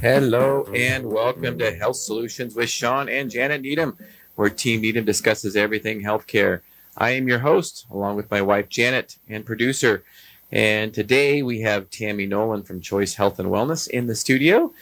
Hello 0.00 0.64
and 0.72 1.04
welcome 1.10 1.58
to 1.58 1.74
Health 1.74 1.96
Solutions 1.96 2.54
with 2.54 2.70
Shawn 2.70 3.08
and 3.08 3.28
Janet 3.28 3.62
Needham, 3.62 3.98
where 4.36 4.48
Team 4.50 4.82
Needham 4.82 5.04
discusses 5.04 5.56
everything 5.56 6.00
healthcare. 6.00 6.60
I 6.96 7.10
am 7.10 7.26
your 7.26 7.40
host, 7.40 7.86
along 7.90 8.14
with 8.14 8.30
my 8.30 8.40
wife 8.40 8.68
Janet 8.68 9.16
and 9.28 9.44
producer. 9.44 10.04
And 10.52 10.94
today 10.94 11.42
we 11.42 11.62
have 11.62 11.90
Tammy 11.90 12.26
Nolan 12.26 12.62
from 12.62 12.80
Choice 12.80 13.14
Health 13.14 13.40
and 13.40 13.48
Wellness 13.48 13.88
in 13.88 14.06
the 14.06 14.14
studio. 14.14 14.72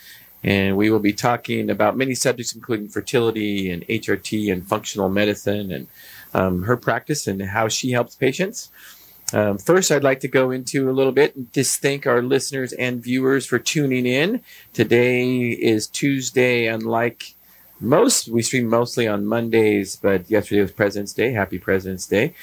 And 0.43 0.77
we 0.77 0.91
will 0.91 0.98
be 0.98 1.14
talking 1.14 1.71
about 1.71 1.96
many 1.96 2.14
subjects, 2.14 2.55
including 2.55 2.89
fertility 2.89 3.71
and 3.71 3.87
HRT 3.87 4.53
and 4.53 4.66
functional 4.66 5.09
medicine 5.09 5.73
and 5.73 5.87
um, 6.35 6.64
her 6.64 6.77
practice 6.77 7.27
and 7.27 7.41
how 7.41 7.69
she 7.69 7.93
helps 7.93 8.14
patients. 8.14 8.71
Um, 9.32 9.59
first, 9.59 9.91
I'd 9.91 10.05
like 10.05 10.21
to 10.21 10.29
go 10.29 10.50
into 10.50 10.90
a 10.90 10.93
little 10.93 11.13
bit 11.13 11.35
and 11.35 11.53
just 11.53 11.81
thank 11.81 12.07
our 12.07 12.22
listeners 12.22 12.72
and 12.75 13.03
viewers 13.03 13.46
for 13.46 13.59
tuning 13.59 14.07
in. 14.07 14.43
Today 14.73 15.50
is 15.50 15.86
Tuesday, 15.86 16.67
unlike 16.67 17.35
most, 17.81 18.29
we 18.29 18.43
stream 18.43 18.68
mostly 18.68 19.09
on 19.09 19.26
Mondays, 19.26 19.96
but 19.96 20.31
yesterday 20.31 20.61
was 20.61 20.73
President's 20.73 21.12
Day. 21.12 21.32
Happy 21.32 21.59
President's 21.59 22.07
Day. 22.07 22.35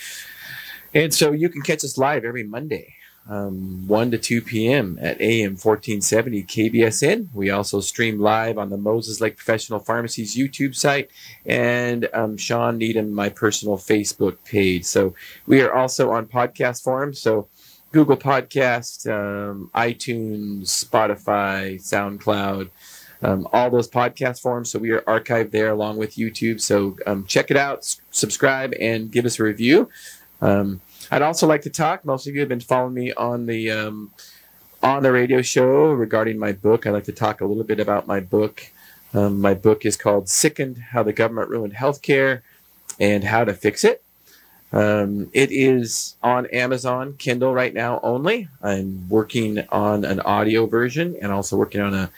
And 0.93 1.13
so 1.13 1.31
you 1.31 1.47
can 1.49 1.61
catch 1.61 1.83
us 1.83 1.97
live 1.97 2.25
every 2.25 2.43
Monday 2.43 2.95
um, 3.31 3.87
1 3.87 4.11
to 4.11 4.17
2 4.17 4.41
p.m. 4.41 4.99
at 5.01 5.21
AM 5.21 5.51
1470 5.51 6.43
KBSN. 6.43 7.29
We 7.33 7.49
also 7.49 7.79
stream 7.79 8.19
live 8.19 8.57
on 8.57 8.69
the 8.69 8.77
Moses 8.77 9.21
Lake 9.21 9.37
Professional 9.37 9.79
Pharmacy's 9.79 10.35
YouTube 10.35 10.75
site 10.75 11.09
and 11.45 12.09
um, 12.13 12.35
Shawn 12.35 12.77
Needham, 12.77 13.13
my 13.13 13.29
personal 13.29 13.77
Facebook 13.77 14.37
page. 14.43 14.83
So 14.83 15.15
we 15.47 15.61
are 15.61 15.73
also 15.73 16.11
on 16.11 16.25
podcast 16.25 16.83
forums. 16.83 17.19
So 17.19 17.47
Google 17.93 18.17
Podcast, 18.17 19.09
um, 19.09 19.71
iTunes, 19.73 20.63
Spotify, 20.63 21.75
SoundCloud. 21.81 22.69
Um, 23.23 23.47
all 23.53 23.69
those 23.69 23.87
podcast 23.87 24.41
forms. 24.41 24.71
So 24.71 24.79
we 24.79 24.91
are 24.91 25.01
archived 25.01 25.51
there 25.51 25.69
along 25.69 25.97
with 25.97 26.15
YouTube. 26.15 26.59
So 26.59 26.97
um, 27.05 27.25
check 27.27 27.49
it 27.49 27.55
out, 27.55 27.79
s- 27.79 28.01
subscribe, 28.11 28.73
and 28.79 29.09
give 29.11 29.25
us 29.25 29.39
a 29.39 29.43
review. 29.43 29.89
Um, 30.41 30.81
I'd 31.11 31.21
also 31.21 31.45
like 31.45 31.63
to 31.63 31.69
talk. 31.69 32.05
Most 32.05 32.25
of 32.25 32.33
you 32.33 32.39
have 32.39 32.49
been 32.49 32.61
following 32.61 32.93
me 32.93 33.11
on 33.13 33.45
the 33.45 33.69
um, 33.69 34.11
on 34.81 35.03
the 35.03 35.11
radio 35.11 35.41
show 35.41 35.91
regarding 35.91 36.39
my 36.39 36.53
book. 36.53 36.87
I'd 36.87 36.91
like 36.91 37.03
to 37.03 37.11
talk 37.11 37.41
a 37.41 37.45
little 37.45 37.65
bit 37.65 37.81
about 37.81 38.07
my 38.07 38.21
book. 38.21 38.71
Um, 39.13 39.41
my 39.41 39.53
book 39.53 39.85
is 39.85 39.97
called 39.97 40.29
"Sickened: 40.29 40.77
How 40.91 41.03
the 41.03 41.11
Government 41.11 41.49
Ruined 41.49 41.73
Healthcare 41.73 42.43
and 42.97 43.25
How 43.25 43.43
to 43.43 43.53
Fix 43.53 43.83
It." 43.83 44.01
Um, 44.71 45.29
it 45.33 45.51
is 45.51 46.15
on 46.23 46.45
Amazon 46.45 47.15
Kindle 47.17 47.53
right 47.53 47.73
now 47.73 47.99
only. 48.03 48.47
I'm 48.63 49.09
working 49.09 49.65
on 49.69 50.05
an 50.05 50.21
audio 50.21 50.65
version 50.65 51.17
and 51.21 51.29
also 51.33 51.57
working 51.57 51.81
on 51.81 51.93
a 51.93 52.09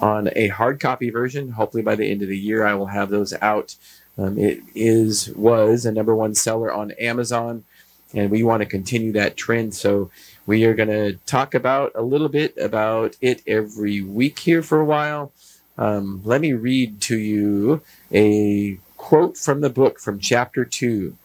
on 0.00 0.30
a 0.34 0.48
hard 0.48 0.80
copy 0.80 1.10
version. 1.10 1.50
Hopefully 1.50 1.82
by 1.82 1.96
the 1.96 2.10
end 2.10 2.22
of 2.22 2.28
the 2.28 2.38
year, 2.38 2.64
I 2.66 2.72
will 2.72 2.86
have 2.86 3.10
those 3.10 3.34
out. 3.42 3.76
Um, 4.16 4.38
it 4.38 4.62
is 4.74 5.28
was 5.36 5.84
a 5.84 5.92
number 5.92 6.16
one 6.16 6.34
seller 6.34 6.72
on 6.72 6.92
Amazon 6.92 7.64
and 8.14 8.30
we 8.30 8.42
want 8.42 8.62
to 8.62 8.66
continue 8.66 9.12
that 9.12 9.36
trend. 9.36 9.74
So 9.74 10.10
we 10.46 10.64
are 10.64 10.74
going 10.74 10.88
to 10.88 11.14
talk 11.26 11.54
about 11.54 11.92
a 11.94 12.02
little 12.02 12.28
bit 12.28 12.56
about 12.56 13.16
it 13.20 13.42
every 13.46 14.00
week 14.00 14.38
here 14.40 14.62
for 14.62 14.80
a 14.80 14.84
while. 14.84 15.32
Um, 15.76 16.22
let 16.24 16.40
me 16.40 16.52
read 16.54 17.00
to 17.02 17.18
you 17.18 17.82
a 18.12 18.78
quote 18.96 19.36
from 19.36 19.60
the 19.60 19.70
book 19.70 20.00
from 20.00 20.18
chapter 20.18 20.64
two. 20.64 21.16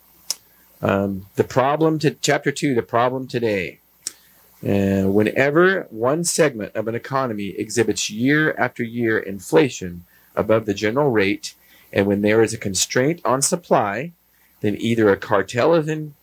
Um, 0.81 1.27
the 1.35 1.43
problem 1.45 1.99
to 1.99 2.11
chapter 2.11 2.51
two, 2.51 2.75
the 2.75 2.83
problem 2.83 3.27
today. 3.27 3.79
Uh, 4.61 5.09
whenever 5.09 5.87
one 5.89 6.23
segment 6.23 6.73
of 6.75 6.87
an 6.87 6.95
economy 6.95 7.49
exhibits 7.57 8.09
year 8.09 8.53
after 8.57 8.83
year 8.83 9.17
inflation 9.19 10.05
above 10.35 10.65
the 10.65 10.73
general 10.73 11.09
rate, 11.09 11.55
and 11.91 12.05
when 12.05 12.21
there 12.21 12.41
is 12.41 12.53
a 12.53 12.57
constraint 12.57 13.21
on 13.25 13.41
supply, 13.41 14.11
then 14.63 14.77
either 14.79 15.09
a 15.09 15.17
cartel 15.17 15.75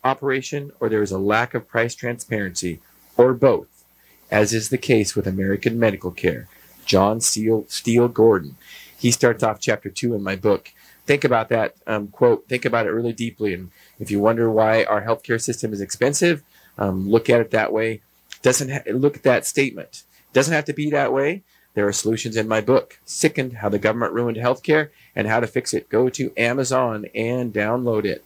operation 0.03 0.71
or 0.79 0.89
there 0.89 1.03
is 1.03 1.11
a 1.11 1.19
lack 1.19 1.53
of 1.53 1.67
price 1.67 1.93
transparency, 1.93 2.79
or 3.15 3.35
both, 3.35 3.85
as 4.31 4.51
is 4.51 4.69
the 4.69 4.79
case 4.79 5.15
with 5.15 5.27
American 5.27 5.79
medical 5.79 6.09
care. 6.09 6.47
John 6.83 7.21
Steele, 7.21 7.65
Steele 7.69 8.07
Gordon. 8.07 8.57
He 8.97 9.11
starts 9.11 9.43
off 9.43 9.59
chapter 9.59 9.91
two 9.91 10.15
in 10.15 10.23
my 10.23 10.35
book. 10.35 10.71
Think 11.05 11.23
about 11.23 11.49
that 11.49 11.75
um, 11.85 12.07
quote. 12.07 12.47
Think 12.47 12.65
about 12.65 12.87
it 12.87 12.91
really 12.91 13.13
deeply. 13.13 13.53
And 13.53 13.69
if 13.99 14.09
you 14.09 14.19
wonder 14.19 14.49
why 14.49 14.85
our 14.85 15.03
healthcare 15.03 15.39
system 15.39 15.71
is 15.71 15.79
expensive, 15.79 16.41
um, 16.79 17.07
look 17.07 17.29
at 17.29 17.41
it 17.41 17.51
that 17.51 17.71
way. 17.71 18.01
Doesn't 18.41 18.71
ha- 18.71 18.91
look 18.91 19.17
at 19.17 19.23
that 19.23 19.45
statement. 19.45 20.01
Doesn't 20.33 20.53
have 20.53 20.65
to 20.65 20.73
be 20.73 20.89
that 20.89 21.13
way. 21.13 21.43
There 21.75 21.87
are 21.87 21.93
solutions 21.93 22.35
in 22.35 22.47
my 22.47 22.59
book, 22.59 22.97
Sickened 23.05 23.57
How 23.57 23.69
the 23.69 23.77
Government 23.77 24.13
Ruined 24.13 24.37
Healthcare 24.37 24.89
and 25.15 25.27
How 25.27 25.39
to 25.39 25.47
Fix 25.47 25.75
It. 25.75 25.89
Go 25.89 26.09
to 26.09 26.33
Amazon 26.35 27.05
and 27.13 27.53
download 27.53 28.03
it 28.03 28.25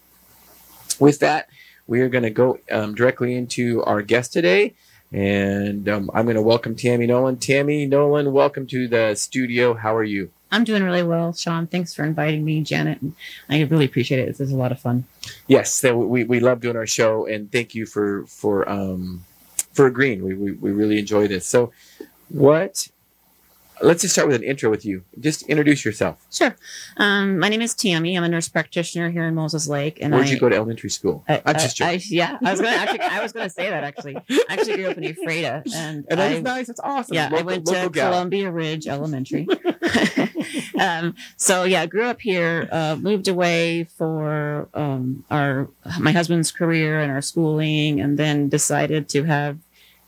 with 0.99 1.19
that, 1.19 1.49
we 1.87 2.01
are 2.01 2.09
going 2.09 2.23
to 2.23 2.29
go 2.29 2.59
um, 2.71 2.95
directly 2.95 3.35
into 3.35 3.83
our 3.83 4.01
guest 4.01 4.33
today. 4.33 4.73
And 5.11 5.87
um, 5.87 6.09
I'm 6.13 6.25
going 6.25 6.35
to 6.35 6.41
welcome 6.41 6.75
Tammy 6.75 7.05
Nolan. 7.05 7.37
Tammy 7.37 7.85
Nolan, 7.85 8.31
welcome 8.31 8.67
to 8.67 8.87
the 8.87 9.15
studio. 9.15 9.73
How 9.73 9.95
are 9.95 10.03
you? 10.03 10.31
I'm 10.51 10.63
doing 10.63 10.83
really 10.83 11.03
well, 11.03 11.33
Shawn. 11.33 11.67
Thanks 11.67 11.93
for 11.93 12.03
inviting 12.03 12.43
me, 12.45 12.61
Janet. 12.61 12.99
I 13.49 13.61
really 13.63 13.85
appreciate 13.85 14.19
it. 14.19 14.27
This 14.27 14.39
is 14.39 14.51
a 14.51 14.57
lot 14.57 14.71
of 14.71 14.79
fun. 14.79 15.05
Yes, 15.47 15.83
we, 15.83 16.23
we 16.23 16.39
love 16.39 16.61
doing 16.61 16.75
our 16.75 16.87
show, 16.87 17.25
and 17.25 17.51
thank 17.51 17.75
you 17.75 17.85
for 17.85 18.25
for 18.27 18.67
um, 18.69 19.25
for 19.73 19.85
agreeing. 19.85 20.23
We, 20.23 20.33
we 20.33 20.51
we 20.53 20.71
really 20.71 20.99
enjoy 20.99 21.27
this. 21.27 21.45
So, 21.45 21.71
what 22.29 22.87
let's 23.81 24.01
just 24.01 24.13
start 24.13 24.27
with 24.27 24.37
an 24.37 24.43
intro 24.43 24.69
with 24.69 24.85
you. 24.85 25.03
Just 25.19 25.43
introduce 25.43 25.85
yourself. 25.85 26.25
Sure. 26.31 26.55
Um, 26.97 27.39
my 27.39 27.49
name 27.49 27.61
is 27.61 27.73
Tammy. 27.73 28.17
I'm 28.17 28.23
a 28.23 28.29
nurse 28.29 28.47
practitioner 28.47 29.09
here 29.09 29.23
in 29.23 29.35
Moses 29.35 29.67
Lake. 29.67 29.99
And 30.01 30.13
Where'd 30.13 30.27
I, 30.27 30.31
you 30.31 30.39
go 30.39 30.49
to 30.49 30.55
elementary 30.55 30.89
school? 30.89 31.23
I, 31.27 31.41
am 31.45 31.53
just 31.55 31.77
joking. 31.77 31.99
I, 31.99 32.01
yeah, 32.09 32.37
I 32.43 32.51
was 32.51 32.61
gonna 32.61 32.75
actually. 32.75 32.99
I 33.01 33.21
was 33.21 33.31
gonna 33.31 33.49
say 33.49 33.69
that 33.69 33.83
actually. 33.83 34.17
I 34.17 34.43
actually 34.49 34.77
grew 34.77 34.89
up 34.89 34.97
in 34.97 35.03
Ephrata, 35.03 35.63
and, 35.73 36.05
and 36.09 36.19
that 36.19 36.31
is 36.31 36.41
nice. 36.41 36.69
It's 36.69 36.79
awesome. 36.79 37.15
Yeah, 37.15 37.25
local, 37.25 37.39
I 37.39 37.41
went 37.41 37.65
to 37.67 37.89
gal. 37.91 38.11
Columbia 38.11 38.51
Ridge 38.51 38.87
Elementary. 38.87 39.47
um, 40.79 41.15
so 41.37 41.63
yeah, 41.63 41.85
grew 41.85 42.05
up 42.05 42.21
here. 42.21 42.67
Uh, 42.71 42.95
moved 42.99 43.27
away 43.27 43.85
for 43.97 44.69
um, 44.73 45.23
our 45.29 45.69
my 45.99 46.11
husband's 46.11 46.51
career 46.51 46.99
and 46.99 47.11
our 47.11 47.21
schooling, 47.21 47.99
and 47.99 48.17
then 48.17 48.49
decided 48.49 49.09
to 49.09 49.23
have 49.23 49.57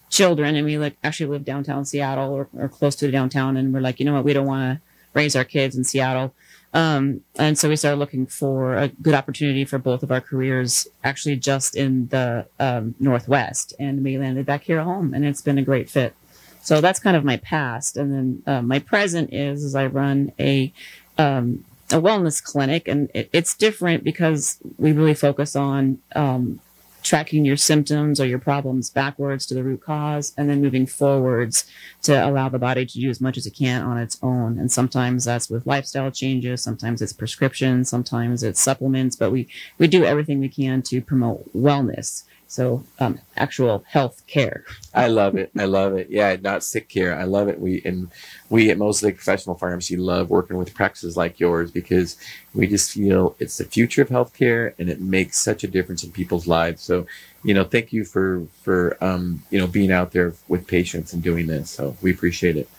children 0.10 0.56
and 0.56 0.66
we 0.66 0.78
like 0.78 0.96
actually 1.04 1.28
live 1.28 1.46
downtown 1.46 1.86
Seattle 1.86 2.34
or, 2.34 2.48
or 2.58 2.70
close 2.70 2.96
to 2.98 3.12
downtown 3.12 3.58
and 3.58 3.74
we're 3.74 3.82
like, 3.82 4.00
you 4.00 4.06
know 4.06 4.14
what, 4.14 4.24
we 4.24 4.34
don't 4.34 4.48
want 4.48 4.80
to 4.80 4.82
raise 5.14 5.36
our 5.36 5.44
kids 5.44 5.76
in 5.76 5.84
Seattle. 5.84 6.34
Um, 6.74 7.22
and 7.38 7.58
so 7.58 7.70
we 7.70 7.76
started 7.76 7.98
looking 7.98 8.26
for 8.26 8.76
a 8.76 8.90
good 8.90 9.14
opportunity 9.14 9.66
for 9.66 9.80
both 9.80 10.04
of 10.04 10.12
our 10.12 10.22
careers 10.22 10.88
actually 11.04 11.38
just 11.38 11.76
in 11.76 12.08
the 12.10 12.46
um, 12.60 12.96
Northwest 13.00 13.74
and 13.80 14.04
we 14.04 14.18
landed 14.18 14.46
back 14.46 14.64
here 14.64 14.80
at 14.80 14.84
home 14.84 15.14
and 15.14 15.26
it's 15.26 15.42
been 15.42 15.58
a 15.58 15.64
great 15.64 15.90
fit. 15.90 16.14
So 16.62 16.82
that's 16.82 17.00
kind 17.00 17.16
of 17.16 17.24
my 17.24 17.38
past. 17.38 17.96
And 17.96 18.14
then 18.14 18.44
uh, 18.46 18.62
my 18.62 18.80
present 18.80 19.34
is, 19.34 19.64
is 19.64 19.76
I 19.76 19.86
run 19.88 20.34
a, 20.38 20.74
um, 21.18 21.64
a 21.90 21.96
wellness 21.96 22.44
clinic 22.44 22.88
and 22.88 23.10
it, 23.14 23.30
it's 23.32 23.56
different 23.56 24.04
because 24.04 24.60
we 24.78 24.92
really 24.92 25.14
focus 25.14 25.56
on, 25.56 26.00
um, 26.16 26.60
tracking 27.04 27.46
your 27.46 27.58
symptoms 27.58 28.20
or 28.20 28.26
your 28.26 28.40
problems 28.40 28.90
backwards 28.90 29.46
to 29.46 29.54
the 29.54 29.64
root 29.64 29.82
cause 29.82 30.34
and 30.38 30.50
then 30.50 30.62
moving 30.62 30.86
forwards 30.86 31.66
to 32.04 32.28
allow 32.28 32.50
the 32.50 32.60
body 32.60 32.86
to 32.86 33.00
do 33.00 33.10
as 33.10 33.22
much 33.22 33.38
as 33.38 33.46
it 33.46 33.56
can 33.56 33.82
on 33.82 33.98
its 33.98 34.18
own. 34.22 34.58
And 34.58 34.72
sometimes 34.72 35.26
that's 35.26 35.50
with 35.50 35.66
lifestyle 35.66 36.12
changes. 36.12 36.62
Sometimes 36.62 37.02
it's 37.02 37.14
prescriptions. 37.14 37.90
Sometimes 37.90 38.44
it's 38.44 38.62
supplements, 38.62 39.16
but 39.16 39.32
we, 39.32 39.48
we 39.78 39.88
do 39.88 40.04
everything 40.04 40.40
we 40.40 40.50
can 40.50 40.82
to 40.84 41.02
promote 41.02 41.52
wellness. 41.56 42.24
So, 42.48 42.84
um, 43.00 43.20
actual 43.36 43.84
health 43.88 44.24
care. 44.26 44.64
I 44.94 45.08
love 45.08 45.36
it. 45.36 45.52
I 45.58 45.66
love 45.66 45.94
it. 45.96 46.10
Yeah, 46.10 46.36
not 46.42 46.64
sick 46.64 46.88
care. 46.88 47.18
I 47.18 47.24
love 47.24 47.50
it. 47.50 47.60
We 47.60 47.82
and 47.84 48.10
we 48.50 48.72
at 48.72 48.80
Lake 48.80 49.16
Professional 49.16 49.58
Pharmacy 49.58 49.98
love 49.98 50.30
working 50.30 50.58
with 50.58 50.74
practices 50.74 51.18
like 51.18 51.40
yours 51.40 51.72
because 51.72 52.18
we 52.54 52.66
just 52.66 52.92
feel 52.92 53.36
it's 53.40 53.58
the 53.58 53.66
future 53.66 54.02
of 54.02 54.10
healthcare 54.10 54.74
and 54.80 54.90
it 54.90 55.02
makes 55.02 55.38
such 55.38 55.64
a 55.64 55.68
difference 55.68 56.04
in 56.04 56.12
people's 56.12 56.48
lives. 56.48 56.82
So, 56.82 57.06
you 57.44 57.54
know, 57.54 57.66
thank 57.66 57.92
you 57.92 58.06
for 58.06 58.48
for 58.64 58.98
um, 59.04 59.44
you 59.50 59.60
know 59.60 59.68
being 59.68 59.92
out 59.92 60.12
there 60.14 60.34
with 60.48 60.68
patients 60.68 61.12
and 61.12 61.22
doing 61.22 61.48
this. 61.48 61.70
So 61.70 61.98
we 62.02 62.12
appreciate 62.12 62.56
it. 62.56 62.70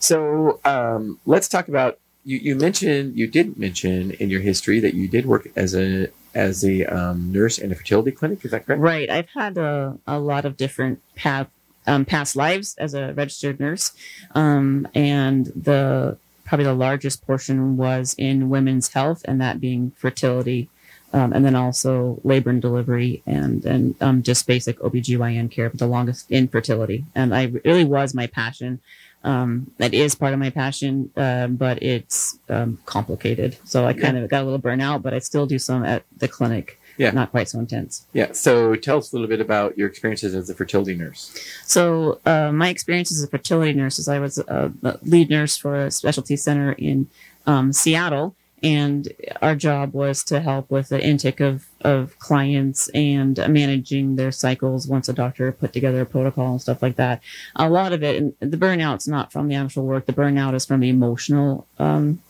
So 0.00 0.60
um, 0.64 1.20
let's 1.26 1.48
talk 1.48 1.68
about 1.68 1.98
you. 2.24 2.38
You 2.38 2.56
mentioned 2.56 3.16
you 3.16 3.28
did 3.28 3.56
mention 3.56 4.10
in 4.12 4.30
your 4.30 4.40
history 4.40 4.80
that 4.80 4.94
you 4.94 5.06
did 5.06 5.26
work 5.26 5.48
as 5.54 5.76
a 5.76 6.08
as 6.36 6.64
a 6.64 6.84
um, 6.84 7.32
nurse 7.32 7.58
in 7.58 7.72
a 7.72 7.74
fertility 7.74 8.12
clinic. 8.12 8.44
Is 8.44 8.50
that 8.50 8.66
correct? 8.66 8.80
Right. 8.80 9.08
I've 9.08 9.30
had 9.30 9.56
a, 9.56 9.98
a 10.06 10.18
lot 10.18 10.44
of 10.44 10.56
different 10.56 11.00
path, 11.16 11.48
um, 11.86 12.04
past 12.04 12.36
lives 12.36 12.76
as 12.78 12.94
a 12.94 13.14
registered 13.14 13.58
nurse. 13.58 13.92
Um, 14.34 14.86
and 14.94 15.46
the 15.46 16.18
probably 16.44 16.66
the 16.66 16.74
largest 16.74 17.26
portion 17.26 17.76
was 17.76 18.14
in 18.18 18.50
women's 18.50 18.92
health, 18.92 19.22
and 19.24 19.40
that 19.40 19.60
being 19.60 19.92
fertility. 19.96 20.68
Um, 21.12 21.32
and 21.32 21.44
then 21.44 21.54
also 21.54 22.20
labor 22.24 22.50
and 22.50 22.60
delivery 22.60 23.22
and 23.26 23.64
and 23.64 23.94
um, 24.02 24.22
just 24.22 24.46
basic 24.46 24.78
OBGYN 24.80 25.50
care, 25.50 25.70
but 25.70 25.78
the 25.78 25.86
longest 25.86 26.30
infertility. 26.30 27.04
And 27.14 27.34
I 27.34 27.44
really 27.64 27.84
was 27.84 28.12
my 28.12 28.26
passion. 28.26 28.80
Um, 29.24 29.72
that 29.78 29.92
is 29.92 30.14
part 30.14 30.32
of 30.32 30.38
my 30.38 30.50
passion, 30.50 31.10
uh, 31.16 31.48
but 31.48 31.82
it's 31.82 32.38
um, 32.48 32.78
complicated. 32.86 33.56
So 33.64 33.84
I 33.84 33.92
kind 33.92 34.16
yeah. 34.16 34.22
of 34.22 34.30
got 34.30 34.42
a 34.42 34.44
little 34.44 34.60
burnout, 34.60 35.02
but 35.02 35.14
I 35.14 35.18
still 35.18 35.46
do 35.46 35.58
some 35.58 35.84
at 35.84 36.04
the 36.16 36.28
clinic. 36.28 36.78
Yeah. 36.98 37.10
Not 37.10 37.30
quite 37.30 37.48
so 37.48 37.58
intense. 37.58 38.06
Yeah. 38.14 38.32
So 38.32 38.74
tell 38.74 38.98
us 38.98 39.12
a 39.12 39.16
little 39.16 39.28
bit 39.28 39.40
about 39.40 39.76
your 39.76 39.88
experiences 39.88 40.34
as 40.34 40.48
a 40.48 40.54
fertility 40.54 40.94
nurse. 40.94 41.36
So 41.64 42.20
uh, 42.24 42.52
my 42.52 42.70
experience 42.70 43.12
as 43.12 43.22
a 43.22 43.26
fertility 43.26 43.74
nurse 43.74 43.98
is 43.98 44.08
I 44.08 44.18
was 44.18 44.38
a 44.38 44.72
lead 45.02 45.28
nurse 45.28 45.56
for 45.56 45.74
a 45.76 45.90
specialty 45.90 46.36
center 46.36 46.72
in 46.72 47.08
um, 47.46 47.72
Seattle 47.72 48.34
and 48.62 49.12
our 49.42 49.54
job 49.54 49.92
was 49.92 50.24
to 50.24 50.40
help 50.40 50.70
with 50.70 50.88
the 50.88 51.02
intake 51.02 51.40
of, 51.40 51.66
of 51.82 52.18
clients 52.18 52.88
and 52.88 53.36
managing 53.48 54.16
their 54.16 54.32
cycles 54.32 54.88
once 54.88 55.08
a 55.08 55.12
doctor 55.12 55.52
put 55.52 55.72
together 55.72 56.00
a 56.00 56.06
protocol 56.06 56.52
and 56.52 56.62
stuff 56.62 56.82
like 56.82 56.96
that. 56.96 57.22
A 57.54 57.68
lot 57.68 57.92
of 57.92 58.02
it 58.02 58.16
and 58.16 58.34
the 58.40 58.56
burnout's 58.56 59.06
not 59.06 59.30
from 59.30 59.48
the 59.48 59.54
actual 59.54 59.84
work. 59.84 60.06
The 60.06 60.12
burnout 60.12 60.54
is 60.54 60.64
from 60.64 60.80
the 60.80 60.88
emotional 60.88 61.66
um, 61.78 62.22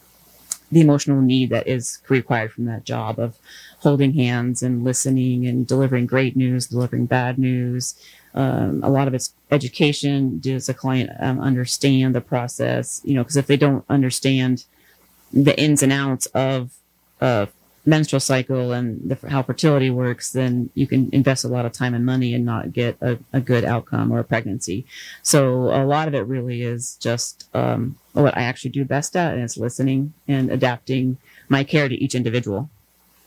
the 0.73 0.81
emotional 0.81 1.20
need 1.20 1.50
that 1.50 1.69
is 1.69 2.02
required 2.08 2.52
from 2.52 2.64
that 2.64 2.84
job 2.84 3.20
of 3.20 3.38
holding 3.79 4.14
hands 4.14 4.64
and 4.64 4.82
listening 4.82 5.46
and 5.46 5.64
delivering 5.64 6.06
great 6.06 6.34
news 6.34 6.67
delivering 6.67 7.06
bad 7.06 7.38
news. 7.38 7.94
Um, 8.34 8.81
a 8.82 8.90
lot 8.90 9.06
of 9.06 9.14
it's 9.14 9.32
education. 9.52 10.40
Does 10.40 10.67
the 10.67 10.75
client 10.75 11.11
um, 11.20 11.40
understand 11.40 12.17
the 12.17 12.20
process? 12.20 13.00
You 13.05 13.14
know 13.14 13.22
because 13.22 13.37
if 13.37 13.46
they 13.46 13.56
don't 13.56 13.84
understand 13.88 14.64
the 15.32 15.58
ins 15.58 15.82
and 15.82 15.93
outs 15.93 16.26
of 16.26 16.73
uh, 17.20 17.46
menstrual 17.87 18.20
cycle 18.20 18.73
and 18.73 19.11
the, 19.11 19.28
how 19.28 19.43
fertility 19.43 19.90
works, 19.90 20.32
then 20.32 20.70
you 20.75 20.87
can 20.87 21.08
invest 21.12 21.44
a 21.44 21.49
lot 21.49 21.64
of 21.64 21.73
time 21.73 21.94
and 21.94 22.05
money 22.05 22.34
and 22.34 22.44
not 22.44 22.73
get 22.73 22.96
a, 23.00 23.19
a 23.32 23.40
good 23.40 23.64
outcome 23.64 24.12
or 24.12 24.19
a 24.19 24.25
pregnancy. 24.25 24.84
So 25.23 25.69
a 25.69 25.87
lot 25.87 26.08
of 26.08 26.14
it 26.14 26.26
really 26.26 26.62
is 26.62 26.96
just 26.96 27.49
um, 27.55 27.96
what 28.12 28.37
I 28.37 28.43
actually 28.43 28.70
do 28.70 28.84
best 28.84 29.17
at, 29.17 29.34
and 29.34 29.43
it's 29.43 29.56
listening 29.56 30.12
and 30.26 30.50
adapting 30.50 31.19
my 31.49 31.62
care 31.62 31.88
to 31.88 31.94
each 31.94 32.14
individual. 32.14 32.69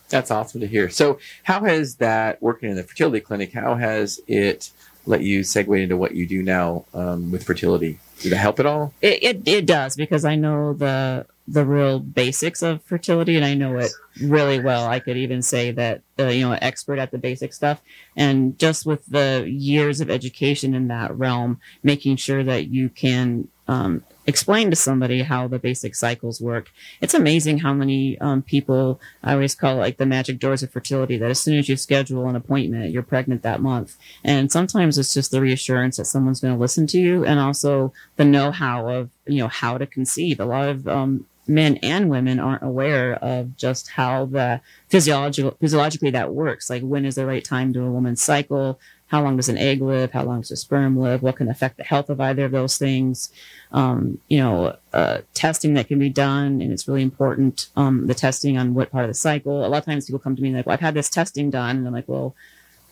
That's 0.10 0.32
awesome 0.32 0.62
to 0.62 0.68
hear. 0.68 0.90
So, 0.90 1.20
how 1.44 1.64
has 1.66 1.98
that 1.98 2.42
working 2.42 2.72
in 2.72 2.76
the 2.76 2.84
fertility 2.84 3.20
clinic? 3.20 3.54
How 3.54 3.76
has 3.76 4.20
it 4.28 4.72
let 5.06 5.22
you 5.22 5.42
segue 5.42 5.82
into 5.82 5.98
what 5.98 6.16
you 6.16 6.26
do 6.26 6.42
now 6.42 6.86
um, 6.96 7.32
with 7.32 7.44
fertility? 7.44 8.00
Did 8.20 8.34
it 8.34 8.38
help 8.38 8.60
at 8.60 8.66
all? 8.66 8.92
It, 9.02 9.24
it, 9.24 9.48
it 9.48 9.66
does 9.68 9.96
because 9.96 10.26
I 10.26 10.36
know 10.36 10.74
the 10.74 11.28
the 11.52 11.66
real 11.66 12.00
basics 12.00 12.62
of 12.62 12.84
fertility 12.84 13.36
and 13.36 13.44
I 13.44 13.56
know 13.56 13.78
it 13.78 13.92
really 14.22 14.60
well. 14.60 14.88
I 14.88 15.00
could 15.00 15.18
even 15.18 15.42
say 15.42 15.72
that, 15.72 16.02
uh, 16.20 16.28
you 16.28 16.48
know, 16.48 16.58
expert 16.62 17.00
at 17.00 17.12
the 17.12 17.18
basic 17.18 17.54
stuff. 17.54 17.82
And 18.16 18.58
just 18.60 18.86
with 18.86 19.06
the 19.08 19.46
years 19.48 20.00
of 20.00 20.10
education 20.10 20.74
in 20.76 20.88
that 20.90 21.18
realm, 21.18 21.60
making 21.82 22.18
sure 22.18 22.44
that 22.44 22.68
you 22.68 22.90
can 22.90 23.48
um, 23.68 24.04
explain 24.26 24.70
to 24.70 24.76
somebody 24.76 25.24
how 25.24 25.48
the 25.48 25.60
basic 25.60 25.96
cycles 25.96 26.42
work. 26.42 26.70
It's 27.02 27.14
amazing 27.14 27.60
how 27.60 27.74
many 27.74 28.18
um, 28.20 28.42
people, 28.42 29.00
I 29.24 29.34
always 29.34 29.56
call 29.56 29.76
like 29.76 29.98
the 29.98 30.06
magic 30.06 30.40
doors 30.40 30.64
of 30.64 30.72
fertility, 30.72 31.18
that 31.18 31.30
as 31.30 31.40
soon 31.40 31.58
as 31.58 31.70
you 31.70 31.78
schedule 31.78 32.28
an 32.28 32.36
appointment, 32.36 32.92
you're 32.92 33.04
pregnant 33.04 33.44
that 33.44 33.62
month. 33.62 33.98
And 34.24 34.52
sometimes 34.52 34.98
it's 34.98 35.14
just 35.14 35.32
the 35.32 35.42
reassurance 35.42 35.98
that 35.98 36.06
someone's 36.06 36.42
going 36.42 36.54
to 36.54 36.60
listen 36.60 36.88
to 36.88 37.00
you 37.00 37.26
and 37.26 37.40
also 37.40 37.94
the 38.16 38.26
know 38.26 38.52
how 38.52 38.88
of, 38.88 39.10
you 39.28 39.40
know, 39.40 39.48
how 39.48 39.78
to 39.78 39.86
conceive. 39.86 40.40
A 40.40 40.46
lot 40.46 40.70
of 40.70 40.88
um, 40.88 41.26
men 41.50 41.78
and 41.78 42.10
women 42.10 42.40
aren't 42.40 42.64
aware 42.64 43.16
of 43.16 43.58
just 43.58 43.90
how 43.90 44.26
the 44.26 44.62
physiological 44.88 45.58
physiologically 45.60 46.12
that 46.12 46.34
works. 46.34 46.70
Like 46.70 46.84
when 46.84 47.06
is 47.06 47.16
the 47.16 47.26
right 47.26 47.44
time 47.44 47.74
to 47.74 47.84
a 47.84 47.92
woman's 47.92 48.22
cycle? 48.22 48.80
How 49.08 49.24
long 49.24 49.38
does 49.38 49.50
an 49.50 49.58
egg 49.58 49.82
live? 49.82 50.12
How 50.12 50.24
long 50.24 50.42
does 50.42 50.52
a 50.52 50.56
sperm 50.56 50.96
live? 50.96 51.24
What 51.24 51.38
can 51.38 51.50
affect 51.50 51.78
the 51.78 51.84
health 51.84 52.12
of 52.12 52.22
either 52.22 52.46
of 52.46 52.52
those 52.52 52.78
things? 52.78 53.32
Um, 53.72 54.20
you 54.28 54.38
know, 54.38 54.78
uh, 54.94 55.22
testing 55.34 55.74
that 55.74 55.88
can 55.88 55.98
be 55.98 56.10
done, 56.10 56.62
and 56.62 56.72
it's 56.72 56.88
really 56.88 57.02
important. 57.02 57.70
Um, 57.76 58.06
the 58.06 58.14
testing 58.14 58.56
on 58.56 58.76
what 58.76 58.92
part 58.92 59.06
of 59.06 59.10
the 59.10 59.16
cycle. 59.16 59.66
A 59.66 59.68
lot 59.68 59.80
of 59.80 59.86
times 59.86 60.06
people 60.06 60.20
come 60.20 60.36
to 60.36 60.42
me 60.42 60.50
and 60.50 60.58
like, 60.58 60.68
"Well, 60.68 60.76
I've 60.76 60.80
had 60.80 60.94
this 60.94 61.10
testing 61.10 61.50
done," 61.50 61.78
and 61.78 61.88
I'm 61.88 61.94
like, 61.94 62.08
"Well." 62.08 62.36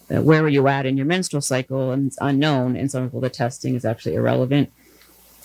Uh, 0.10 0.22
where 0.22 0.42
were 0.42 0.48
you 0.48 0.66
at 0.70 0.86
in 0.86 0.96
your 0.96 1.06
menstrual 1.06 1.42
cycle? 1.42 1.92
And 1.92 2.08
it's 2.08 2.18
unknown. 2.22 2.78
And 2.78 2.90
some 2.90 3.04
people, 3.04 3.20
the 3.20 3.30
testing 3.30 3.76
is 3.76 3.84
actually 3.84 4.16
irrelevant 4.16 4.72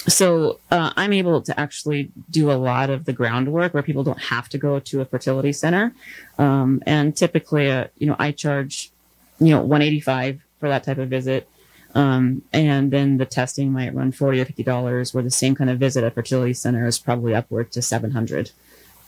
so 0.09 0.59
uh, 0.71 0.93
I'm 0.97 1.13
able 1.13 1.43
to 1.43 1.59
actually 1.59 2.11
do 2.31 2.51
a 2.51 2.55
lot 2.55 2.91
of 2.91 3.05
the 3.05 3.13
groundwork 3.13 3.73
where 3.73 3.83
people 3.83 4.03
don't 4.03 4.21
have 4.21 4.49
to 4.51 4.59
go 4.59 4.81
to 4.81 5.01
a 5.01 5.05
fertility 5.05 5.53
center. 5.53 5.95
Um, 6.39 6.83
and 6.87 7.17
typically, 7.17 7.71
uh, 7.71 7.87
you 7.99 8.07
know, 8.07 8.17
I 8.19 8.33
charge, 8.33 8.91
you 9.39 9.51
know, 9.51 9.61
185 9.61 10.41
for 10.59 10.69
that 10.69 10.85
type 10.85 10.99
of 10.99 11.09
visit. 11.09 11.49
Um, 11.95 12.43
and 12.53 12.91
then 12.91 13.19
the 13.19 13.27
testing 13.27 13.73
might 13.73 13.95
run 13.95 14.13
40 14.13 14.41
or 14.41 14.45
50 14.47 14.63
dollars 14.63 15.13
where 15.13 15.23
the 15.23 15.31
same 15.31 15.55
kind 15.55 15.71
of 15.71 15.79
visit 15.79 16.05
at 16.05 16.15
fertility 16.15 16.55
center 16.55 16.87
is 16.87 16.99
probably 16.99 17.35
upward 17.35 17.71
to 17.73 17.83
700 17.83 18.53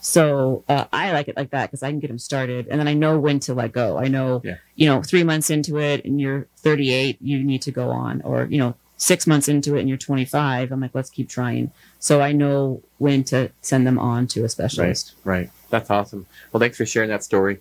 so 0.01 0.63
uh, 0.69 0.85
i 0.93 1.11
like 1.11 1.27
it 1.27 1.35
like 1.35 1.49
that 1.49 1.65
because 1.65 1.81
i 1.81 1.89
can 1.89 1.99
get 1.99 2.09
them 2.09 2.19
started 2.19 2.67
and 2.67 2.79
then 2.79 2.87
i 2.87 2.93
know 2.93 3.17
when 3.17 3.39
to 3.39 3.55
let 3.55 3.71
go 3.71 3.97
i 3.97 4.07
know 4.07 4.39
yeah. 4.43 4.57
you 4.75 4.85
know 4.85 5.01
three 5.01 5.23
months 5.23 5.49
into 5.49 5.79
it 5.79 6.05
and 6.05 6.21
you're 6.21 6.45
38 6.57 7.17
you 7.21 7.43
need 7.43 7.63
to 7.63 7.71
go 7.71 7.89
on 7.89 8.21
or 8.21 8.45
you 8.45 8.59
know 8.59 8.75
six 8.97 9.27
months 9.27 9.47
into 9.47 9.75
it 9.75 9.81
and 9.81 9.89
you're 9.89 9.97
25, 9.97 10.71
I'm 10.71 10.79
like, 10.79 10.95
let's 10.95 11.09
keep 11.09 11.29
trying. 11.29 11.71
So 11.99 12.21
I 12.21 12.31
know 12.31 12.81
when 12.97 13.23
to 13.25 13.51
send 13.61 13.85
them 13.85 13.99
on 13.99 14.27
to 14.27 14.45
a 14.45 14.49
specialist. 14.49 15.15
Right, 15.23 15.37
right. 15.37 15.49
That's 15.69 15.89
awesome. 15.89 16.27
Well, 16.51 16.59
thanks 16.59 16.77
for 16.77 16.85
sharing 16.85 17.09
that 17.09 17.23
story. 17.23 17.59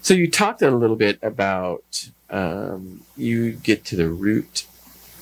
So 0.00 0.14
you 0.14 0.30
talked 0.30 0.62
a 0.62 0.70
little 0.70 0.96
bit 0.96 1.18
about 1.22 2.08
um, 2.30 3.02
you 3.16 3.52
get 3.52 3.84
to 3.86 3.96
the 3.96 4.08
root, 4.08 4.66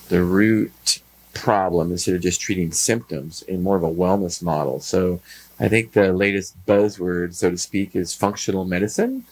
the 0.09 0.23
root 0.23 1.01
problem 1.33 1.91
instead 1.93 2.15
of 2.15 2.23
just 2.23 2.41
treating 2.41 2.73
symptoms 2.73 3.43
in 3.43 3.63
more 3.63 3.77
of 3.77 3.83
a 3.83 3.91
wellness 3.91 4.43
model. 4.43 4.81
So 4.81 5.21
I 5.59 5.69
think 5.69 5.93
the 5.93 6.13
latest 6.13 6.57
buzzword, 6.67 7.35
so 7.35 7.51
to 7.51 7.59
speak, 7.59 7.95
is 7.97 8.15
functional 8.15 8.65
medicine. 8.65 9.25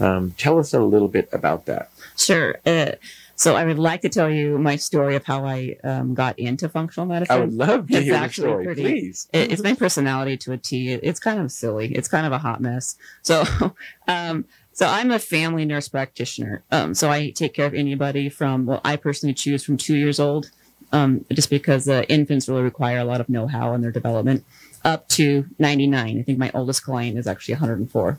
Um, 0.00 0.34
tell 0.36 0.58
us 0.58 0.74
a 0.74 0.80
little 0.80 1.08
bit 1.08 1.28
about 1.32 1.66
that. 1.66 1.90
Sure. 2.16 2.56
Uh, 2.66 2.92
so 3.36 3.56
I 3.56 3.64
would 3.64 3.78
like 3.78 4.02
to 4.02 4.08
tell 4.08 4.30
you 4.30 4.58
my 4.58 4.76
story 4.76 5.16
of 5.16 5.24
how 5.24 5.44
I 5.44 5.76
um, 5.82 6.14
got 6.14 6.38
into 6.38 6.68
functional 6.68 7.06
medicine. 7.06 7.36
I 7.36 7.40
would 7.40 7.52
love 7.52 7.88
to 7.88 7.96
it's 7.96 8.04
hear 8.04 8.20
the 8.20 8.28
story, 8.28 8.64
pretty, 8.64 8.82
please. 8.82 9.28
It, 9.32 9.52
it's 9.52 9.62
my 9.62 9.74
personality 9.74 10.36
to 10.38 10.52
a 10.52 10.56
T. 10.56 10.90
It, 10.90 11.00
it's 11.02 11.18
kind 11.18 11.40
of 11.40 11.50
silly. 11.50 11.94
It's 11.94 12.08
kind 12.08 12.26
of 12.26 12.32
a 12.32 12.38
hot 12.38 12.60
mess. 12.60 12.96
So, 13.22 13.44
um, 14.08 14.44
so 14.72 14.86
I'm 14.86 15.10
a 15.10 15.18
family 15.18 15.64
nurse 15.64 15.88
practitioner. 15.88 16.62
Um, 16.70 16.94
so 16.94 17.10
I 17.10 17.30
take 17.30 17.54
care 17.54 17.66
of 17.66 17.74
anybody 17.74 18.28
from, 18.28 18.66
well, 18.66 18.80
I 18.84 18.96
personally 18.96 19.34
choose 19.34 19.64
from 19.64 19.76
two 19.76 19.96
years 19.96 20.20
old, 20.20 20.50
um, 20.92 21.24
just 21.32 21.50
because 21.50 21.88
uh, 21.88 22.04
infants 22.08 22.48
really 22.48 22.62
require 22.62 22.98
a 22.98 23.04
lot 23.04 23.20
of 23.20 23.28
know-how 23.28 23.74
in 23.74 23.80
their 23.80 23.92
development, 23.92 24.44
up 24.84 25.08
to 25.08 25.46
99. 25.58 26.18
I 26.18 26.22
think 26.22 26.38
my 26.38 26.50
oldest 26.54 26.84
client 26.84 27.18
is 27.18 27.26
actually 27.26 27.54
104. 27.54 28.18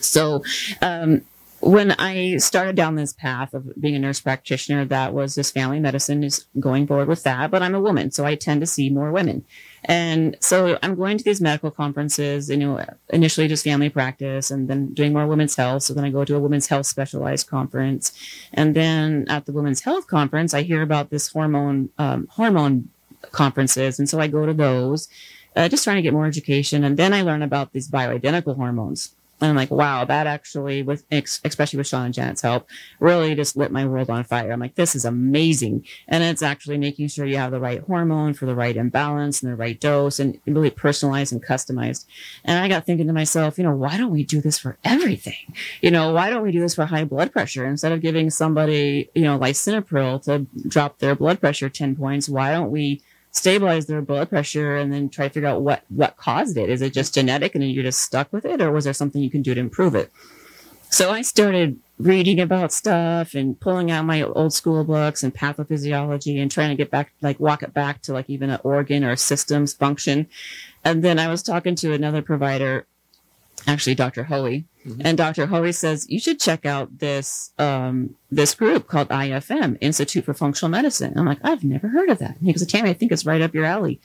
So, 0.00 0.42
um, 0.80 1.22
when 1.60 1.92
I 1.92 2.38
started 2.38 2.74
down 2.74 2.94
this 2.94 3.12
path 3.12 3.52
of 3.52 3.78
being 3.78 3.94
a 3.94 3.98
nurse 3.98 4.20
practitioner, 4.20 4.84
that 4.86 5.12
was 5.12 5.34
this 5.34 5.50
family 5.50 5.78
medicine 5.78 6.24
is 6.24 6.46
going 6.58 6.86
forward 6.86 7.08
with 7.08 7.22
that. 7.24 7.50
But 7.50 7.62
I'm 7.62 7.74
a 7.74 7.80
woman, 7.80 8.10
so 8.10 8.24
I 8.24 8.34
tend 8.34 8.62
to 8.62 8.66
see 8.66 8.88
more 8.88 9.12
women. 9.12 9.44
And 9.84 10.36
so 10.40 10.78
I'm 10.82 10.94
going 10.94 11.18
to 11.18 11.24
these 11.24 11.40
medical 11.40 11.70
conferences, 11.70 12.48
you 12.48 12.56
know, 12.56 12.82
initially 13.10 13.46
just 13.46 13.64
family 13.64 13.90
practice 13.90 14.50
and 14.50 14.68
then 14.68 14.94
doing 14.94 15.12
more 15.12 15.26
women's 15.26 15.54
health. 15.54 15.82
So 15.82 15.92
then 15.92 16.04
I 16.04 16.10
go 16.10 16.24
to 16.24 16.36
a 16.36 16.40
women's 16.40 16.66
health 16.66 16.86
specialized 16.86 17.48
conference. 17.48 18.12
And 18.54 18.74
then 18.74 19.26
at 19.28 19.44
the 19.44 19.52
women's 19.52 19.82
health 19.82 20.06
conference, 20.06 20.54
I 20.54 20.62
hear 20.62 20.80
about 20.80 21.10
this 21.10 21.28
hormone, 21.28 21.90
um, 21.98 22.26
hormone 22.30 22.88
conferences. 23.32 23.98
And 23.98 24.08
so 24.08 24.18
I 24.18 24.28
go 24.28 24.46
to 24.46 24.54
those, 24.54 25.08
uh, 25.56 25.68
just 25.68 25.84
trying 25.84 25.96
to 25.96 26.02
get 26.02 26.14
more 26.14 26.26
education. 26.26 26.84
And 26.84 26.96
then 26.96 27.12
I 27.12 27.20
learn 27.20 27.42
about 27.42 27.72
these 27.72 27.88
bioidentical 27.88 28.56
hormones. 28.56 29.14
And 29.40 29.48
I'm 29.50 29.56
like, 29.56 29.70
wow, 29.70 30.04
that 30.04 30.26
actually, 30.26 30.82
with 30.82 31.04
especially 31.10 31.78
with 31.78 31.86
Shawn 31.86 32.06
and 32.06 32.14
Janet's 32.14 32.42
help, 32.42 32.68
really 32.98 33.34
just 33.34 33.56
lit 33.56 33.72
my 33.72 33.86
world 33.86 34.10
on 34.10 34.24
fire. 34.24 34.52
I'm 34.52 34.60
like, 34.60 34.74
this 34.74 34.94
is 34.94 35.04
amazing, 35.04 35.86
and 36.08 36.22
it's 36.22 36.42
actually 36.42 36.78
making 36.78 37.08
sure 37.08 37.24
you 37.24 37.36
have 37.38 37.50
the 37.50 37.60
right 37.60 37.80
hormone 37.80 38.34
for 38.34 38.46
the 38.46 38.54
right 38.54 38.76
imbalance 38.76 39.42
and 39.42 39.50
the 39.50 39.56
right 39.56 39.80
dose, 39.80 40.18
and 40.18 40.38
really 40.46 40.70
personalized 40.70 41.32
and 41.32 41.44
customized. 41.44 42.06
And 42.44 42.58
I 42.58 42.68
got 42.68 42.84
thinking 42.84 43.06
to 43.06 43.12
myself, 43.12 43.56
you 43.56 43.64
know, 43.64 43.74
why 43.74 43.96
don't 43.96 44.10
we 44.10 44.24
do 44.24 44.40
this 44.40 44.58
for 44.58 44.76
everything? 44.84 45.54
You 45.80 45.90
know, 45.90 46.12
why 46.12 46.30
don't 46.30 46.42
we 46.42 46.52
do 46.52 46.60
this 46.60 46.74
for 46.74 46.84
high 46.84 47.04
blood 47.04 47.32
pressure 47.32 47.66
instead 47.66 47.92
of 47.92 48.00
giving 48.00 48.30
somebody, 48.30 49.08
you 49.14 49.22
know, 49.22 49.38
lisinopril 49.38 50.22
to 50.24 50.46
drop 50.68 50.98
their 50.98 51.14
blood 51.14 51.40
pressure 51.40 51.68
ten 51.68 51.96
points? 51.96 52.28
Why 52.28 52.52
don't 52.52 52.70
we 52.70 53.02
stabilize 53.32 53.86
their 53.86 54.02
blood 54.02 54.28
pressure 54.28 54.76
and 54.76 54.92
then 54.92 55.08
try 55.08 55.28
to 55.28 55.34
figure 55.34 55.48
out 55.48 55.62
what 55.62 55.82
what 55.88 56.16
caused 56.16 56.56
it. 56.56 56.68
Is 56.68 56.82
it 56.82 56.92
just 56.92 57.14
genetic 57.14 57.54
and 57.54 57.62
then 57.62 57.70
you're 57.70 57.84
just 57.84 58.02
stuck 58.02 58.32
with 58.32 58.44
it, 58.44 58.60
or 58.60 58.70
was 58.72 58.84
there 58.84 58.92
something 58.92 59.22
you 59.22 59.30
can 59.30 59.42
do 59.42 59.54
to 59.54 59.60
improve 59.60 59.94
it? 59.94 60.10
So 60.90 61.12
I 61.12 61.22
started 61.22 61.78
reading 61.98 62.40
about 62.40 62.72
stuff 62.72 63.34
and 63.34 63.58
pulling 63.60 63.92
out 63.92 64.04
my 64.04 64.22
old 64.22 64.52
school 64.52 64.82
books 64.82 65.22
and 65.22 65.32
pathophysiology 65.32 66.42
and 66.42 66.50
trying 66.50 66.70
to 66.70 66.74
get 66.74 66.90
back, 66.90 67.12
like 67.22 67.38
walk 67.38 67.62
it 67.62 67.72
back 67.72 68.02
to 68.02 68.12
like 68.12 68.28
even 68.28 68.50
an 68.50 68.58
organ 68.64 69.04
or 69.04 69.12
a 69.12 69.16
systems 69.16 69.72
function. 69.72 70.26
And 70.84 71.04
then 71.04 71.20
I 71.20 71.28
was 71.28 71.44
talking 71.44 71.76
to 71.76 71.92
another 71.92 72.22
provider, 72.22 72.86
actually 73.68 73.94
Dr. 73.94 74.24
Hoey, 74.24 74.64
Mm-hmm. 74.86 75.02
And 75.04 75.18
Dr. 75.18 75.46
Hoey 75.46 75.72
says, 75.72 76.06
you 76.08 76.18
should 76.18 76.40
check 76.40 76.64
out 76.64 76.98
this, 76.98 77.52
um, 77.58 78.16
this 78.30 78.54
group 78.54 78.88
called 78.88 79.08
IFM, 79.08 79.76
Institute 79.80 80.24
for 80.24 80.34
Functional 80.34 80.70
Medicine. 80.70 81.12
I'm 81.16 81.26
like, 81.26 81.40
I've 81.42 81.64
never 81.64 81.88
heard 81.88 82.08
of 82.08 82.18
that. 82.18 82.36
And 82.36 82.46
he 82.46 82.52
goes, 82.52 82.66
Tammy, 82.66 82.90
I 82.90 82.94
think 82.94 83.12
it's 83.12 83.26
right 83.26 83.42
up 83.42 83.54
your 83.54 83.64
alley. 83.64 84.00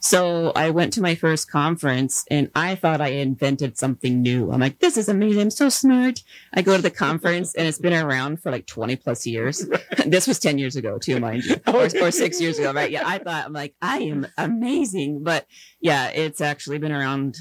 So 0.00 0.52
I 0.54 0.70
went 0.70 0.92
to 0.92 1.00
my 1.00 1.16
first 1.16 1.50
conference 1.50 2.24
and 2.30 2.50
I 2.54 2.76
thought 2.76 3.00
I 3.00 3.08
invented 3.08 3.76
something 3.76 4.22
new. 4.22 4.52
I'm 4.52 4.60
like, 4.60 4.78
this 4.78 4.96
is 4.96 5.08
amazing. 5.08 5.40
I'm 5.40 5.50
so 5.50 5.68
smart. 5.68 6.22
I 6.54 6.62
go 6.62 6.76
to 6.76 6.82
the 6.82 6.90
conference 6.90 7.54
and 7.54 7.66
it's 7.66 7.78
been 7.78 7.92
around 7.92 8.40
for 8.40 8.52
like 8.52 8.66
20 8.66 8.94
plus 8.96 9.26
years. 9.26 9.66
this 10.06 10.28
was 10.28 10.38
10 10.38 10.58
years 10.58 10.76
ago 10.76 10.98
too, 10.98 11.18
mind 11.18 11.44
you, 11.44 11.56
or, 11.66 11.88
or, 12.00 12.10
six 12.12 12.40
years 12.40 12.58
ago, 12.58 12.72
right? 12.72 12.90
Yeah. 12.90 13.02
I 13.04 13.18
thought 13.18 13.46
I'm 13.46 13.52
like, 13.52 13.74
I 13.82 13.98
am 13.98 14.26
amazing. 14.36 15.24
But 15.24 15.46
yeah, 15.80 16.08
it's 16.10 16.40
actually 16.40 16.78
been 16.78 16.92
around. 16.92 17.36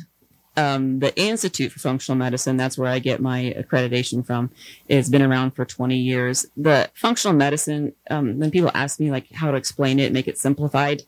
Um, 0.57 0.99
the 0.99 1.15
Institute 1.15 1.71
for 1.71 1.79
Functional 1.79 2.17
Medicine, 2.17 2.57
that's 2.57 2.77
where 2.79 2.91
I 2.91 2.97
get 2.97 3.21
my 3.21 3.53
accreditation 3.55 4.25
from, 4.25 4.49
it's 4.87 5.07
been 5.07 5.21
around 5.21 5.51
for 5.51 5.65
20 5.65 5.95
years. 5.95 6.47
The 6.57 6.89
functional 6.95 7.37
medicine, 7.37 7.93
um, 8.09 8.39
when 8.39 8.49
people 8.49 8.71
ask 8.73 8.99
me 8.99 9.11
like 9.11 9.31
how 9.31 9.51
to 9.51 9.57
explain 9.57 9.99
it, 9.99 10.11
make 10.11 10.27
it 10.27 10.39
simplified, 10.39 11.03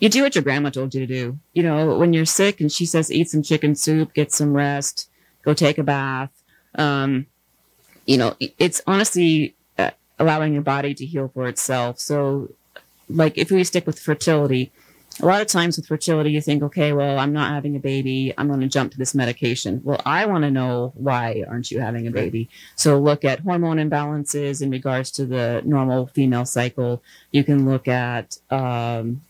you 0.00 0.08
do 0.08 0.22
what 0.22 0.34
your 0.34 0.42
grandma 0.42 0.70
told 0.70 0.94
you 0.94 1.06
to 1.06 1.06
do. 1.06 1.38
You 1.52 1.62
know, 1.62 1.96
when 1.96 2.12
you're 2.12 2.24
sick 2.24 2.60
and 2.60 2.72
she 2.72 2.84
says, 2.84 3.12
eat 3.12 3.30
some 3.30 3.42
chicken 3.42 3.76
soup, 3.76 4.12
get 4.12 4.32
some 4.32 4.54
rest, 4.54 5.08
go 5.44 5.54
take 5.54 5.78
a 5.78 5.84
bath. 5.84 6.30
Um, 6.74 7.26
you 8.06 8.16
know, 8.16 8.34
it's 8.40 8.82
honestly 8.86 9.54
uh, 9.78 9.90
allowing 10.18 10.54
your 10.54 10.62
body 10.62 10.94
to 10.94 11.06
heal 11.06 11.30
for 11.32 11.46
itself. 11.46 12.00
So, 12.00 12.48
like, 13.08 13.36
if 13.36 13.50
we 13.50 13.62
stick 13.62 13.86
with 13.86 13.98
fertility, 13.98 14.72
a 15.22 15.26
lot 15.26 15.42
of 15.42 15.46
times 15.46 15.76
with 15.76 15.86
fertility, 15.86 16.30
you 16.30 16.40
think, 16.40 16.62
okay, 16.62 16.92
well, 16.92 17.18
I'm 17.18 17.32
not 17.32 17.52
having 17.52 17.76
a 17.76 17.80
baby. 17.80 18.32
I'm 18.38 18.48
going 18.48 18.60
to 18.60 18.68
jump 18.68 18.92
to 18.92 18.98
this 18.98 19.14
medication. 19.14 19.80
Well, 19.84 20.00
I 20.04 20.26
want 20.26 20.44
to 20.44 20.50
know 20.50 20.92
why 20.94 21.44
aren't 21.48 21.70
you 21.70 21.80
having 21.80 22.06
a 22.06 22.10
baby? 22.10 22.48
So 22.76 22.98
look 22.98 23.24
at 23.24 23.40
hormone 23.40 23.76
imbalances 23.76 24.62
in 24.62 24.70
regards 24.70 25.10
to 25.12 25.26
the 25.26 25.62
normal 25.64 26.06
female 26.08 26.44
cycle. 26.44 27.02
You 27.32 27.44
can 27.44 27.68
look 27.68 27.88
at, 27.88 28.38
um, 28.50 29.22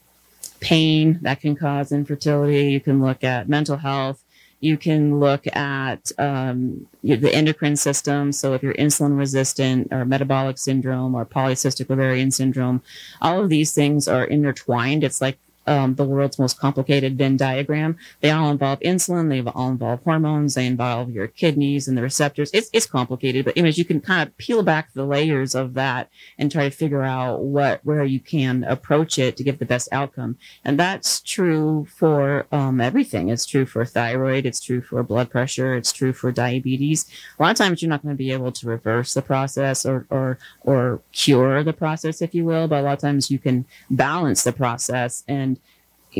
pain 0.60 1.18
that 1.22 1.40
can 1.40 1.56
cause 1.56 1.90
infertility. 1.90 2.70
You 2.70 2.80
can 2.80 3.02
look 3.02 3.24
at 3.24 3.48
mental 3.48 3.78
health. 3.78 4.22
You 4.60 4.76
can 4.76 5.18
look 5.18 5.46
at 5.56 6.12
um, 6.18 6.86
the 7.02 7.34
endocrine 7.34 7.76
system. 7.76 8.30
So 8.32 8.52
if 8.52 8.62
you're 8.62 8.74
insulin 8.74 9.16
resistant 9.16 9.88
or 9.90 10.04
metabolic 10.04 10.58
syndrome 10.58 11.14
or 11.14 11.24
polycystic 11.24 11.90
ovarian 11.90 12.30
syndrome, 12.30 12.82
all 13.22 13.42
of 13.42 13.48
these 13.48 13.72
things 13.72 14.06
are 14.06 14.24
intertwined. 14.24 15.02
It's 15.02 15.22
like 15.22 15.38
um, 15.70 15.94
the 15.94 16.04
world's 16.04 16.38
most 16.38 16.58
complicated 16.58 17.16
Venn 17.16 17.36
diagram. 17.36 17.96
They 18.20 18.30
all 18.30 18.50
involve 18.50 18.80
insulin. 18.80 19.28
They 19.30 19.48
all 19.48 19.70
involve 19.70 20.02
hormones. 20.02 20.54
They 20.54 20.66
involve 20.66 21.10
your 21.10 21.28
kidneys 21.28 21.86
and 21.86 21.96
the 21.96 22.02
receptors. 22.02 22.50
It's, 22.52 22.68
it's 22.72 22.86
complicated, 22.86 23.44
but 23.44 23.56
anyways, 23.56 23.78
you 23.78 23.84
can 23.84 24.00
kind 24.00 24.28
of 24.28 24.36
peel 24.36 24.64
back 24.64 24.92
the 24.92 25.04
layers 25.04 25.54
of 25.54 25.74
that 25.74 26.10
and 26.38 26.50
try 26.50 26.64
to 26.68 26.74
figure 26.74 27.04
out 27.04 27.42
what, 27.42 27.80
where 27.84 28.04
you 28.04 28.18
can 28.18 28.64
approach 28.64 29.16
it 29.16 29.36
to 29.36 29.44
get 29.44 29.60
the 29.60 29.64
best 29.64 29.88
outcome. 29.92 30.38
And 30.64 30.76
that's 30.76 31.20
true 31.20 31.86
for, 31.96 32.46
um, 32.50 32.80
everything. 32.80 33.28
It's 33.28 33.46
true 33.46 33.64
for 33.64 33.84
thyroid. 33.84 34.46
It's 34.46 34.60
true 34.60 34.82
for 34.82 35.00
blood 35.04 35.30
pressure. 35.30 35.76
It's 35.76 35.92
true 35.92 36.12
for 36.12 36.32
diabetes. 36.32 37.06
A 37.38 37.42
lot 37.42 37.52
of 37.52 37.56
times 37.56 37.80
you're 37.80 37.88
not 37.88 38.02
going 38.02 38.14
to 38.14 38.18
be 38.18 38.32
able 38.32 38.50
to 38.50 38.66
reverse 38.66 39.14
the 39.14 39.22
process 39.22 39.86
or, 39.86 40.06
or, 40.10 40.38
or 40.62 41.00
cure 41.12 41.62
the 41.62 41.72
process, 41.72 42.20
if 42.20 42.34
you 42.34 42.44
will, 42.44 42.66
but 42.66 42.80
a 42.80 42.82
lot 42.82 42.94
of 42.94 42.98
times 42.98 43.30
you 43.30 43.38
can 43.38 43.66
balance 43.88 44.42
the 44.42 44.52
process 44.52 45.22
and 45.28 45.59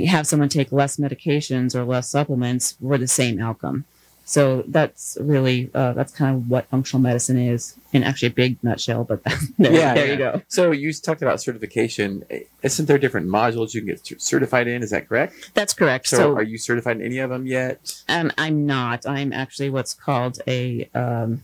have 0.07 0.27
someone 0.27 0.49
take 0.49 0.73
less 0.73 0.97
medications 0.97 1.75
or 1.75 1.85
less 1.85 2.09
supplements 2.09 2.73
for 2.73 2.99
the 2.99 3.09
same 3.09 3.41
outcome. 3.41 3.85
So 4.31 4.63
that's 4.69 5.19
really 5.21 5.71
uh, 5.75 5.93
that's 5.95 6.13
kind 6.13 6.37
of 6.37 6.49
what 6.49 6.67
functional 6.67 7.03
medicine 7.03 7.37
is 7.37 7.77
in 7.93 8.05
actually 8.05 8.29
a 8.29 8.33
big 8.33 8.63
nutshell. 8.63 9.03
But 9.03 9.25
there, 9.59 9.73
yeah, 9.73 9.93
there 9.95 10.07
yeah. 10.07 10.13
you 10.13 10.19
go. 10.19 10.43
So 10.47 10.71
you 10.71 10.93
talked 10.93 11.21
about 11.21 11.41
certification. 11.41 12.25
Isn't 12.63 12.87
there 12.87 12.97
different 12.97 13.27
modules 13.27 13.75
you 13.75 13.81
can 13.81 13.89
get 13.89 14.23
certified 14.23 14.69
in? 14.69 14.85
Is 14.85 14.91
that 14.91 15.09
correct? 15.09 15.51
That's 15.55 15.73
correct. 15.73 16.07
So, 16.07 16.17
so 16.17 16.33
are 16.35 16.45
you 16.45 16.59
certified 16.59 16.99
in 16.99 17.03
any 17.07 17.19
of 17.19 17.31
them 17.31 17.45
yet? 17.45 18.03
Um, 18.09 18.31
I'm 18.39 18.67
not. 18.67 19.05
I'm 19.05 19.33
actually 19.33 19.69
what's 19.69 19.95
called 19.95 20.39
a 20.47 20.89
um, 20.95 21.43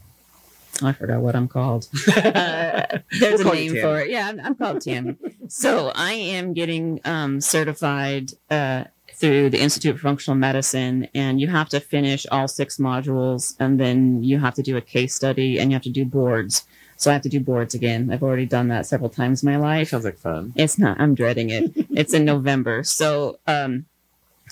I 0.82 0.92
forgot 0.92 1.20
what 1.20 1.34
I'm 1.36 1.48
called. 1.48 1.88
Uh, 2.16 2.98
there's 3.20 3.42
we'll 3.42 3.52
a 3.52 3.56
name 3.56 3.80
for 3.80 4.00
it. 4.00 4.10
Yeah, 4.10 4.28
I'm, 4.28 4.40
I'm 4.40 4.54
called 4.54 4.80
Tammy. 4.82 5.16
so 5.48 5.92
I 5.94 6.12
am 6.12 6.52
getting 6.52 7.00
um, 7.04 7.40
certified 7.40 8.32
uh, 8.50 8.84
through 9.14 9.50
the 9.50 9.60
Institute 9.60 9.94
of 9.94 10.00
Functional 10.00 10.36
Medicine, 10.36 11.08
and 11.14 11.40
you 11.40 11.48
have 11.48 11.68
to 11.70 11.80
finish 11.80 12.26
all 12.30 12.48
six 12.48 12.76
modules, 12.78 13.56
and 13.58 13.80
then 13.80 14.22
you 14.22 14.38
have 14.38 14.54
to 14.54 14.62
do 14.62 14.76
a 14.76 14.80
case 14.80 15.14
study, 15.14 15.58
and 15.58 15.70
you 15.70 15.74
have 15.74 15.82
to 15.82 15.90
do 15.90 16.04
boards. 16.04 16.66
So 16.96 17.10
I 17.10 17.14
have 17.14 17.22
to 17.22 17.28
do 17.28 17.40
boards 17.40 17.74
again. 17.74 18.10
I've 18.10 18.22
already 18.22 18.46
done 18.46 18.68
that 18.68 18.86
several 18.86 19.10
times 19.10 19.42
in 19.42 19.50
my 19.50 19.56
life. 19.56 19.90
Sounds 19.90 20.04
like 20.04 20.18
fun. 20.18 20.52
It's 20.56 20.78
not. 20.78 20.98
I'm 21.00 21.14
dreading 21.14 21.50
it. 21.50 21.72
it's 21.90 22.14
in 22.14 22.24
November. 22.24 22.82
So, 22.84 23.38
um, 23.46 23.84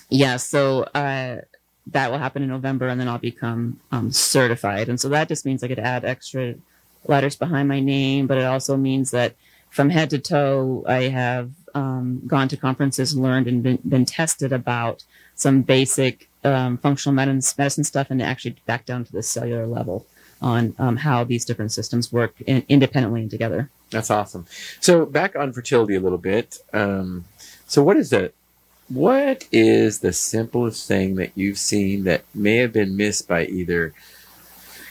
yeah. 0.09 0.37
So, 0.37 0.83
uh, 0.83 1.41
that 1.87 2.11
will 2.11 2.17
happen 2.17 2.41
in 2.41 2.49
November, 2.49 2.87
and 2.87 2.99
then 2.99 3.07
I'll 3.07 3.17
become 3.17 3.79
um, 3.91 4.11
certified. 4.11 4.89
And 4.89 4.99
so 4.99 5.09
that 5.09 5.27
just 5.27 5.45
means 5.45 5.63
I 5.63 5.67
could 5.67 5.79
add 5.79 6.03
extra 6.03 6.55
letters 7.05 7.35
behind 7.35 7.67
my 7.67 7.79
name, 7.79 8.27
but 8.27 8.37
it 8.37 8.45
also 8.45 8.75
means 8.75 9.11
that 9.11 9.35
from 9.69 9.89
head 9.89 10.09
to 10.11 10.19
toe, 10.19 10.83
I 10.87 11.09
have 11.09 11.51
um, 11.73 12.21
gone 12.25 12.47
to 12.47 12.57
conferences, 12.57 13.17
learned, 13.17 13.47
and 13.47 13.61
been, 13.61 13.79
been 13.87 14.05
tested 14.05 14.53
about 14.53 15.03
some 15.35 15.61
basic 15.61 16.29
um, 16.43 16.77
functional 16.77 17.13
medicine, 17.13 17.83
stuff, 17.83 18.09
and 18.09 18.21
actually 18.21 18.55
back 18.65 18.85
down 18.85 19.03
to 19.03 19.11
the 19.11 19.21
cellular 19.21 19.67
level 19.67 20.05
on 20.41 20.75
um, 20.79 20.97
how 20.97 21.23
these 21.23 21.45
different 21.45 21.71
systems 21.71 22.11
work 22.11 22.35
in, 22.47 22.63
independently 22.69 23.21
and 23.21 23.31
together. 23.31 23.69
That's 23.89 24.09
awesome. 24.09 24.45
So 24.79 25.05
back 25.05 25.35
on 25.35 25.53
fertility 25.53 25.95
a 25.95 25.99
little 25.99 26.17
bit. 26.17 26.59
Um, 26.73 27.25
so 27.67 27.83
what 27.83 27.97
is 27.97 28.13
it? 28.13 28.33
What 28.87 29.47
is 29.51 29.99
the 29.99 30.13
simplest 30.13 30.87
thing 30.87 31.15
that 31.15 31.31
you've 31.35 31.57
seen 31.57 32.03
that 32.03 32.23
may 32.35 32.57
have 32.57 32.71
been 32.71 32.95
missed 32.95 33.27
by 33.27 33.45
either 33.45 33.93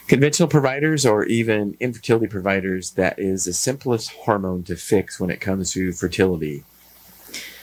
conventional 0.09 0.49
providers 0.49 1.07
or 1.07 1.25
even 1.27 1.77
infertility 1.79 2.27
providers 2.27 2.91
that 2.93 3.19
is 3.19 3.45
the 3.45 3.53
simplest 3.53 4.11
hormone 4.11 4.65
to 4.65 4.77
fix 4.77 5.21
when 5.21 5.31
it 5.31 5.41
comes 5.41 5.73
to 5.73 5.93
fertility? 5.93 6.65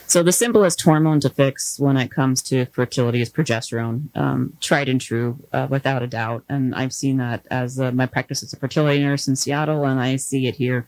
So 0.06 0.22
the 0.22 0.32
simplest 0.32 0.82
hormone 0.82 1.20
to 1.20 1.30
fix 1.30 1.78
when 1.78 1.96
it 1.96 2.10
comes 2.10 2.42
to 2.42 2.66
fertility 2.66 3.22
is 3.22 3.30
progesterone, 3.30 4.14
um, 4.14 4.54
tried 4.60 4.88
and 4.88 5.00
true, 5.00 5.38
uh, 5.52 5.66
without 5.70 6.02
a 6.02 6.06
doubt. 6.06 6.44
And 6.48 6.74
I've 6.74 6.92
seen 6.92 7.18
that 7.18 7.46
as 7.50 7.80
uh, 7.80 7.92
my 7.92 8.06
practice 8.06 8.42
as 8.42 8.52
a 8.52 8.56
fertility 8.56 9.02
nurse 9.02 9.28
in 9.28 9.36
Seattle, 9.36 9.84
and 9.84 10.00
I 10.00 10.16
see 10.16 10.46
it 10.46 10.56
here 10.56 10.86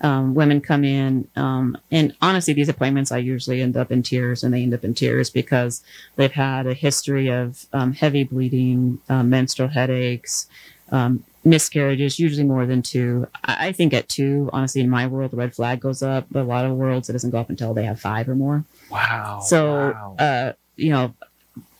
um, 0.00 0.34
women 0.34 0.60
come 0.60 0.84
in, 0.84 1.28
um, 1.36 1.78
and 1.90 2.14
honestly, 2.20 2.54
these 2.54 2.68
appointments 2.68 3.10
I 3.12 3.18
usually 3.18 3.62
end 3.62 3.76
up 3.76 3.90
in 3.90 4.02
tears, 4.02 4.42
and 4.42 4.52
they 4.52 4.62
end 4.62 4.74
up 4.74 4.84
in 4.84 4.94
tears 4.94 5.30
because 5.30 5.82
they've 6.16 6.32
had 6.32 6.66
a 6.66 6.74
history 6.74 7.28
of 7.28 7.66
um, 7.72 7.92
heavy 7.92 8.24
bleeding, 8.24 9.00
uh, 9.08 9.22
menstrual 9.22 9.68
headaches, 9.68 10.48
um, 10.92 11.24
miscarriages, 11.44 12.18
usually 12.18 12.44
more 12.44 12.66
than 12.66 12.82
two. 12.82 13.26
I, 13.44 13.68
I, 13.68 13.72
think 13.72 13.94
at 13.94 14.08
two, 14.08 14.50
honestly, 14.52 14.80
in 14.80 14.90
my 14.90 15.06
world, 15.06 15.30
the 15.30 15.36
red 15.36 15.54
flag 15.54 15.80
goes 15.80 16.02
up. 16.02 16.26
But 16.30 16.42
a 16.42 16.44
lot 16.44 16.64
of 16.64 16.72
worlds, 16.72 17.08
it 17.08 17.12
doesn't 17.12 17.30
go 17.30 17.38
up 17.38 17.50
until 17.50 17.72
they 17.72 17.84
have 17.84 18.00
five 18.00 18.28
or 18.28 18.34
more. 18.34 18.64
Wow. 18.90 19.40
So, 19.40 19.92
wow. 19.92 20.16
Uh, 20.18 20.52
you 20.76 20.90
know, 20.90 21.14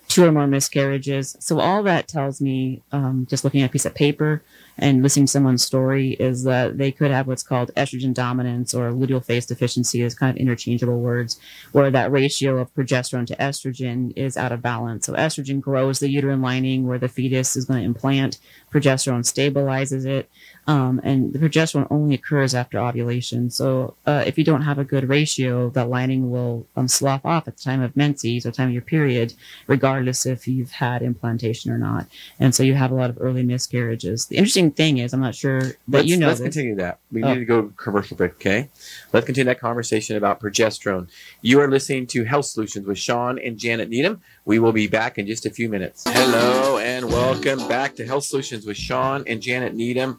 two 0.09 0.25
or 0.25 0.33
more 0.33 0.47
miscarriages. 0.47 1.37
So 1.41 1.61
all 1.61 1.83
that 1.83 2.09
tells 2.09 2.41
me, 2.41 2.83
um, 2.93 3.27
just 3.29 3.45
looking 3.45 3.63
at 3.63 3.71
a 3.71 3.73
piece 3.73 3.85
of 3.85 3.95
paper, 3.95 4.43
and 4.79 5.03
listening 5.03 5.27
to 5.27 5.33
someone's 5.33 5.65
story 5.65 6.13
is 6.13 6.45
that 6.45 6.79
they 6.79 6.93
could 6.93 7.11
have 7.11 7.27
what's 7.27 7.43
called 7.43 7.71
estrogen 7.77 8.13
dominance 8.13 8.75
or 8.75 8.93
luteal 8.93 9.25
phase 9.25 9.47
deficiency 9.47 10.03
is 10.03 10.15
kind 10.15 10.37
of 10.37 10.41
interchangeable 10.41 11.01
words 11.01 11.41
where 11.73 11.91
that 11.91 12.13
ratio 12.13 12.59
of 12.59 12.75
progesterone 12.75 13.27
to 13.27 13.37
estrogen 13.37 14.13
is 14.17 14.37
out 14.37 14.53
of 14.53 14.63
balance. 14.63 15.07
So 15.07 15.15
estrogen 15.15 15.61
grows 15.61 15.99
the 15.99 16.11
uterine 16.11 16.43
lining 16.43 16.87
where 16.87 16.99
the 16.99 17.09
fetus 17.09 17.57
is 17.57 17.65
going 17.65 17.81
to 17.81 17.87
implant. 17.87 18.39
Progesterone 18.77 19.25
stabilizes 19.25 20.05
it. 20.05 20.29
Um, 20.69 21.01
and 21.05 21.33
the 21.33 21.39
progesterone 21.39 21.87
only 21.91 22.17
occurs 22.17 22.53
after 22.53 22.79
ovulation. 22.79 23.51
So 23.51 23.95
uh, 24.05 24.25
if 24.27 24.37
you 24.37 24.43
don't 24.43 24.63
have 24.63 24.79
a 24.79 24.85
good 24.85 25.09
ratio, 25.09 25.71
that 25.71 25.89
lining 25.89 26.31
will 26.31 26.67
um, 26.77 26.89
slough 26.89 27.25
off 27.25 27.47
at 27.47 27.57
the 27.57 27.63
time 27.63 27.83
of 27.83 27.97
menses 27.97 28.45
or 28.45 28.51
time 28.51 28.69
of 28.69 28.73
your 28.73 28.83
period, 28.83 29.35
regardless 29.69 30.27
if 30.27 30.49
you've 30.49 30.73
had 30.73 31.03
implantation 31.03 31.71
or 31.71 31.79
not. 31.79 32.09
And 32.41 32.53
so 32.53 32.65
you 32.65 32.75
have 32.75 32.91
a 32.91 32.95
lot 32.97 33.11
of 33.11 33.19
early 33.21 33.45
miscarriages. 33.45 34.27
The 34.27 34.39
interesting 34.39 34.73
thing 34.73 34.99
is, 34.99 35.15
I'm 35.15 35.21
not 35.21 35.37
sure 35.37 35.61
that 35.61 35.77
let's, 35.89 36.09
you 36.09 36.17
know. 36.17 36.27
Let's 36.27 36.41
this. 36.41 36.55
continue 36.55 36.75
that. 36.77 36.99
We 37.13 37.23
oh. 37.23 37.33
need 37.33 37.39
to 37.39 37.45
go 37.45 37.73
commercial 37.77 38.17
break. 38.17 38.33
Okay, 38.33 38.69
let's 39.13 39.25
continue 39.25 39.47
that 39.47 39.61
conversation 39.61 40.17
about 40.17 40.41
progesterone. 40.41 41.07
You 41.43 41.61
are 41.61 41.71
listening 41.71 42.09
to 42.09 42.25
Health 42.25 42.47
Solutions 42.47 42.87
with 42.87 42.99
Shawn 42.99 43.39
and 43.39 43.57
Janet 43.57 43.89
Needham. 43.89 44.21
We 44.47 44.61
will 44.61 44.73
be 44.73 44.87
back 44.87 45.19
in 45.19 45.27
just 45.27 45.45
a 45.45 45.51
few 45.51 45.69
minutes. 45.69 46.05
Hello 46.07 46.79
and 46.79 47.07
welcome 47.07 47.67
back 47.67 47.97
to 47.97 48.07
Health 48.07 48.23
Solutions 48.23 48.65
with 48.65 48.77
Shawn 48.77 49.25
and 49.27 49.43
Janet 49.43 49.75
Needham. 49.75 50.19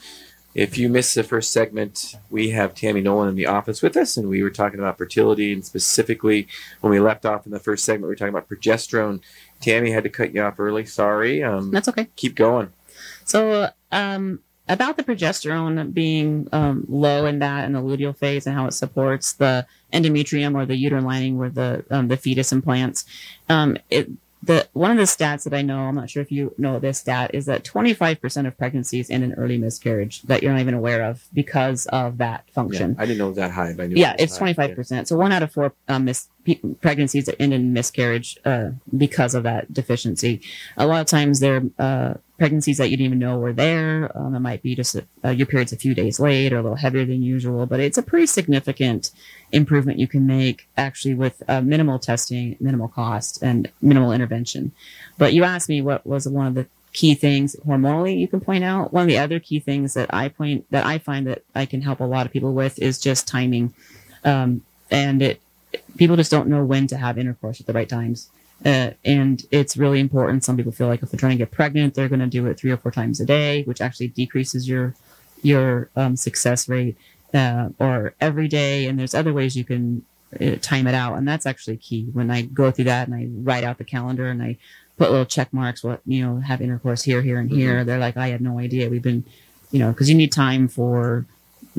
If 0.54 0.78
you 0.78 0.90
missed 0.90 1.16
the 1.16 1.24
first 1.24 1.52
segment, 1.52 2.14
we 2.30 2.50
have 2.50 2.76
Tammy 2.76 3.00
Nolan 3.00 3.30
in 3.30 3.36
the 3.36 3.46
office 3.46 3.82
with 3.82 3.96
us, 3.96 4.18
and 4.18 4.28
we 4.28 4.44
were 4.44 4.50
talking 4.50 4.80
about 4.80 4.98
fertility, 4.98 5.54
and 5.54 5.66
specifically 5.66 6.46
when 6.82 6.92
we 6.92 7.00
left 7.00 7.26
off 7.26 7.46
in 7.46 7.54
the 7.54 7.60
first 7.60 7.86
segment, 7.86 8.04
we 8.04 8.10
were 8.10 8.16
talking 8.16 8.34
about 8.34 8.50
progesterone. 8.50 9.22
Tammy 9.62 9.92
had 9.92 10.04
to 10.04 10.10
cut 10.10 10.36
you 10.36 10.42
off 10.42 10.60
early. 10.60 10.86
Sorry. 10.86 11.42
Um, 11.42 11.72
That's 11.72 11.88
okay. 11.88 12.10
Keep 12.18 12.36
going. 12.36 12.74
So 13.24 13.70
um, 13.94 14.42
about 14.70 14.98
the 14.98 15.04
progesterone 15.04 15.94
being 15.94 16.48
um, 16.52 16.86
low 16.88 17.26
in 17.26 17.40
that 17.40 17.66
in 17.66 17.74
the 17.74 17.82
luteal 17.82 18.16
phase 18.16 18.46
and 18.46 18.56
how 18.56 18.66
it 18.66 18.74
supports 18.74 19.34
the 19.34 19.66
endometrium 19.94 20.56
or 20.56 20.66
the 20.66 20.76
uterine 20.76 21.06
lining 21.06 21.38
where 21.38 21.50
the 21.50 21.86
um, 21.90 22.08
the 22.08 22.18
fetus 22.18 22.52
implants. 22.52 23.06
Um, 23.50 23.78
it 23.90 24.10
the 24.44 24.68
one 24.74 24.92
of 24.92 24.98
the 24.98 25.04
stats 25.04 25.44
that 25.44 25.54
I 25.54 25.62
know, 25.62 25.80
I'm 25.80 25.96
not 25.96 26.10
sure 26.10 26.22
if 26.22 26.32
you 26.32 26.54
know 26.58 26.80
this 26.80 27.00
stat, 27.00 27.32
is 27.34 27.46
that 27.48 27.64
25% 27.64 28.48
of 28.48 28.58
pregnancies 28.58 29.10
end 29.10 29.24
in 29.24 29.34
early 29.34 29.58
miscarriage 29.58 30.22
that 30.24 30.44
you're 30.44 30.52
not 30.54 30.62
even 30.62 30.74
aware 30.76 31.04
of 31.04 31.28
because 31.34 31.86
of 31.88 32.18
that 32.20 32.50
function. 32.52 32.92
Yeah, 32.92 33.02
I 33.02 33.06
didn't 33.08 33.18
know 33.18 33.26
it 33.26 33.30
was 33.30 33.38
that 33.38 33.52
high, 33.52 33.74
but 33.74 33.84
I 33.84 33.88
knew 33.88 33.96
Yeah, 33.96 34.14
it 34.14 34.22
it's 34.22 34.38
high. 34.38 34.54
25%. 34.54 35.08
So 35.08 35.18
one 35.18 35.32
out 35.32 35.44
of 35.44 35.52
four 35.52 35.74
um, 35.88 36.06
mis- 36.06 36.30
pregnancies 36.82 37.26
that 37.26 37.42
end 37.42 37.54
in 37.54 37.74
miscarriage 37.74 38.38
uh, 38.46 38.70
because 38.96 39.34
of 39.34 39.44
that 39.44 39.74
deficiency. 39.74 40.42
A 40.78 40.86
lot 40.86 41.02
of 41.02 41.08
times 41.08 41.40
they're 41.40 41.64
uh, 41.80 42.14
pregnancies 42.38 42.78
that 42.78 42.90
you 42.90 42.98
didn't 42.98 43.08
even 43.08 43.20
know 43.20 43.38
were 43.38 43.54
there. 43.54 44.12
Um, 44.16 44.36
it 44.36 44.40
might 44.40 44.62
be 44.62 44.76
just 44.76 44.96
uh, 45.24 45.30
your 45.30 45.48
period's 45.48 45.74
a 45.74 45.78
few 45.78 45.94
days 45.96 46.20
late 46.20 46.54
or 46.54 46.58
a 46.58 46.62
little 46.62 46.78
heavier 46.78 47.06
than 47.06 47.24
usual, 47.24 47.66
but 47.66 47.80
it's 47.80 47.98
a 47.98 48.04
pretty 48.04 48.28
significant 48.28 49.12
improvement 49.52 50.00
you 50.00 50.08
can 50.08 50.28
make 50.28 50.68
actually 50.78 51.16
with 51.16 51.42
uh, 51.48 51.62
minimal 51.62 52.00
testing, 52.00 52.56
minimal 52.60 52.88
cost, 52.88 53.42
and 53.42 53.72
minimal 53.82 54.12
intervention. 54.12 54.72
But 55.18 55.34
you 55.34 55.44
asked 55.44 55.70
me 55.70 55.82
what 55.82 56.06
was 56.06 56.28
one 56.28 56.48
of 56.48 56.54
the 56.54 56.68
key 56.94 57.16
things 57.16 57.56
hormonally 57.66 58.18
you 58.18 58.28
can 58.28 58.40
point 58.40 58.64
out. 58.64 58.94
One 58.94 59.04
of 59.04 59.08
the 59.08 59.18
other 59.18 59.40
key 59.40 59.60
things 59.60 59.94
that 59.94 60.14
I 60.14 60.30
point 60.30 60.66
that 60.72 60.86
I 60.86 60.98
find 60.98 61.28
that 61.28 61.44
I 61.54 61.66
can 61.66 61.82
help 61.82 62.00
a 62.00 62.06
lot 62.06 62.26
of 62.26 62.32
people 62.32 62.54
with 62.54 62.80
is 62.80 63.00
just 63.00 63.28
timing. 63.28 63.74
Um, 64.24 64.64
and 64.90 65.22
it 65.22 65.42
people 65.98 66.16
just 66.16 66.32
don't 66.32 66.48
know 66.48 66.64
when 66.64 66.88
to 66.88 66.98
have 66.98 67.18
intercourse 67.18 67.60
at 67.60 67.68
the 67.68 67.74
right 67.74 67.90
times. 67.90 68.30
Uh, 68.66 68.92
and 69.06 69.46
it's 69.52 69.78
really 69.78 70.00
important. 70.00 70.44
Some 70.44 70.58
people 70.58 70.72
feel 70.72 70.88
like 70.88 71.04
if 71.04 71.12
they're 71.12 71.20
trying 71.20 71.34
to 71.34 71.38
get 71.38 71.52
pregnant, 71.52 71.94
they're 71.94 72.10
going 72.10 72.20
to 72.20 72.28
do 72.28 72.48
it 72.48 72.60
three 72.60 72.72
or 72.72 72.78
four 72.78 72.92
times 72.92 73.20
a 73.20 73.26
day, 73.26 73.64
which 73.64 73.82
actually 73.82 74.10
decreases 74.10 74.68
your 74.68 74.96
your 75.44 75.90
um, 75.96 76.16
success 76.16 76.68
rate, 76.68 76.98
uh, 77.34 77.70
or 77.80 78.16
every 78.20 78.48
day. 78.48 78.88
And 78.88 78.98
there's 78.98 79.14
other 79.14 79.32
ways 79.32 79.56
you 79.56 79.64
can 79.64 80.04
uh, 80.42 80.56
time 80.62 80.88
it 80.88 80.96
out, 80.96 81.18
and 81.18 81.28
that's 81.28 81.46
actually 81.46 81.78
key. 81.78 82.08
When 82.14 82.32
I 82.32 82.42
go 82.42 82.72
through 82.72 82.86
that 82.86 83.08
and 83.08 83.16
I 83.16 83.28
write 83.30 83.64
out 83.64 83.78
the 83.78 83.84
calendar 83.84 84.28
and 84.28 84.42
I 84.42 84.58
put 84.98 85.12
little 85.12 85.26
check 85.26 85.54
marks, 85.54 85.84
what 85.84 86.02
you 86.06 86.26
know, 86.26 86.40
have 86.40 86.62
intercourse 86.62 87.04
here, 87.04 87.22
here, 87.22 87.40
and 87.40 87.50
here. 87.50 87.84
They're 87.84 88.00
like, 88.00 88.18
I 88.18 88.30
had 88.30 88.42
no 88.42 88.60
idea. 88.60 88.90
We've 88.90 89.02
been, 89.02 89.24
you 89.72 89.80
know, 89.80 89.92
because 89.92 90.10
you 90.10 90.16
need 90.16 90.32
time 90.32 90.68
for 90.68 91.26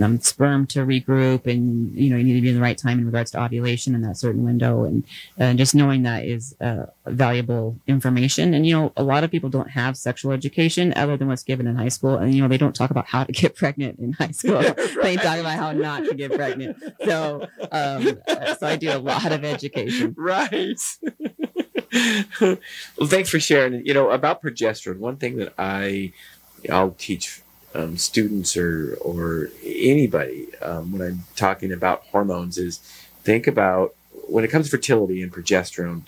um, 0.02 0.20
sperm 0.20 0.66
to 0.66 0.80
regroup 0.80 1.46
and 1.46 1.94
you 1.94 2.10
know 2.10 2.16
you 2.16 2.24
need 2.24 2.34
to 2.34 2.40
be 2.40 2.48
in 2.48 2.54
the 2.54 2.60
right 2.60 2.78
time 2.78 2.98
in 2.98 3.06
regards 3.06 3.30
to 3.32 3.42
ovulation 3.42 3.94
in 3.94 4.02
that 4.02 4.16
certain 4.16 4.44
window 4.44 4.84
and 4.84 5.04
uh, 5.40 5.52
just 5.54 5.74
knowing 5.74 6.02
that 6.02 6.24
is 6.24 6.54
uh, 6.60 6.86
valuable 7.06 7.76
information 7.86 8.54
and 8.54 8.66
you 8.66 8.74
know 8.74 8.92
a 8.96 9.02
lot 9.02 9.24
of 9.24 9.30
people 9.30 9.48
don't 9.48 9.70
have 9.70 9.96
sexual 9.96 10.32
education 10.32 10.92
other 10.96 11.16
than 11.16 11.28
what's 11.28 11.42
given 11.42 11.66
in 11.66 11.76
high 11.76 11.88
school 11.88 12.16
and 12.16 12.34
you 12.34 12.42
know 12.42 12.48
they 12.48 12.58
don't 12.58 12.74
talk 12.74 12.90
about 12.90 13.06
how 13.06 13.24
to 13.24 13.32
get 13.32 13.54
pregnant 13.62 13.98
in 13.98 14.12
high 14.12 14.30
school 14.32 14.62
they 15.02 15.16
talk 15.16 15.38
about 15.38 15.56
how 15.56 15.72
not 15.72 16.04
to 16.04 16.14
get 16.14 16.32
pregnant 16.32 16.76
so 17.04 17.46
um, 17.72 18.02
so 18.58 18.66
i 18.66 18.76
do 18.76 18.90
a 18.90 18.98
lot 18.98 19.32
of 19.32 19.44
education 19.44 20.14
right. 20.16 20.78
well, 22.40 22.58
thanks 23.04 23.30
for 23.30 23.40
sharing. 23.40 23.84
You 23.86 23.94
know 23.94 24.10
about 24.10 24.42
progesterone. 24.42 24.98
One 24.98 25.16
thing 25.16 25.36
that 25.38 25.54
I 25.58 26.12
I'll 26.70 26.92
teach 26.92 27.42
um, 27.74 27.96
students 27.96 28.56
or 28.56 28.96
or 29.00 29.50
anybody 29.64 30.48
um, 30.62 30.92
when 30.92 31.02
I'm 31.02 31.24
talking 31.36 31.72
about 31.72 32.04
hormones 32.06 32.58
is 32.58 32.78
think 33.22 33.46
about 33.46 33.94
when 34.28 34.44
it 34.44 34.48
comes 34.48 34.66
to 34.66 34.70
fertility 34.70 35.22
and 35.22 35.32
progesterone. 35.32 36.02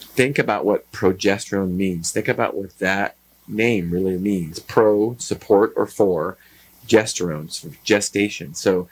Think 0.00 0.38
about 0.38 0.64
what 0.64 0.90
progesterone 0.92 1.72
means. 1.72 2.10
Think 2.10 2.28
about 2.28 2.56
what 2.56 2.78
that 2.78 3.16
name 3.46 3.90
really 3.90 4.16
means. 4.16 4.58
Pro 4.58 5.16
support 5.18 5.72
or 5.76 5.86
for 5.86 6.38
gesterone, 6.86 7.50
so 7.50 7.70
gestation. 7.84 8.54
So 8.54 8.88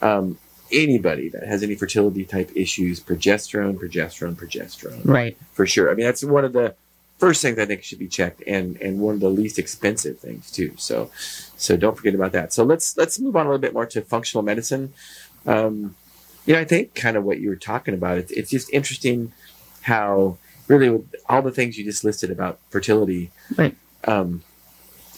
um, 0.00 0.38
anybody 0.70 1.28
that 1.30 1.44
has 1.44 1.62
any 1.62 1.74
fertility 1.74 2.24
type 2.24 2.50
issues, 2.54 3.00
progesterone, 3.00 3.76
progesterone, 3.76 4.36
progesterone, 4.36 5.00
right 5.04 5.36
for 5.52 5.66
sure. 5.66 5.90
I 5.90 5.94
mean, 5.94 6.06
that's 6.06 6.24
one 6.24 6.44
of 6.44 6.52
the 6.52 6.74
first 7.22 7.40
things 7.40 7.56
I 7.56 7.66
think 7.66 7.84
should 7.84 8.00
be 8.00 8.08
checked, 8.08 8.42
and 8.48 8.76
and 8.82 8.98
one 8.98 9.14
of 9.14 9.20
the 9.20 9.30
least 9.30 9.56
expensive 9.56 10.18
things 10.18 10.50
too. 10.50 10.72
So, 10.76 11.08
so 11.56 11.76
don't 11.76 11.96
forget 11.96 12.16
about 12.16 12.32
that. 12.32 12.52
So 12.52 12.64
let's 12.64 12.96
let's 12.96 13.20
move 13.20 13.36
on 13.36 13.46
a 13.46 13.48
little 13.48 13.60
bit 13.60 13.72
more 13.72 13.86
to 13.86 14.02
functional 14.02 14.42
medicine. 14.42 14.92
Um, 15.46 15.94
you 16.46 16.54
know, 16.54 16.58
I 16.58 16.64
think 16.64 16.96
kind 16.96 17.16
of 17.16 17.22
what 17.22 17.38
you 17.38 17.48
were 17.48 17.62
talking 17.72 17.94
about. 17.94 18.18
It's 18.18 18.32
it's 18.32 18.50
just 18.50 18.72
interesting 18.72 19.32
how 19.82 20.36
really 20.66 20.90
with 20.90 21.14
all 21.28 21.42
the 21.42 21.52
things 21.52 21.78
you 21.78 21.84
just 21.84 22.02
listed 22.02 22.28
about 22.32 22.58
fertility, 22.70 23.30
Right. 23.56 23.76
Um, 24.02 24.42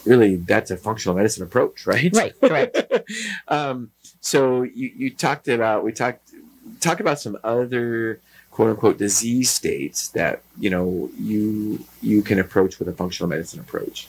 really, 0.04 0.36
that's 0.36 0.70
a 0.70 0.76
functional 0.76 1.16
medicine 1.16 1.42
approach, 1.42 1.86
right? 1.86 2.12
right 2.12 2.38
correct 2.38 2.76
um, 3.48 3.90
so 4.20 4.62
you, 4.62 4.92
you 4.94 5.10
talked 5.10 5.48
about 5.48 5.84
we 5.84 5.92
talked 5.92 6.34
talk 6.80 7.00
about 7.00 7.18
some 7.18 7.38
other 7.42 8.20
quote 8.54 8.70
unquote 8.70 8.98
disease 8.98 9.50
states 9.50 10.08
that 10.10 10.40
you 10.60 10.70
know 10.70 11.10
you 11.18 11.84
you 12.00 12.22
can 12.22 12.38
approach 12.38 12.78
with 12.78 12.88
a 12.88 12.92
functional 12.92 13.28
medicine 13.28 13.58
approach. 13.58 14.08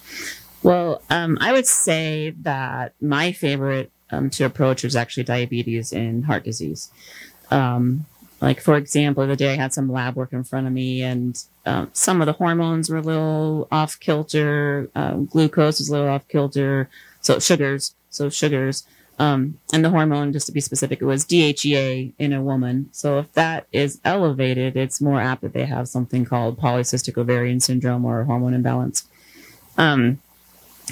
Well, 0.62 1.02
um, 1.10 1.40
I 1.42 1.52
would 1.52 1.66
say 1.66 2.36
that 2.42 2.94
my 3.02 3.32
favorite 3.32 3.92
um, 4.12 4.30
to 4.32 4.46
approach 4.46 4.84
was 4.84 4.96
actually 4.96 5.24
diabetes 5.24 5.92
and 5.92 6.26
heart 6.26 6.44
disease. 6.44 6.92
Um, 7.50 8.06
like, 8.40 8.62
for 8.62 8.76
example, 8.76 9.26
the 9.26 9.36
day 9.36 9.54
I 9.54 9.56
had 9.56 9.74
some 9.74 9.92
lab 9.92 10.16
work 10.16 10.32
in 10.32 10.44
front 10.44 10.68
of 10.68 10.74
me, 10.74 11.02
and 11.02 11.44
um, 11.66 11.90
some 11.94 12.22
of 12.22 12.28
the 12.28 12.34
hormones 12.34 12.90
were 12.90 12.98
a 12.98 13.02
little 13.02 13.68
off 13.72 14.00
kilter. 14.00 14.90
Um, 14.94 15.26
glucose 15.26 15.80
was 15.80 15.90
a 15.90 15.92
little 15.92 16.10
off 16.10 16.28
kilter. 16.28 16.88
So, 17.22 17.40
sugars. 17.40 17.96
So, 18.12 18.30
sugars. 18.30 18.86
Um, 19.18 19.60
and 19.72 19.84
the 19.84 19.90
hormone, 19.90 20.34
just 20.34 20.46
to 20.48 20.52
be 20.52 20.60
specific, 20.60 21.02
it 21.02 21.06
was 21.06 21.26
DHEA 21.26 22.14
in 22.20 22.34
a 22.34 22.42
woman. 22.42 22.90
So, 22.92 23.20
if 23.20 23.32
that 23.34 23.66
is 23.72 24.02
elevated, 24.04 24.76
it's 24.76 25.00
more 25.00 25.22
apt 25.22 25.42
that 25.42 25.54
they 25.54 25.66
have 25.66 25.88
something 25.88 26.26
called 26.26 26.60
polycystic 26.60 27.18
ovarian 27.18 27.62
syndrome 27.62 28.04
or 28.04 28.26
hormone 28.26 28.54
imbalance. 28.54 29.08
Um, 29.78 30.20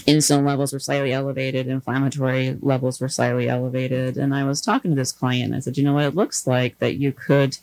insulin 0.07 0.45
levels 0.45 0.73
were 0.73 0.79
slightly 0.79 1.13
elevated, 1.13 1.67
inflammatory 1.67 2.57
levels 2.61 2.99
were 2.99 3.09
slightly 3.09 3.49
elevated. 3.49 4.17
And 4.17 4.33
I 4.33 4.43
was 4.43 4.61
talking 4.61 4.91
to 4.91 4.95
this 4.95 5.11
client. 5.11 5.53
I 5.53 5.59
said, 5.59 5.77
you 5.77 5.83
know 5.83 5.93
what? 5.93 6.05
It 6.05 6.15
looks 6.15 6.47
like 6.47 6.79
that 6.79 6.95
you 6.95 7.11
could 7.11 7.57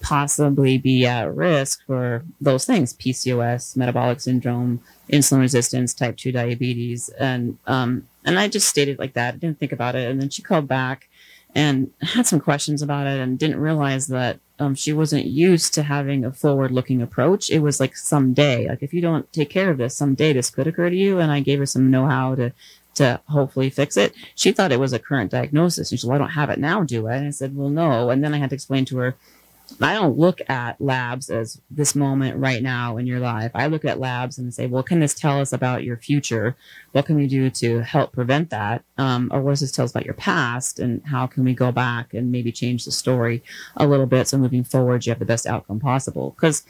possibly 0.00 0.78
be 0.78 1.06
at 1.06 1.34
risk 1.34 1.84
for 1.86 2.24
those 2.40 2.64
things 2.64 2.94
PCOS, 2.94 3.76
metabolic 3.76 4.20
syndrome, 4.20 4.80
insulin 5.10 5.40
resistance, 5.40 5.94
type 5.94 6.16
2 6.16 6.32
diabetes. 6.32 7.08
And, 7.10 7.58
um, 7.66 8.06
and 8.24 8.38
I 8.38 8.48
just 8.48 8.68
stated 8.68 8.98
like 8.98 9.14
that, 9.14 9.34
I 9.34 9.36
didn't 9.36 9.58
think 9.58 9.72
about 9.72 9.94
it. 9.94 10.10
And 10.10 10.20
then 10.20 10.30
she 10.30 10.42
called 10.42 10.68
back 10.68 11.08
and 11.54 11.90
had 12.02 12.26
some 12.26 12.40
questions 12.40 12.82
about 12.82 13.06
it 13.06 13.20
and 13.20 13.38
didn't 13.38 13.60
realize 13.60 14.08
that 14.08 14.40
um, 14.58 14.74
she 14.74 14.92
wasn't 14.92 15.26
used 15.26 15.74
to 15.74 15.82
having 15.82 16.24
a 16.24 16.32
forward 16.32 16.70
looking 16.70 17.02
approach. 17.02 17.50
It 17.50 17.60
was 17.60 17.80
like 17.80 17.96
someday, 17.96 18.68
like 18.68 18.82
if 18.82 18.92
you 18.92 19.00
don't 19.00 19.32
take 19.32 19.50
care 19.50 19.70
of 19.70 19.78
this, 19.78 19.96
someday 19.96 20.32
this 20.32 20.50
could 20.50 20.66
occur 20.66 20.90
to 20.90 20.96
you. 20.96 21.18
And 21.18 21.30
I 21.30 21.40
gave 21.40 21.58
her 21.58 21.66
some 21.66 21.90
know 21.90 22.06
how 22.06 22.34
to, 22.34 22.52
to 22.94 23.20
hopefully 23.28 23.70
fix 23.70 23.96
it. 23.96 24.14
She 24.34 24.52
thought 24.52 24.72
it 24.72 24.80
was 24.80 24.92
a 24.92 24.98
current 24.98 25.30
diagnosis. 25.30 25.90
And 25.90 25.98
she 25.98 26.02
said, 26.02 26.08
well, 26.08 26.16
I 26.16 26.18
don't 26.18 26.30
have 26.30 26.50
it 26.50 26.58
now, 26.58 26.82
do 26.82 27.08
I? 27.08 27.14
And 27.16 27.26
I 27.26 27.30
said, 27.30 27.56
well, 27.56 27.68
no. 27.68 28.10
And 28.10 28.22
then 28.22 28.34
I 28.34 28.38
had 28.38 28.50
to 28.50 28.54
explain 28.54 28.84
to 28.86 28.98
her, 28.98 29.16
I 29.80 29.94
don't 29.94 30.18
look 30.18 30.40
at 30.48 30.80
labs 30.80 31.30
as 31.30 31.60
this 31.70 31.94
moment 31.94 32.36
right 32.36 32.62
now 32.62 32.96
in 32.96 33.06
your 33.06 33.18
life. 33.18 33.50
I 33.54 33.66
look 33.66 33.84
at 33.84 33.98
labs 33.98 34.38
and 34.38 34.52
say, 34.52 34.66
well, 34.66 34.82
can 34.82 35.00
this 35.00 35.14
tell 35.14 35.40
us 35.40 35.52
about 35.52 35.84
your 35.84 35.96
future? 35.96 36.54
What 36.92 37.06
can 37.06 37.16
we 37.16 37.26
do 37.26 37.50
to 37.50 37.80
help 37.80 38.12
prevent 38.12 38.50
that? 38.50 38.84
Um, 38.98 39.30
or 39.32 39.40
what 39.40 39.52
does 39.52 39.60
this 39.60 39.72
tell 39.72 39.84
us 39.84 39.90
about 39.90 40.04
your 40.04 40.14
past? 40.14 40.78
And 40.78 41.02
how 41.06 41.26
can 41.26 41.44
we 41.44 41.54
go 41.54 41.72
back 41.72 42.14
and 42.14 42.30
maybe 42.30 42.52
change 42.52 42.84
the 42.84 42.92
story 42.92 43.42
a 43.76 43.86
little 43.86 44.06
bit 44.06 44.28
so 44.28 44.38
moving 44.38 44.64
forward 44.64 45.06
you 45.06 45.10
have 45.10 45.18
the 45.18 45.24
best 45.24 45.46
outcome 45.46 45.80
possible? 45.80 46.34
Because 46.36 46.64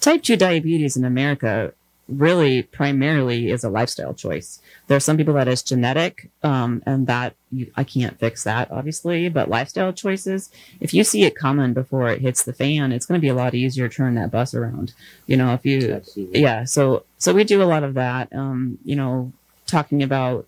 type 0.00 0.22
2 0.22 0.36
diabetes 0.36 0.96
in 0.96 1.04
America 1.04 1.74
really 2.10 2.62
primarily 2.62 3.50
is 3.50 3.64
a 3.64 3.70
lifestyle 3.70 4.14
choice. 4.14 4.60
There 4.86 4.96
are 4.96 5.00
some 5.00 5.16
people 5.16 5.34
that 5.34 5.48
is 5.48 5.62
genetic, 5.62 6.30
um, 6.42 6.82
and 6.86 7.06
that 7.06 7.34
you, 7.52 7.70
I 7.76 7.84
can't 7.84 8.18
fix 8.18 8.44
that, 8.44 8.70
obviously, 8.70 9.28
but 9.28 9.48
lifestyle 9.48 9.92
choices, 9.92 10.50
if 10.80 10.92
you 10.92 11.04
see 11.04 11.24
it 11.24 11.36
coming 11.36 11.72
before 11.72 12.08
it 12.08 12.20
hits 12.20 12.42
the 12.42 12.52
fan, 12.52 12.92
it's 12.92 13.06
going 13.06 13.18
to 13.18 13.22
be 13.22 13.28
a 13.28 13.34
lot 13.34 13.54
easier 13.54 13.88
to 13.88 13.94
turn 13.94 14.14
that 14.16 14.30
bus 14.30 14.54
around. 14.54 14.92
You 15.26 15.36
know, 15.36 15.54
if 15.54 15.64
you, 15.64 15.92
Absolutely. 15.92 16.40
yeah, 16.40 16.64
so, 16.64 17.04
so 17.18 17.32
we 17.32 17.44
do 17.44 17.62
a 17.62 17.64
lot 17.64 17.84
of 17.84 17.94
that, 17.94 18.32
um, 18.32 18.78
you 18.84 18.96
know, 18.96 19.32
talking 19.66 20.02
about 20.02 20.46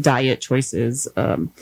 diet 0.00 0.40
choices. 0.40 1.08
Um, 1.16 1.52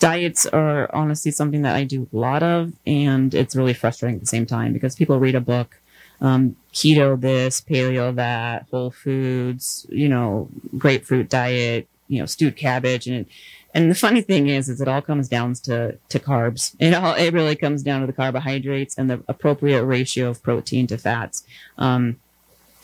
diets 0.00 0.46
are 0.46 0.92
honestly 0.94 1.30
something 1.30 1.62
that 1.62 1.76
I 1.76 1.84
do 1.84 2.08
a 2.12 2.16
lot 2.16 2.42
of, 2.42 2.72
and 2.86 3.34
it's 3.34 3.54
really 3.54 3.74
frustrating 3.74 4.16
at 4.16 4.20
the 4.20 4.26
same 4.26 4.46
time 4.46 4.72
because 4.72 4.96
people 4.96 5.20
read 5.20 5.34
a 5.34 5.40
book, 5.40 5.78
um, 6.20 6.56
keto 6.72 7.20
this, 7.20 7.60
paleo 7.60 8.14
that, 8.14 8.66
whole 8.70 8.90
foods, 8.90 9.86
you 9.88 10.08
know, 10.08 10.48
grapefruit 10.76 11.28
diet, 11.28 11.88
you 12.08 12.18
know, 12.18 12.26
stewed 12.26 12.56
cabbage, 12.56 13.06
and 13.06 13.26
and 13.72 13.90
the 13.90 13.94
funny 13.94 14.20
thing 14.20 14.48
is, 14.48 14.68
is 14.68 14.80
it 14.80 14.88
all 14.88 15.02
comes 15.02 15.28
down 15.28 15.54
to 15.54 15.96
to 16.08 16.18
carbs. 16.18 16.74
It 16.78 16.92
all 16.94 17.14
it 17.14 17.32
really 17.32 17.56
comes 17.56 17.82
down 17.82 18.00
to 18.00 18.06
the 18.06 18.12
carbohydrates 18.12 18.98
and 18.98 19.08
the 19.08 19.22
appropriate 19.28 19.84
ratio 19.84 20.30
of 20.30 20.42
protein 20.42 20.86
to 20.88 20.98
fats. 20.98 21.44
Um, 21.78 22.18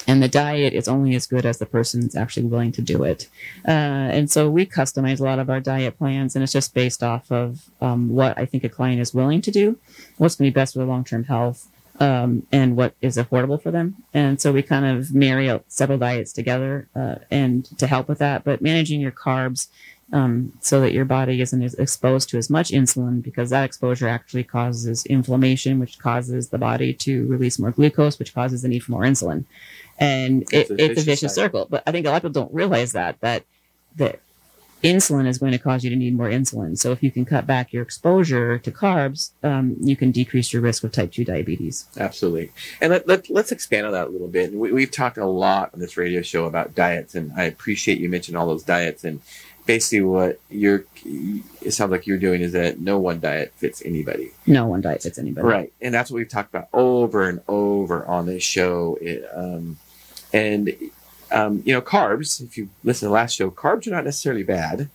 and 0.08 0.22
the 0.22 0.28
diet 0.28 0.72
is 0.72 0.86
only 0.86 1.16
as 1.16 1.26
good 1.26 1.44
as 1.44 1.58
the 1.58 1.66
person's 1.66 2.14
actually 2.14 2.46
willing 2.46 2.70
to 2.72 2.82
do 2.82 3.02
it. 3.02 3.26
Uh, 3.66 3.70
and 3.70 4.30
so 4.30 4.48
we 4.48 4.64
customize 4.64 5.18
a 5.18 5.24
lot 5.24 5.40
of 5.40 5.50
our 5.50 5.58
diet 5.60 5.98
plans, 5.98 6.36
and 6.36 6.44
it's 6.44 6.52
just 6.52 6.74
based 6.74 7.02
off 7.02 7.30
of 7.32 7.68
um, 7.80 8.10
what 8.10 8.38
I 8.38 8.46
think 8.46 8.62
a 8.62 8.68
client 8.68 9.00
is 9.00 9.12
willing 9.12 9.40
to 9.42 9.50
do, 9.50 9.78
what's 10.18 10.36
going 10.36 10.48
to 10.48 10.52
be 10.52 10.60
best 10.60 10.74
for 10.74 10.78
their 10.78 10.86
long 10.86 11.04
term 11.04 11.24
health, 11.24 11.68
um, 12.00 12.46
and 12.52 12.76
what 12.76 12.94
is 13.00 13.16
affordable 13.16 13.60
for 13.60 13.70
them. 13.70 13.96
And 14.12 14.40
so 14.40 14.52
we 14.52 14.62
kind 14.62 14.84
of 14.84 15.14
marry 15.14 15.48
out 15.50 15.64
several 15.68 15.98
diets 15.98 16.32
together 16.32 16.88
uh, 16.94 17.16
and 17.30 17.64
to 17.78 17.86
help 17.86 18.08
with 18.08 18.18
that. 18.18 18.44
But 18.44 18.62
managing 18.62 19.00
your 19.00 19.12
carbs 19.12 19.68
um, 20.12 20.52
so 20.60 20.80
that 20.80 20.92
your 20.92 21.04
body 21.04 21.40
isn't 21.40 21.62
as 21.62 21.74
exposed 21.74 22.28
to 22.30 22.38
as 22.38 22.48
much 22.48 22.70
insulin 22.70 23.22
because 23.22 23.50
that 23.50 23.64
exposure 23.64 24.08
actually 24.08 24.44
causes 24.44 25.04
inflammation, 25.06 25.80
which 25.80 25.98
causes 25.98 26.50
the 26.50 26.58
body 26.58 26.92
to 26.94 27.26
release 27.26 27.58
more 27.58 27.72
glucose, 27.72 28.18
which 28.18 28.34
causes 28.34 28.62
the 28.62 28.68
need 28.68 28.84
for 28.84 28.92
more 28.92 29.02
insulin. 29.02 29.44
And 29.98 30.42
it, 30.52 30.68
It's 30.68 30.70
a 30.70 30.74
it's 30.74 30.82
a 30.82 30.86
vicious 30.88 31.04
vicious 31.04 31.34
cycle. 31.34 31.60
circle. 31.60 31.66
But 31.70 31.82
I 31.86 31.92
think 31.92 32.06
a 32.06 32.10
lot 32.10 32.16
of 32.16 32.22
people 32.22 32.42
don't 32.42 32.54
realize 32.54 32.92
that 32.92 33.18
that 33.20 33.44
that 33.96 34.20
insulin 34.82 35.26
is 35.26 35.38
going 35.38 35.52
to 35.52 35.58
cause 35.58 35.82
you 35.82 35.90
to 35.90 35.96
need 35.96 36.16
more 36.16 36.28
insulin. 36.28 36.76
So 36.78 36.92
if 36.92 37.02
you 37.02 37.10
can 37.10 37.24
cut 37.24 37.46
back 37.46 37.72
your 37.72 37.82
exposure 37.82 38.58
to 38.58 38.70
carbs, 38.70 39.32
um, 39.42 39.76
you 39.80 39.96
can 39.96 40.10
decrease 40.10 40.52
your 40.52 40.62
risk 40.62 40.84
of 40.84 40.92
type 40.92 41.12
two 41.12 41.24
diabetes. 41.24 41.86
Absolutely. 41.96 42.52
And 42.80 42.92
let, 42.92 43.08
let, 43.08 43.30
let's 43.30 43.52
expand 43.52 43.86
on 43.86 43.92
that 43.92 44.08
a 44.08 44.10
little 44.10 44.28
bit. 44.28 44.52
We, 44.52 44.72
we've 44.72 44.90
talked 44.90 45.18
a 45.18 45.26
lot 45.26 45.70
on 45.72 45.80
this 45.80 45.96
radio 45.96 46.22
show 46.22 46.44
about 46.44 46.74
diets, 46.74 47.14
and 47.14 47.32
I 47.36 47.44
appreciate 47.44 47.98
you 47.98 48.08
mentioned 48.08 48.36
all 48.36 48.46
those 48.46 48.62
diets. 48.62 49.02
And 49.02 49.22
basically, 49.64 50.02
what 50.02 50.40
you're, 50.50 50.84
it 51.04 51.72
sounds 51.72 51.90
like 51.90 52.06
you're 52.06 52.18
doing 52.18 52.42
is 52.42 52.52
that 52.52 52.78
no 52.78 52.98
one 52.98 53.18
diet 53.18 53.54
fits 53.56 53.82
anybody. 53.84 54.32
No 54.46 54.66
one 54.66 54.82
diet 54.82 55.02
fits 55.02 55.18
anybody. 55.18 55.46
Right. 55.46 55.72
And 55.80 55.94
that's 55.94 56.10
what 56.10 56.18
we've 56.18 56.28
talked 56.28 56.54
about 56.54 56.68
over 56.72 57.28
and 57.28 57.40
over 57.48 58.06
on 58.06 58.26
this 58.26 58.42
show. 58.42 58.98
It, 59.00 59.28
um, 59.34 59.78
and, 60.32 60.72
um, 61.32 61.62
you 61.64 61.72
know, 61.74 61.80
carbs, 61.82 62.40
if 62.42 62.56
you 62.56 62.68
listen 62.84 63.06
to 63.06 63.10
the 63.10 63.14
last 63.14 63.34
show, 63.34 63.50
carbs 63.50 63.86
are 63.86 63.90
not 63.90 64.04
necessarily 64.04 64.42
bad 64.42 64.88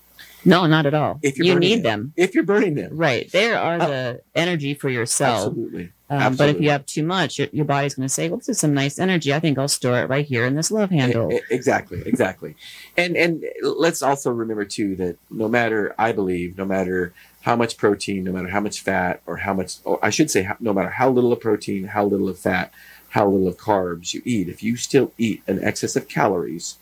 No, 0.46 0.66
not 0.66 0.86
at 0.86 0.94
all. 0.94 1.20
If 1.22 1.38
you're 1.38 1.46
you 1.48 1.60
need 1.60 1.80
it. 1.80 1.84
them. 1.84 2.14
if 2.18 2.34
you're 2.34 2.44
burning 2.44 2.76
them. 2.76 2.98
Right. 2.98 3.32
They 3.32 3.52
are 3.54 3.76
Uh, 3.80 3.88
the 3.88 4.22
energy 4.36 4.74
for 4.74 4.90
yourself. 4.90 5.48
Absolutely. 5.48 5.92
Um, 6.10 6.36
but 6.36 6.50
if 6.50 6.60
you 6.60 6.70
have 6.72 6.86
too 6.86 7.04
much, 7.04 7.40
your, 7.40 7.48
your 7.54 7.64
body's 7.64 7.96
going 7.96 8.06
to 8.06 8.14
say, 8.14 8.28
well, 8.28 8.38
this 8.38 8.50
is 8.50 8.60
some 8.60 8.74
nice 8.74 9.00
energy. 9.00 9.34
I 9.34 9.40
think 9.40 9.58
I'll 9.58 9.70
store 9.70 10.00
it 10.02 10.10
right 10.10 10.26
here 10.26 10.46
in 10.46 10.56
this 10.56 10.70
love 10.70 10.90
handle. 10.90 11.30
Exactly, 11.50 12.02
exactly. 12.06 12.56
And 12.98 13.16
and 13.16 13.46
let's 13.64 14.02
also 14.02 14.30
remember 14.32 14.66
too 14.66 14.96
that 14.98 15.16
no 15.30 15.48
matter 15.48 15.96
I 15.98 16.12
believe, 16.12 16.58
no 16.58 16.66
matter 16.66 17.14
how 17.44 17.56
much 17.56 17.78
protein, 17.78 18.26
no 18.26 18.34
matter 18.34 18.50
how 18.50 18.60
much 18.60 18.82
fat, 18.82 19.22
or 19.26 19.38
how 19.38 19.54
much, 19.54 19.78
or 19.86 20.00
I 20.04 20.10
should 20.10 20.30
say, 20.30 20.50
no 20.60 20.74
matter 20.74 20.90
how 20.90 21.10
little 21.10 21.32
of 21.32 21.40
protein, 21.40 21.86
how 21.86 22.04
little 22.06 22.28
of 22.28 22.38
fat, 22.38 22.74
how 23.12 23.28
little 23.28 23.48
of 23.48 23.58
carbs 23.58 24.14
you 24.14 24.22
eat, 24.26 24.48
if 24.50 24.64
you 24.64 24.78
still 24.78 25.12
eat 25.18 25.44
an 25.48 25.64
excess 25.64 25.96
of 25.96 26.08
calories, 26.08 26.78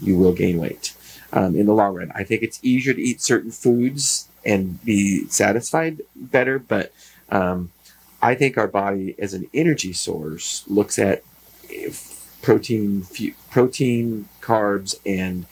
you 0.00 0.16
will 0.16 0.32
gain 0.32 0.58
weight 0.58 0.94
um, 1.32 1.56
in 1.56 1.66
the 1.66 1.74
long 1.74 1.94
run. 1.94 2.12
I 2.14 2.24
think 2.24 2.42
it's 2.42 2.60
easier 2.62 2.94
to 2.94 3.00
eat 3.00 3.20
certain 3.20 3.50
foods 3.50 4.28
and 4.44 4.82
be 4.84 5.26
satisfied 5.26 6.00
better, 6.14 6.58
but 6.58 6.92
um, 7.30 7.72
I 8.20 8.34
think 8.34 8.56
our 8.56 8.68
body, 8.68 9.16
as 9.18 9.34
an 9.34 9.48
energy 9.52 9.92
source, 9.92 10.64
looks 10.68 10.98
at 10.98 11.22
if 11.68 12.12
protein, 12.42 13.06
protein, 13.50 14.28
carbs, 14.40 14.94
and 15.06 15.46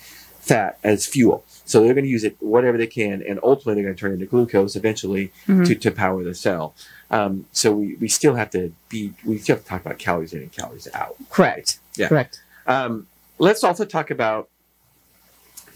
fat 0.50 0.78
as 0.82 1.06
fuel. 1.06 1.44
So 1.64 1.74
they're 1.84 1.94
going 1.94 2.04
to 2.10 2.10
use 2.10 2.24
it 2.24 2.36
whatever 2.40 2.76
they 2.76 2.86
can, 2.88 3.22
and 3.28 3.38
ultimately 3.42 3.74
they're 3.74 3.90
going 3.90 3.96
to 3.96 4.00
turn 4.00 4.12
into 4.12 4.26
glucose 4.26 4.74
eventually 4.74 5.30
Mhm. 5.46 5.64
to, 5.66 5.74
to 5.76 5.90
power 5.92 6.24
the 6.24 6.34
cell. 6.34 6.74
Um, 7.10 7.46
so 7.52 7.66
we, 7.72 7.94
we 8.02 8.08
still 8.08 8.34
have 8.34 8.50
to 8.50 8.72
be 8.88 9.12
we 9.24 9.38
still 9.38 9.56
have 9.56 9.64
to 9.64 9.68
talk 9.70 9.84
about 9.86 9.98
calories 9.98 10.32
in 10.32 10.40
and 10.42 10.52
calories 10.52 10.88
out. 10.94 11.14
Correct. 11.30 11.78
Yeah. 11.96 12.08
Correct. 12.08 12.42
Um, 12.66 13.06
let's 13.38 13.62
also 13.64 13.84
talk 13.84 14.10
about 14.10 14.48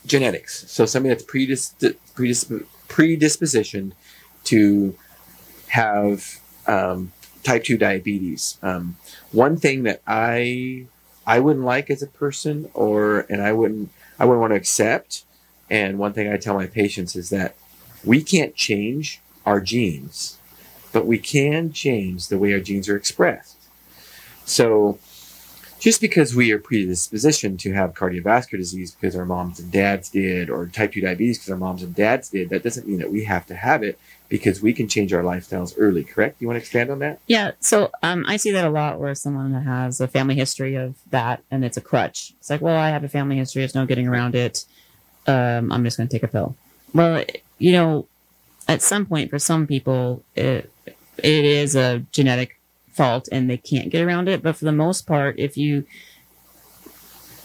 genetics. 0.06 0.70
So 0.70 0.86
somebody 0.86 1.14
that's 1.14 1.24
predis- 1.24 1.74
predis- 2.16 2.64
predispositioned 2.88 3.92
to 4.44 4.96
have 5.68 6.40
um, 6.66 7.12
type 7.42 7.62
two 7.64 7.78
diabetes. 7.78 8.58
Um, 8.62 8.96
one 9.32 9.56
thing 9.56 9.84
that 9.84 10.02
I 10.06 10.86
I 11.26 11.40
wouldn't 11.40 11.64
like 11.64 11.90
as 11.90 12.02
a 12.02 12.06
person, 12.06 12.68
or 12.74 13.20
and 13.30 13.40
I 13.42 13.52
wouldn't 13.52 13.90
I 14.18 14.24
wouldn't 14.24 14.40
want 14.40 14.52
to 14.52 14.56
accept. 14.56 15.24
And 15.70 15.98
one 15.98 16.12
thing 16.12 16.32
I 16.32 16.36
tell 16.36 16.54
my 16.54 16.66
patients 16.66 17.16
is 17.16 17.30
that 17.30 17.54
we 18.04 18.22
can't 18.22 18.54
change 18.54 19.20
our 19.46 19.60
genes, 19.60 20.38
but 20.92 21.06
we 21.06 21.18
can 21.18 21.72
change 21.72 22.28
the 22.28 22.38
way 22.38 22.52
our 22.52 22.60
genes 22.60 22.88
are 22.88 22.96
expressed. 22.96 23.56
So 24.44 24.98
just 25.84 26.00
because 26.00 26.34
we 26.34 26.50
are 26.50 26.58
predispositioned 26.58 27.58
to 27.58 27.74
have 27.74 27.92
cardiovascular 27.92 28.56
disease 28.56 28.92
because 28.92 29.14
our 29.14 29.26
moms 29.26 29.60
and 29.60 29.70
dads 29.70 30.08
did, 30.08 30.48
or 30.48 30.66
type 30.66 30.94
2 30.94 31.02
diabetes 31.02 31.36
because 31.36 31.50
our 31.50 31.58
moms 31.58 31.82
and 31.82 31.94
dads 31.94 32.30
did, 32.30 32.48
that 32.48 32.62
doesn't 32.62 32.88
mean 32.88 33.00
that 33.00 33.12
we 33.12 33.24
have 33.24 33.44
to 33.44 33.54
have 33.54 33.82
it 33.82 33.98
because 34.30 34.62
we 34.62 34.72
can 34.72 34.88
change 34.88 35.12
our 35.12 35.22
lifestyles 35.22 35.74
early, 35.76 36.02
correct? 36.02 36.40
You 36.40 36.46
want 36.46 36.56
to 36.56 36.62
expand 36.62 36.88
on 36.88 37.00
that? 37.00 37.18
Yeah. 37.26 37.50
So 37.60 37.90
um, 38.02 38.24
I 38.26 38.38
see 38.38 38.50
that 38.52 38.64
a 38.64 38.70
lot 38.70 38.98
where 38.98 39.14
someone 39.14 39.52
has 39.52 40.00
a 40.00 40.08
family 40.08 40.36
history 40.36 40.74
of 40.74 40.94
that 41.10 41.42
and 41.50 41.62
it's 41.62 41.76
a 41.76 41.82
crutch. 41.82 42.32
It's 42.38 42.48
like, 42.48 42.62
well, 42.62 42.78
I 42.78 42.88
have 42.88 43.04
a 43.04 43.08
family 43.10 43.36
history. 43.36 43.60
There's 43.60 43.74
no 43.74 43.84
getting 43.84 44.08
around 44.08 44.34
it. 44.34 44.64
Um, 45.26 45.70
I'm 45.70 45.84
just 45.84 45.98
going 45.98 46.08
to 46.08 46.12
take 46.14 46.22
a 46.22 46.28
pill. 46.28 46.56
Well, 46.94 47.26
you 47.58 47.72
know, 47.72 48.06
at 48.68 48.80
some 48.80 49.04
point 49.04 49.28
for 49.28 49.38
some 49.38 49.66
people, 49.66 50.24
it, 50.34 50.72
it 51.18 51.44
is 51.44 51.76
a 51.76 51.98
genetic 52.10 52.58
fault 52.94 53.28
and 53.32 53.48
they 53.48 53.56
can't 53.56 53.90
get 53.90 54.02
around 54.02 54.28
it. 54.28 54.42
But 54.42 54.56
for 54.56 54.64
the 54.64 54.72
most 54.72 55.06
part, 55.06 55.38
if 55.38 55.56
you 55.56 55.84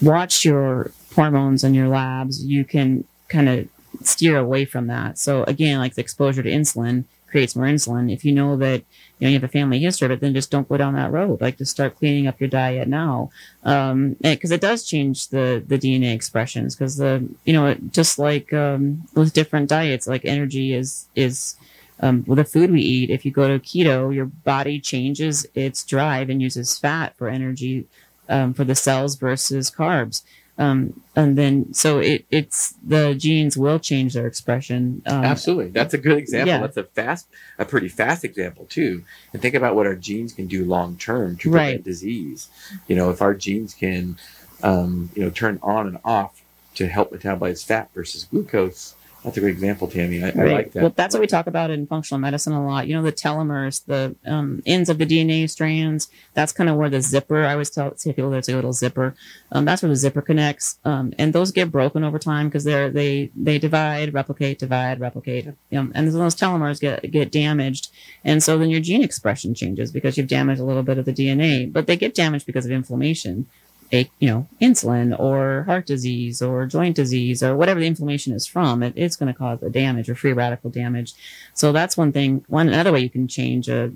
watch 0.02 0.46
your 0.46 0.92
hormones 1.16 1.64
and 1.64 1.76
your 1.76 1.88
labs, 1.88 2.44
you 2.46 2.64
can 2.64 3.04
kind 3.28 3.50
of 3.50 3.68
steer 4.04 4.38
away 4.38 4.66
from 4.66 4.88
that. 4.88 5.18
So 5.18 5.44
again, 5.44 5.80
like 5.80 5.96
the 5.96 6.02
exposure 6.02 6.44
to 6.44 6.50
insulin 6.50 7.06
creates 7.30 7.56
more 7.56 7.66
insulin. 7.66 8.12
If 8.12 8.26
you 8.26 8.32
know 8.32 8.56
that 8.58 8.82
you 9.20 9.26
know 9.26 9.30
you 9.30 9.34
have 9.36 9.44
a 9.44 9.48
family 9.48 9.80
history, 9.80 10.08
but 10.08 10.20
then 10.20 10.34
just 10.34 10.52
don't 10.52 10.68
go 10.68 10.78
down 10.78 10.96
that 10.96 11.12
road. 11.12 11.42
Like 11.42 11.58
just 11.58 11.72
start 11.72 11.98
cleaning 11.98 12.28
up 12.28 12.40
your 12.40 12.50
diet 12.50 12.88
now, 12.88 13.30
um, 13.64 14.16
because 14.22 14.52
it 14.52 14.62
does 14.62 14.84
change 14.84 15.30
the 15.30 15.64
the 15.66 15.78
DNA 15.78 16.14
expressions. 16.14 16.76
Because 16.76 16.98
the 16.98 17.28
you 17.46 17.54
know 17.54 17.76
just 17.92 18.20
like 18.20 18.52
um, 18.54 19.04
with 19.16 19.34
different 19.34 19.70
diets, 19.70 20.08
like 20.08 20.26
energy 20.26 20.74
is 20.74 21.08
is 21.16 21.56
um, 22.00 22.24
with 22.28 22.38
the 22.38 22.44
food 22.46 22.72
we 22.72 22.82
eat. 22.82 23.10
If 23.10 23.26
you 23.26 23.32
go 23.32 23.48
to 23.48 23.60
keto, 23.60 24.14
your 24.14 24.26
body 24.26 24.80
changes 24.80 25.46
its 25.54 25.84
drive 25.86 26.30
and 26.30 26.42
uses 26.42 26.78
fat 26.78 27.16
for 27.18 27.28
energy 27.28 27.86
um, 28.28 28.54
for 28.54 28.64
the 28.64 28.76
cells 28.76 29.16
versus 29.16 29.70
carbs. 29.72 30.24
Um, 30.58 31.02
and 31.16 31.38
then 31.38 31.74
so 31.74 32.00
it, 32.00 32.26
it's 32.30 32.74
the 32.86 33.16
genes 33.16 33.58
will 33.58 33.80
change 33.80 34.14
their 34.14 34.28
expression. 34.28 35.02
Um, 35.06 35.24
Absolutely. 35.24 35.70
That's 35.70 35.94
a 35.94 35.98
good 35.98 36.18
example. 36.18 36.50
yeah. 36.50 36.60
That's 36.60 36.76
a 36.76 36.84
fast, 36.84 37.28
a 37.58 37.64
pretty 37.64 37.88
fast 37.88 38.26
example 38.26 38.66
too. 38.66 39.06
And 39.32 39.42
think 39.42 39.56
about 39.56 39.76
what 39.76 39.88
our 39.88 39.96
genes 39.96 40.34
can 40.34 40.48
do 40.48 40.66
long 40.66 40.98
term 40.98 41.38
to 41.38 41.50
prevent 41.50 41.76
Right. 41.78 41.84
disease. 41.84 42.50
You 42.90 42.98
know, 42.98 43.10
if 43.10 43.22
our 43.22 43.34
genes 43.34 43.74
can, 43.74 44.18
um, 44.62 45.10
you 45.16 45.24
know, 45.24 45.30
turn 45.30 45.60
on 45.64 45.88
and 45.88 45.98
off 46.04 46.42
to 46.76 46.88
help 46.88 47.14
metabolize 47.14 47.66
fat 47.66 47.90
versus 47.96 48.26
glucose, 48.26 48.96
that's 49.24 49.36
a 49.36 49.40
great 49.42 49.52
example, 49.52 49.88
Tammy. 49.88 50.24
I, 50.24 50.30
I 50.30 50.44
like 50.46 50.72
that. 50.72 50.82
Well, 50.82 50.94
that's 50.96 51.14
what 51.14 51.20
we 51.20 51.28
talk 51.28 51.48
about 51.48 51.72
in 51.72 51.88
functional 51.88 52.20
medicine 52.20 52.54
a 52.54 52.66
lot. 52.66 52.88
You 52.88 52.96
know, 52.96 53.04
the 53.04 53.12
telomeres, 53.12 53.84
the 53.86 54.16
um, 54.26 54.64
ends 54.66 54.90
of 54.90 54.98
the 54.98 55.06
DNA 55.06 55.50
strands. 55.50 56.10
That's 56.34 56.54
kind 56.54 56.70
of 56.70 56.78
where 56.78 56.90
the 56.90 57.02
zipper. 57.02 57.44
I 57.44 57.54
always 57.54 57.70
tell 57.70 57.96
say 57.98 58.14
people 58.14 58.30
there's 58.30 58.48
a 58.48 58.56
little 58.56 58.72
zipper. 58.72 59.16
Um, 59.52 59.66
that's 59.66 59.82
where 59.82 59.90
the 59.90 59.98
zipper 59.98 60.22
connects, 60.22 60.80
um, 60.86 61.14
and 61.18 61.34
those 61.34 61.52
get 61.52 61.72
broken 61.72 62.04
over 62.04 62.18
time 62.18 62.48
because 62.48 62.64
they're 62.64 62.90
they 62.90 63.30
they 63.36 63.60
divide, 63.60 64.14
replicate, 64.14 64.60
divide, 64.60 65.00
replicate. 65.02 65.48
Um, 65.76 65.92
and 65.96 66.08
those 66.08 66.36
telomeres 66.36 66.80
get 66.80 67.12
get 67.12 67.32
damaged, 67.32 67.92
and 68.24 68.42
so 68.42 68.58
then 68.58 68.70
your 68.70 68.82
gene 68.82 69.04
expression 69.04 69.54
changes 69.54 69.92
because 69.92 70.18
you've 70.18 70.28
damaged 70.28 70.62
a 70.62 70.66
little 70.66 70.84
bit 70.84 70.98
of 70.98 71.06
the 71.06 71.14
DNA. 71.14 71.72
But 71.72 71.88
they 71.88 71.98
get 71.98 72.16
damaged 72.16 72.46
because 72.46 72.66
of 72.66 72.72
inflammation. 72.72 73.48
A, 73.92 74.10
you 74.20 74.30
know, 74.30 74.48
insulin 74.62 75.20
or 75.20 75.64
heart 75.64 75.86
disease 75.88 76.42
or 76.42 76.66
joint 76.68 76.96
disease 76.96 77.42
or 77.42 77.56
whatever 77.56 77.80
the 77.80 77.88
inflammation 77.88 78.34
is 78.34 78.46
from, 78.46 78.84
it, 78.84 78.94
it's 78.96 79.16
going 79.16 79.32
to 79.32 79.38
cause 79.38 79.64
a 79.64 79.70
damage 79.70 80.10
or 80.10 80.16
free 80.16 80.34
radical 80.34 80.70
damage. 80.70 81.14
So 81.56 81.72
that's 81.72 81.98
one 81.98 82.12
thing. 82.12 82.46
One 82.48 82.68
another 82.68 82.92
way 82.92 83.00
you 83.00 83.10
can 83.10 83.28
change 83.28 83.68
a 83.68 83.92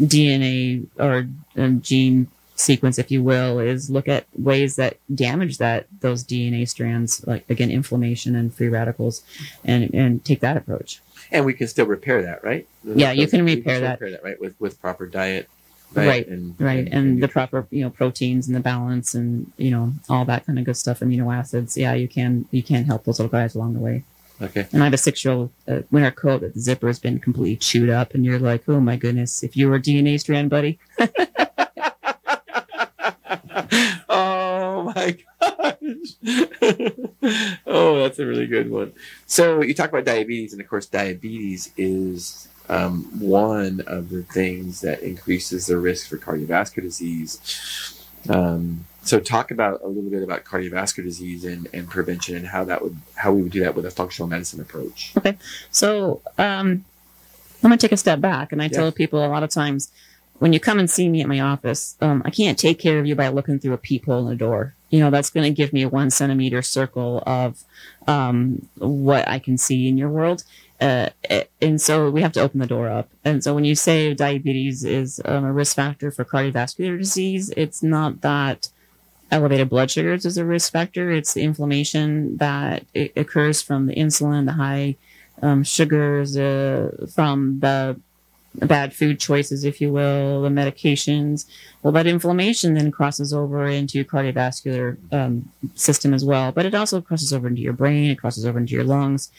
DNA 0.00 0.86
or 0.98 1.28
a 1.56 1.70
gene 1.72 2.28
sequence, 2.56 2.98
if 2.98 3.10
you 3.10 3.22
will, 3.22 3.58
is 3.58 3.90
look 3.90 4.08
at 4.08 4.26
ways 4.36 4.76
that 4.76 4.96
damage 5.14 5.58
that 5.58 5.86
those 6.00 6.24
DNA 6.24 6.68
strands, 6.68 7.24
like 7.26 7.48
again, 7.50 7.70
inflammation 7.70 8.34
and 8.34 8.54
free 8.54 8.68
radicals, 8.68 9.22
and 9.64 9.92
and 9.94 10.24
take 10.24 10.40
that 10.40 10.56
approach. 10.56 11.00
and 11.30 11.44
we 11.44 11.52
can 11.52 11.68
still 11.68 11.86
repair 11.86 12.22
that, 12.22 12.42
right? 12.42 12.66
Yeah, 12.84 13.12
you 13.12 13.26
can 13.28 13.44
repair 13.44 13.80
that. 13.80 14.00
repair 14.00 14.10
that, 14.12 14.24
right? 14.24 14.40
With 14.40 14.54
with 14.60 14.80
proper 14.80 15.06
diet, 15.06 15.48
Right, 15.94 16.26
and 16.28 16.54
Right, 16.60 16.88
and, 16.90 17.22
the 17.22 17.28
proper 17.28 17.66
you 17.70 17.82
know 17.82 17.90
proteins 17.90 18.46
and 18.46 18.54
the 18.54 18.60
balance 18.60 19.14
and 19.14 19.50
you 19.56 19.70
know 19.70 19.92
all 20.08 20.24
that 20.26 20.46
kind 20.46 20.58
of 20.58 20.64
good 20.64 20.76
stuff, 20.76 21.00
amino 21.00 21.34
acids. 21.34 21.76
Yeah, 21.76 21.94
you 21.94 22.08
can 22.08 22.46
you 22.50 22.62
can 22.62 22.84
help 22.84 23.04
those 23.04 23.18
little 23.18 23.30
guys 23.30 23.54
along 23.54 23.74
the 23.74 23.80
way. 23.80 24.04
Okay. 24.40 24.66
And 24.72 24.82
I 24.82 24.86
have 24.86 24.94
a 24.94 24.98
six 24.98 25.24
year 25.24 25.34
old 25.34 25.50
uh, 25.66 25.80
winter 25.90 26.10
coat 26.10 26.42
that 26.42 26.54
the 26.54 26.60
zipper 26.60 26.86
has 26.86 26.98
been 26.98 27.18
completely 27.18 27.56
chewed 27.56 27.90
up, 27.90 28.14
and 28.14 28.24
you're 28.24 28.38
like, 28.38 28.68
oh 28.68 28.80
my 28.80 28.96
goodness, 28.96 29.42
if 29.42 29.56
you 29.56 29.68
were 29.68 29.76
a 29.76 29.80
DNA 29.80 30.20
strand, 30.20 30.50
buddy. 30.50 30.78
oh 34.08 34.92
my 34.94 35.16
gosh. 35.40 35.76
oh, 37.66 37.98
that's 38.00 38.18
a 38.18 38.26
really 38.26 38.46
good 38.46 38.70
one. 38.70 38.92
So 39.26 39.62
you 39.62 39.74
talk 39.74 39.90
about 39.90 40.04
diabetes, 40.04 40.52
and 40.52 40.60
of 40.60 40.68
course, 40.68 40.86
diabetes 40.86 41.72
is 41.76 42.47
um, 42.68 43.04
one 43.18 43.80
of 43.86 44.10
the 44.10 44.22
things 44.22 44.80
that 44.82 45.00
increases 45.00 45.66
the 45.66 45.78
risk 45.78 46.08
for 46.08 46.18
cardiovascular 46.18 46.82
disease. 46.82 48.04
Um, 48.28 48.84
so 49.02 49.18
talk 49.20 49.50
about 49.50 49.80
a 49.82 49.86
little 49.86 50.10
bit 50.10 50.22
about 50.22 50.44
cardiovascular 50.44 51.04
disease 51.04 51.44
and, 51.44 51.66
and 51.72 51.88
prevention 51.88 52.36
and 52.36 52.46
how 52.46 52.64
that 52.64 52.82
would 52.82 52.96
how 53.14 53.32
we 53.32 53.42
would 53.42 53.52
do 53.52 53.60
that 53.60 53.74
with 53.74 53.86
a 53.86 53.90
functional 53.90 54.28
medicine 54.28 54.60
approach. 54.60 55.12
Okay, 55.16 55.38
so 55.70 56.20
um, 56.36 56.84
I'm 57.62 57.70
gonna 57.70 57.78
take 57.78 57.92
a 57.92 57.96
step 57.96 58.20
back, 58.20 58.52
and 58.52 58.60
I 58.60 58.66
Yeah. 58.66 58.70
tell 58.78 58.92
people 58.92 59.24
a 59.24 59.28
lot 59.28 59.42
of 59.42 59.50
times 59.50 59.90
when 60.38 60.52
you 60.52 60.60
come 60.60 60.78
and 60.78 60.90
see 60.90 61.08
me 61.08 61.20
at 61.22 61.28
my 61.28 61.40
office, 61.40 61.96
um, 62.00 62.22
I 62.24 62.30
can't 62.30 62.58
take 62.58 62.78
care 62.78 62.98
of 62.98 63.06
you 63.06 63.14
by 63.14 63.28
looking 63.28 63.58
through 63.58 63.72
a 63.72 63.78
peephole 63.78 64.20
in 64.20 64.26
the 64.26 64.36
door. 64.36 64.74
You 64.90 65.00
know, 65.00 65.10
that's 65.10 65.30
going 65.30 65.44
to 65.44 65.56
give 65.56 65.72
me 65.72 65.82
a 65.82 65.88
one 65.88 66.10
centimeter 66.10 66.62
circle 66.62 67.22
of 67.26 67.62
um, 68.06 68.68
what 68.76 69.28
I 69.28 69.38
can 69.38 69.58
see 69.58 69.88
in 69.88 69.98
your 69.98 70.08
world. 70.08 70.44
Uh, 70.80 71.10
and 71.60 71.80
so 71.80 72.08
we 72.08 72.22
have 72.22 72.32
to 72.32 72.40
open 72.40 72.60
the 72.60 72.66
door 72.66 72.88
up. 72.88 73.08
And 73.24 73.42
so 73.42 73.54
when 73.54 73.64
you 73.64 73.74
say 73.74 74.14
diabetes 74.14 74.84
is 74.84 75.20
um, 75.24 75.44
a 75.44 75.52
risk 75.52 75.74
factor 75.76 76.10
for 76.10 76.24
cardiovascular 76.24 76.96
disease, 76.96 77.50
it's 77.56 77.82
not 77.82 78.20
that 78.20 78.68
elevated 79.30 79.68
blood 79.68 79.90
sugars 79.90 80.24
is 80.24 80.38
a 80.38 80.44
risk 80.44 80.72
factor. 80.72 81.10
It's 81.10 81.34
the 81.34 81.42
inflammation 81.42 82.36
that 82.38 82.84
occurs 83.16 83.60
from 83.60 83.86
the 83.86 83.94
insulin, 83.94 84.46
the 84.46 84.52
high 84.52 84.96
um, 85.42 85.64
sugars, 85.64 86.36
uh, 86.36 87.06
from 87.14 87.60
the 87.60 88.00
bad 88.60 88.94
food 88.94 89.20
choices, 89.20 89.64
if 89.64 89.80
you 89.80 89.92
will, 89.92 90.42
the 90.42 90.48
medications. 90.48 91.46
Well, 91.82 91.92
that 91.92 92.06
inflammation 92.06 92.74
then 92.74 92.90
crosses 92.90 93.32
over 93.32 93.66
into 93.66 93.98
your 93.98 94.04
cardiovascular 94.04 94.96
um, 95.12 95.50
system 95.74 96.12
as 96.12 96.24
well, 96.24 96.52
but 96.52 96.66
it 96.66 96.74
also 96.74 97.00
crosses 97.00 97.32
over 97.32 97.48
into 97.48 97.62
your 97.62 97.72
brain, 97.72 98.10
it 98.10 98.18
crosses 98.18 98.44
over 98.44 98.58
into 98.58 98.74
your 98.74 98.84
lungs. 98.84 99.30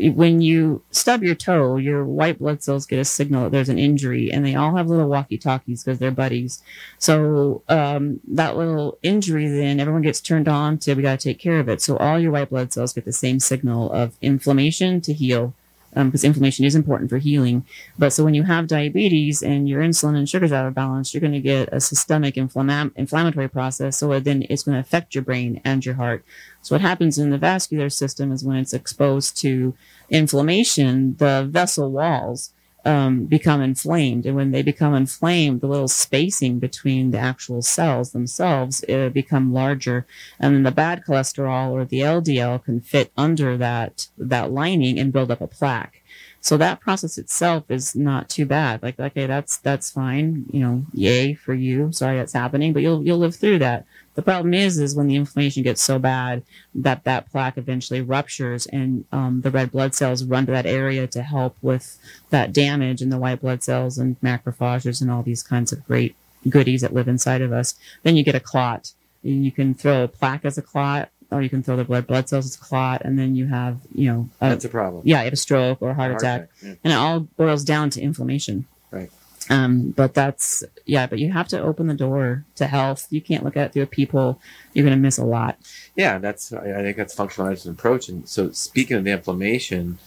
When 0.00 0.40
you 0.40 0.82
stub 0.92 1.24
your 1.24 1.34
toe, 1.34 1.76
your 1.76 2.04
white 2.04 2.38
blood 2.38 2.62
cells 2.62 2.86
get 2.86 3.00
a 3.00 3.04
signal 3.04 3.42
that 3.44 3.50
there's 3.50 3.68
an 3.68 3.80
injury, 3.80 4.30
and 4.30 4.46
they 4.46 4.54
all 4.54 4.76
have 4.76 4.86
little 4.86 5.08
walkie 5.08 5.38
talkies 5.38 5.82
because 5.82 5.98
they're 5.98 6.12
buddies. 6.12 6.62
So 6.98 7.62
um, 7.68 8.20
that 8.28 8.56
little 8.56 8.96
injury, 9.02 9.48
then 9.48 9.80
everyone 9.80 10.02
gets 10.02 10.20
turned 10.20 10.46
on 10.46 10.78
to 10.78 10.94
we 10.94 11.02
got 11.02 11.18
to 11.18 11.28
take 11.28 11.40
care 11.40 11.58
of 11.58 11.68
it. 11.68 11.82
So 11.82 11.96
all 11.96 12.16
your 12.20 12.30
white 12.30 12.50
blood 12.50 12.72
cells 12.72 12.92
get 12.92 13.06
the 13.06 13.12
same 13.12 13.40
signal 13.40 13.90
of 13.90 14.14
inflammation 14.22 15.00
to 15.00 15.12
heal, 15.12 15.52
Um, 15.98 16.10
because 16.10 16.22
inflammation 16.22 16.64
is 16.64 16.76
important 16.76 17.10
for 17.10 17.18
healing. 17.18 17.66
But 17.98 18.12
so 18.12 18.22
when 18.22 18.34
you 18.34 18.44
have 18.44 18.68
diabetes 18.68 19.42
and 19.42 19.68
your 19.68 19.82
insulin 19.82 20.16
and 20.16 20.28
sugars 20.28 20.52
out 20.52 20.64
of 20.64 20.72
balance, 20.72 21.12
you're 21.12 21.20
going 21.20 21.32
to 21.32 21.40
get 21.40 21.70
a 21.72 21.80
systemic 21.80 22.36
inflammatory 22.36 23.48
process. 23.48 23.98
So 23.98 24.20
then 24.20 24.46
it's 24.48 24.62
going 24.62 24.76
to 24.76 24.80
affect 24.80 25.16
your 25.16 25.24
brain 25.24 25.60
and 25.64 25.84
your 25.84 25.96
heart. 25.96 26.24
So 26.62 26.76
what 26.76 26.82
happens 26.82 27.18
in 27.18 27.30
the 27.30 27.36
vascular 27.38 27.90
system 27.90 28.30
is 28.30 28.44
when 28.44 28.58
it's 28.58 28.72
exposed 28.72 29.36
to 29.38 29.74
inflammation, 30.08 31.16
the 31.16 31.48
vessel 31.50 31.90
walls 31.90 32.52
um, 32.88 33.26
become 33.26 33.60
inflamed. 33.60 34.24
And 34.24 34.34
when 34.34 34.50
they 34.50 34.62
become 34.62 34.94
inflamed, 34.94 35.60
the 35.60 35.66
little 35.66 35.88
spacing 35.88 36.58
between 36.58 37.10
the 37.10 37.18
actual 37.18 37.60
cells 37.60 38.12
themselves 38.12 38.82
uh, 38.88 39.10
become 39.10 39.52
larger. 39.52 40.06
And 40.40 40.54
then 40.54 40.62
the 40.62 40.70
bad 40.70 41.02
cholesterol 41.06 41.70
or 41.70 41.84
the 41.84 42.00
LDL 42.00 42.64
can 42.64 42.80
fit 42.80 43.12
under 43.14 43.58
that, 43.58 44.08
that 44.16 44.50
lining 44.50 44.98
and 44.98 45.12
build 45.12 45.30
up 45.30 45.42
a 45.42 45.46
plaque. 45.46 46.02
So 46.40 46.56
that 46.56 46.80
process 46.80 47.18
itself 47.18 47.64
is 47.68 47.94
not 47.94 48.30
too 48.30 48.46
bad. 48.46 48.82
Like, 48.82 48.98
okay, 48.98 49.26
that's, 49.26 49.58
that's 49.58 49.90
fine. 49.90 50.46
You 50.50 50.60
know, 50.60 50.86
yay 50.94 51.34
for 51.34 51.52
you. 51.52 51.92
Sorry 51.92 52.16
that's 52.16 52.32
happening, 52.32 52.72
but 52.72 52.80
you'll, 52.80 53.04
you'll 53.04 53.18
live 53.18 53.36
through 53.36 53.58
that. 53.58 53.84
The 54.18 54.22
problem 54.22 54.52
is, 54.52 54.80
is 54.80 54.96
when 54.96 55.06
the 55.06 55.14
inflammation 55.14 55.62
gets 55.62 55.80
so 55.80 56.00
bad 56.00 56.42
that 56.74 57.04
that 57.04 57.30
plaque 57.30 57.56
eventually 57.56 58.00
ruptures 58.00 58.66
and 58.66 59.04
um, 59.12 59.42
the 59.42 59.50
red 59.52 59.70
blood 59.70 59.94
cells 59.94 60.24
run 60.24 60.44
to 60.46 60.50
that 60.50 60.66
area 60.66 61.06
to 61.06 61.22
help 61.22 61.56
with 61.62 62.00
that 62.30 62.52
damage 62.52 63.00
and 63.00 63.12
the 63.12 63.16
white 63.16 63.40
blood 63.40 63.62
cells 63.62 63.96
and 63.96 64.20
macrophages 64.20 65.00
and 65.00 65.08
all 65.08 65.22
these 65.22 65.44
kinds 65.44 65.70
of 65.70 65.86
great 65.86 66.16
goodies 66.48 66.80
that 66.80 66.92
live 66.92 67.06
inside 67.06 67.42
of 67.42 67.52
us. 67.52 67.76
Then 68.02 68.16
you 68.16 68.24
get 68.24 68.34
a 68.34 68.40
clot. 68.40 68.90
You 69.22 69.52
can 69.52 69.72
throw 69.72 70.02
a 70.02 70.08
plaque 70.08 70.44
as 70.44 70.58
a 70.58 70.62
clot, 70.62 71.10
or 71.30 71.40
you 71.40 71.48
can 71.48 71.62
throw 71.62 71.76
the 71.76 71.84
blood 71.84 72.08
blood 72.08 72.28
cells 72.28 72.46
as 72.46 72.56
a 72.56 72.58
clot, 72.58 73.02
and 73.04 73.16
then 73.16 73.36
you 73.36 73.46
have, 73.46 73.78
you 73.94 74.10
know, 74.10 74.30
a, 74.40 74.48
That's 74.48 74.64
a 74.64 74.68
problem. 74.68 75.02
yeah, 75.04 75.18
you 75.18 75.26
have 75.26 75.32
a 75.32 75.36
stroke 75.36 75.80
or 75.80 75.90
a 75.90 75.94
heart, 75.94 76.10
Heart 76.10 76.22
attack 76.22 76.48
yeah. 76.60 76.74
and 76.82 76.92
it 76.92 76.96
all 76.96 77.20
boils 77.20 77.62
down 77.62 77.90
to 77.90 78.00
inflammation. 78.00 78.66
Right. 78.90 79.12
Um, 79.50 79.90
but 79.90 80.14
that's 80.14 80.62
yeah, 80.84 81.06
but 81.06 81.18
you 81.18 81.32
have 81.32 81.48
to 81.48 81.60
open 81.60 81.86
the 81.86 81.94
door 81.94 82.44
to 82.56 82.66
health. 82.66 83.06
You 83.10 83.20
can't 83.20 83.44
look 83.44 83.56
at 83.56 83.66
it 83.66 83.72
through 83.72 83.82
a 83.82 83.86
peephole. 83.86 84.40
You're 84.72 84.84
going 84.84 84.96
to 84.96 85.00
miss 85.00 85.18
a 85.18 85.24
lot. 85.24 85.58
Yeah, 85.96 86.18
that's 86.18 86.52
I 86.52 86.78
I 86.78 86.82
think 86.82 86.96
that's 86.96 87.14
functional 87.14 87.48
medicine 87.48 87.72
approach. 87.72 88.08
And 88.08 88.28
so 88.28 88.50
speaking 88.50 88.96
of 88.96 89.04
the 89.04 89.12
inflammation, 89.12 89.98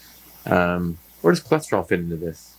um, 0.46 0.98
where 1.22 1.34
does 1.34 1.44
cholesterol 1.44 1.88
fit 1.88 2.00
into 2.00 2.18
this? 2.18 2.56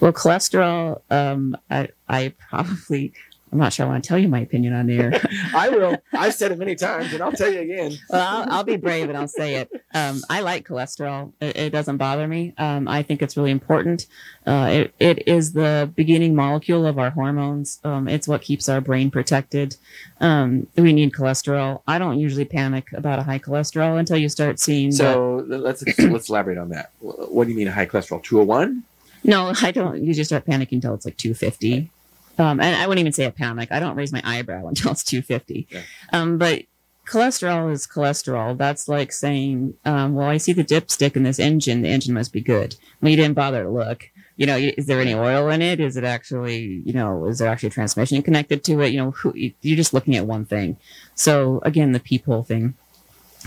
Well, 0.00 0.12
cholesterol, 0.12 1.00
um, 1.10 1.56
I 1.70 1.88
I 2.08 2.34
probably 2.50 3.12
I'm 3.56 3.60
not 3.60 3.72
sure 3.72 3.86
I 3.86 3.88
want 3.88 4.04
to 4.04 4.08
tell 4.08 4.18
you 4.18 4.28
my 4.28 4.40
opinion 4.40 4.74
on 4.74 4.86
there. 4.86 5.18
I 5.54 5.70
will. 5.70 5.96
I've 6.12 6.34
said 6.34 6.52
it 6.52 6.58
many 6.58 6.74
times, 6.74 7.14
and 7.14 7.22
I'll 7.22 7.32
tell 7.32 7.50
you 7.50 7.60
again. 7.60 7.96
well, 8.10 8.42
I'll, 8.42 8.52
I'll 8.52 8.64
be 8.64 8.76
brave 8.76 9.08
and 9.08 9.16
I'll 9.16 9.26
say 9.26 9.54
it. 9.54 9.70
Um, 9.94 10.20
I 10.28 10.40
like 10.40 10.68
cholesterol. 10.68 11.32
It, 11.40 11.56
it 11.56 11.70
doesn't 11.70 11.96
bother 11.96 12.28
me. 12.28 12.52
Um, 12.58 12.86
I 12.86 13.02
think 13.02 13.22
it's 13.22 13.34
really 13.34 13.50
important. 13.50 14.08
Uh, 14.46 14.68
it, 14.70 14.94
it 15.00 15.26
is 15.26 15.54
the 15.54 15.90
beginning 15.96 16.34
molecule 16.34 16.84
of 16.84 16.98
our 16.98 17.08
hormones. 17.08 17.80
Um, 17.82 18.08
it's 18.08 18.28
what 18.28 18.42
keeps 18.42 18.68
our 18.68 18.82
brain 18.82 19.10
protected. 19.10 19.76
Um, 20.20 20.66
we 20.76 20.92
need 20.92 21.14
cholesterol. 21.14 21.80
I 21.88 21.98
don't 21.98 22.18
usually 22.18 22.44
panic 22.44 22.92
about 22.92 23.18
a 23.20 23.22
high 23.22 23.38
cholesterol 23.38 23.98
until 23.98 24.18
you 24.18 24.28
start 24.28 24.60
seeing. 24.60 24.92
So 24.92 25.46
let's 25.48 25.82
let's 25.98 26.28
elaborate 26.28 26.58
on 26.58 26.68
that. 26.68 26.90
What 27.00 27.44
do 27.44 27.52
you 27.52 27.56
mean 27.56 27.68
a 27.68 27.72
high 27.72 27.86
cholesterol? 27.86 28.22
Two 28.22 28.36
hundred 28.36 28.48
one? 28.48 28.82
no, 29.24 29.52
I 29.60 29.72
don't 29.72 30.04
usually 30.04 30.24
start 30.24 30.44
panicking 30.44 30.74
until 30.74 30.94
it's 30.94 31.04
like 31.04 31.16
250. 31.16 31.90
Um, 32.38 32.60
and 32.60 32.76
I 32.76 32.86
wouldn't 32.86 33.00
even 33.00 33.12
say 33.12 33.24
a 33.24 33.30
panic. 33.30 33.70
I 33.72 33.80
don't 33.80 33.96
raise 33.96 34.12
my 34.12 34.22
eyebrow 34.24 34.66
until 34.68 34.92
it's 34.92 35.04
250. 35.04 35.68
Yeah. 35.70 35.82
Um, 36.12 36.38
but 36.38 36.64
cholesterol 37.06 37.72
is 37.72 37.86
cholesterol. 37.86 38.56
That's 38.58 38.88
like 38.88 39.12
saying, 39.12 39.74
um, 39.84 40.14
well, 40.14 40.28
I 40.28 40.36
see 40.36 40.52
the 40.52 40.64
dipstick 40.64 41.16
in 41.16 41.22
this 41.22 41.38
engine. 41.38 41.82
The 41.82 41.88
engine 41.88 42.14
must 42.14 42.32
be 42.32 42.40
good. 42.40 42.76
Well, 43.00 43.10
you 43.10 43.16
didn't 43.16 43.34
bother 43.34 43.62
to 43.62 43.70
look. 43.70 44.10
You 44.36 44.44
know, 44.44 44.56
is 44.56 44.84
there 44.86 45.00
any 45.00 45.14
oil 45.14 45.48
in 45.48 45.62
it? 45.62 45.80
Is 45.80 45.96
it 45.96 46.04
actually, 46.04 46.82
you 46.84 46.92
know, 46.92 47.24
is 47.24 47.38
there 47.38 47.48
actually 47.48 47.68
a 47.68 47.72
transmission 47.72 48.22
connected 48.22 48.64
to 48.64 48.82
it? 48.82 48.88
You 48.92 48.98
know, 48.98 49.10
who, 49.12 49.32
you're 49.34 49.76
just 49.76 49.94
looking 49.94 50.14
at 50.14 50.26
one 50.26 50.44
thing. 50.44 50.76
So 51.14 51.60
again, 51.62 51.92
the 51.92 52.00
peephole 52.00 52.42
thing. 52.42 52.74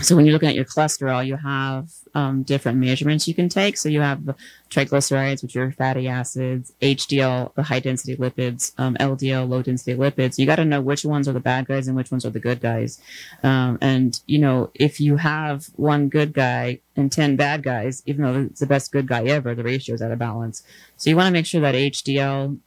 So 0.02 0.16
when 0.16 0.24
you're 0.24 0.32
looking 0.32 0.48
at 0.48 0.54
your 0.54 0.64
cholesterol, 0.64 1.26
you 1.26 1.36
have 1.36 1.90
um, 2.14 2.42
different 2.42 2.78
measurements 2.78 3.28
you 3.28 3.34
can 3.34 3.48
take. 3.48 3.76
So 3.76 3.88
you 3.88 4.00
have 4.00 4.24
the 4.24 4.34
triglycerides, 4.70 5.42
which 5.42 5.56
are 5.56 5.70
fatty 5.72 6.08
acids, 6.08 6.72
HDL, 6.80 7.54
the 7.54 7.62
high 7.62 7.80
density 7.80 8.16
lipids, 8.16 8.72
um, 8.78 8.96
LDL, 8.96 9.48
low 9.48 9.62
density 9.62 9.94
lipids. 9.94 10.38
You 10.38 10.46
got 10.46 10.56
to 10.56 10.64
know 10.64 10.80
which 10.80 11.04
ones 11.04 11.28
are 11.28 11.32
the 11.32 11.40
bad 11.40 11.66
guys 11.66 11.86
and 11.86 11.96
which 11.96 12.10
ones 12.10 12.24
are 12.24 12.30
the 12.30 12.40
good 12.40 12.60
guys. 12.60 13.00
Um, 13.42 13.78
and 13.80 14.18
you 14.26 14.38
know, 14.38 14.70
if 14.74 15.00
you 15.00 15.16
have 15.16 15.66
one 15.76 16.08
good 16.08 16.32
guy 16.32 16.80
and 16.96 17.12
10 17.12 17.36
bad 17.36 17.62
guys, 17.62 18.02
even 18.06 18.24
though 18.24 18.40
it's 18.50 18.60
the 18.60 18.66
best 18.66 18.92
good 18.92 19.06
guy 19.06 19.24
ever, 19.24 19.54
the 19.54 19.64
ratio 19.64 19.94
is 19.94 20.02
out 20.02 20.12
of 20.12 20.18
balance. 20.18 20.62
So 20.96 21.10
you 21.10 21.16
want 21.16 21.26
to 21.26 21.32
make 21.32 21.46
sure 21.46 21.60
that 21.60 21.74
HDL 21.74 22.58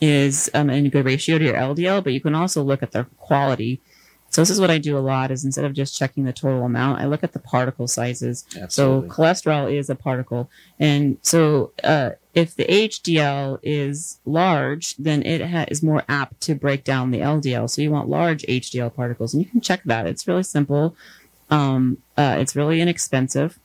is 0.00 0.48
um, 0.54 0.70
in 0.70 0.86
a 0.86 0.88
good 0.88 1.04
ratio 1.04 1.38
to 1.38 1.44
your 1.44 1.54
LDL, 1.54 2.04
but 2.04 2.12
you 2.12 2.20
can 2.20 2.34
also 2.34 2.62
look 2.62 2.82
at 2.82 2.92
the 2.92 3.04
quality. 3.18 3.80
So 4.38 4.42
this 4.42 4.50
is 4.50 4.60
what 4.60 4.70
I 4.70 4.78
do 4.78 4.96
a 4.96 5.00
lot 5.00 5.32
is 5.32 5.44
instead 5.44 5.64
of 5.64 5.72
just 5.72 5.98
checking 5.98 6.22
the 6.22 6.32
total 6.32 6.62
amount, 6.64 7.00
I 7.00 7.06
look 7.06 7.24
at 7.24 7.32
the 7.32 7.40
particle 7.40 7.88
sizes. 7.88 8.44
So 8.68 9.02
cholesterol 9.02 9.68
is 9.76 9.90
a 9.90 9.96
particle. 9.96 10.48
And 10.78 11.18
so 11.22 11.72
uh, 11.82 12.10
if 12.34 12.54
the 12.54 12.64
HDL 12.66 13.58
is 13.64 14.20
large, 14.24 14.94
then 14.94 15.24
it 15.24 15.44
ha- 15.44 15.64
is 15.66 15.82
more 15.82 16.04
apt 16.08 16.40
to 16.42 16.54
break 16.54 16.84
down 16.84 17.10
the 17.10 17.18
LDL. 17.18 17.68
So 17.68 17.82
you 17.82 17.90
want 17.90 18.08
large 18.08 18.44
HDL 18.44 18.94
particles, 18.94 19.34
and 19.34 19.42
you 19.42 19.50
can 19.50 19.60
check 19.60 19.82
that. 19.86 20.06
It's 20.06 20.28
really 20.28 20.44
simple. 20.44 20.94
Um, 21.50 21.98
uh, 22.16 22.36
it's 22.38 22.54
really 22.54 22.80
inexpensive. 22.80 23.58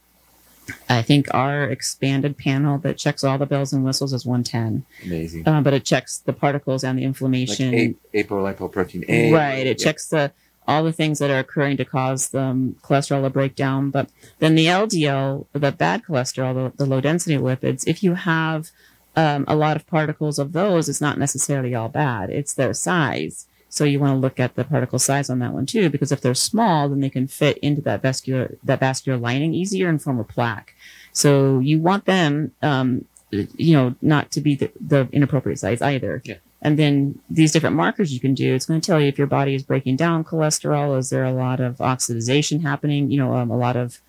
I 0.90 1.04
think 1.04 1.28
our 1.36 1.66
expanded 1.66 2.36
panel 2.36 2.80
that 2.80 2.98
checks 2.98 3.24
all 3.24 3.38
the 3.38 3.46
bells 3.46 3.74
and 3.74 3.86
whistles 3.86 4.12
is 4.12 4.26
110, 4.26 4.86
amazing. 5.06 5.48
uh, 5.48 5.62
but 5.62 5.74
it 5.76 5.86
checks 5.86 6.18
the 6.18 6.34
particles 6.34 6.84
and 6.84 6.98
the 6.98 7.04
Like 7.04 7.08
inflammation. 7.10 7.74
a- 7.76 8.24
apolipoprotein 8.24 9.08
A. 9.08 9.32
Right. 9.32 9.68
It 9.68 9.80
Yeah. 9.80 9.86
checks 9.86 10.08
the 10.08 10.32
all 10.68 10.84
the 10.84 10.94
things 10.94 11.20
that 11.20 11.30
are 11.30 11.40
occurring 11.40 11.78
to 11.78 11.86
cause 11.86 12.30
the 12.30 12.42
um, 12.42 12.76
cholesterol 12.82 13.24
to 13.24 13.30
break 13.30 13.56
down. 13.56 13.90
But 13.90 14.10
then 14.40 14.56
the 14.56 14.68
LDL, 14.68 15.46
the 15.54 15.72
bad 15.72 16.04
cholesterol, 16.04 16.54
the, 16.54 16.78
the 16.78 16.90
low 16.90 17.02
density 17.02 17.38
lipids, 17.38 17.84
if 17.88 18.04
you 18.04 18.14
have 18.16 18.72
um, 19.16 19.46
a 19.48 19.56
lot 19.56 19.76
of 19.76 19.86
particles 19.88 20.40
of 20.40 20.54
those, 20.54 20.90
it's 20.90 21.02
not 21.02 21.18
necessarily 21.18 21.76
all 21.76 21.90
bad. 21.90 22.30
It's 22.30 22.54
their 22.54 22.74
size. 22.74 23.46
So 23.70 23.86
you 23.86 24.00
want 24.00 24.14
to 24.14 24.20
look 24.20 24.40
at 24.40 24.56
the 24.56 24.64
particle 24.64 25.00
size 25.00 25.30
on 25.30 25.40
that 25.40 25.52
one 25.52 25.66
too, 25.66 25.90
because 25.90 26.12
if 26.12 26.22
they're 26.22 26.36
small, 26.36 26.90
then 26.90 27.00
they 27.00 27.10
can 27.10 27.28
fit 27.28 27.58
into 27.58 27.82
that 27.82 28.04
vascular 28.04 28.56
that 28.64 28.80
vascular 28.80 29.18
lining 29.18 29.56
easier 29.56 29.90
and 29.90 30.02
form 30.02 30.20
a 30.20 30.24
plaque. 30.24 30.76
So 31.12 31.60
you 31.60 31.80
want 31.80 32.06
them, 32.06 32.52
um, 32.62 33.06
you 33.32 33.76
know, 33.76 33.96
not 34.00 34.30
to 34.32 34.42
be 34.42 34.56
the, 34.56 34.72
the 34.80 35.08
inappropriate 35.12 35.58
size 35.58 35.82
either. 35.82 36.22
Yeah. 36.24 36.36
And 36.64 36.80
then 36.80 37.20
these 37.30 37.52
different 37.52 37.76
markers 37.76 38.14
you 38.14 38.22
can 38.22 38.34
do, 38.34 38.56
it's 38.56 38.66
going 38.66 38.80
to 38.80 38.86
tell 38.86 39.00
you 39.00 39.10
if 39.10 39.18
your 39.18 39.28
body 39.28 39.54
is 39.54 39.64
breaking 39.64 39.98
down 39.98 40.24
cholesterol. 40.24 40.98
Is 40.98 41.10
there 41.10 41.26
a 41.26 41.34
lot 41.34 41.60
of 41.60 41.78
oxidization 41.78 42.62
happening? 42.62 43.12
You 43.12 43.18
know, 43.20 43.36
um, 43.36 43.52
a 43.52 43.58
lot 43.58 43.76
of 43.76 44.00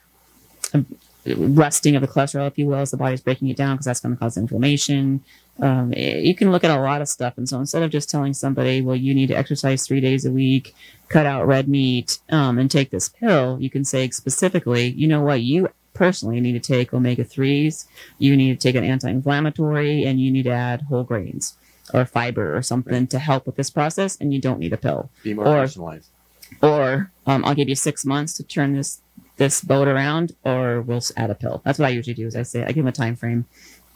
um, 0.73 0.87
rusting 1.27 1.97
of 1.97 2.03
the 2.03 2.07
cholesterol, 2.07 2.47
if 2.47 2.57
you 2.57 2.67
will, 2.67 2.77
as 2.77 2.93
the 2.93 2.97
body's 2.97 3.21
breaking 3.21 3.49
it 3.49 3.57
down, 3.57 3.75
because 3.75 3.87
that's 3.87 3.99
going 3.99 4.15
to 4.15 4.19
cause 4.19 4.37
inflammation. 4.37 5.25
Um, 5.59 5.93
it, 5.93 6.25
you 6.25 6.37
can 6.37 6.53
look 6.53 6.63
at 6.63 6.71
a 6.71 6.81
lot 6.81 7.03
of 7.03 7.09
stuff. 7.09 7.37
And 7.37 7.49
so 7.49 7.59
instead 7.59 7.83
of 7.83 7.91
just 7.91 8.09
telling 8.09 8.35
somebody, 8.35 8.81
well, 8.81 8.97
you 8.97 9.15
need 9.15 9.29
to 9.29 9.37
exercise 9.37 9.85
three 9.85 10.01
days 10.01 10.25
a 10.25 10.31
week, 10.31 10.77
cut 11.09 11.27
out 11.27 11.49
red 11.49 11.69
meat, 11.69 12.21
um, 12.31 12.61
and 12.61 12.71
take 12.71 12.91
this 12.91 13.09
pill, 13.09 13.59
you 13.61 13.69
can 13.69 13.85
say 13.85 14.09
specifically, 14.11 14.91
you 14.91 15.09
know 15.09 15.23
what, 15.23 15.41
you 15.41 15.71
personally 15.93 16.41
need 16.41 16.53
to 16.53 16.61
take 16.61 16.95
omega 16.95 17.25
3s, 17.25 17.87
you 18.19 18.37
need 18.37 18.61
to 18.61 18.69
take 18.69 18.77
an 18.77 18.85
anti 18.85 19.11
inflammatory, 19.11 20.05
and 20.05 20.21
you 20.21 20.31
need 20.31 20.45
to 20.45 20.51
add 20.51 20.83
whole 20.83 21.03
grains 21.03 21.57
or 21.93 22.05
fiber 22.07 22.57
or 22.57 22.63
something 22.63 22.93
right. 22.93 23.11
to 23.11 23.19
help 23.19 23.47
with 23.47 23.57
this 23.57 23.71
process, 23.71 24.17
and 24.21 24.33
you 24.33 24.41
don't 24.41 24.59
need 24.59 24.73
a 24.73 24.77
pill. 24.77 25.11
Be 25.23 25.35
more 25.35 25.47
or, 25.47 25.61
personalized. 25.61 26.09
Or 26.63 27.11
um, 27.27 27.45
I'll 27.45 27.55
give 27.55 27.69
you 27.69 27.75
six 27.75 28.05
months 28.05 28.35
to 28.35 28.43
turn 28.43 28.75
this 28.75 29.01
this 29.37 29.61
boat 29.61 29.89
around, 29.89 30.35
or 30.45 30.81
we'll 30.81 31.03
add 31.17 31.31
a 31.31 31.35
pill. 31.35 31.61
That's 31.65 31.79
what 31.79 31.87
I 31.87 31.91
usually 31.91 32.15
do. 32.15 32.27
Is 32.27 32.37
I 32.37 32.43
say 32.43 32.63
I 32.63 32.69
give 32.69 32.85
them 32.85 32.87
a 32.87 32.93
time 32.93 33.17
frame, 33.17 33.47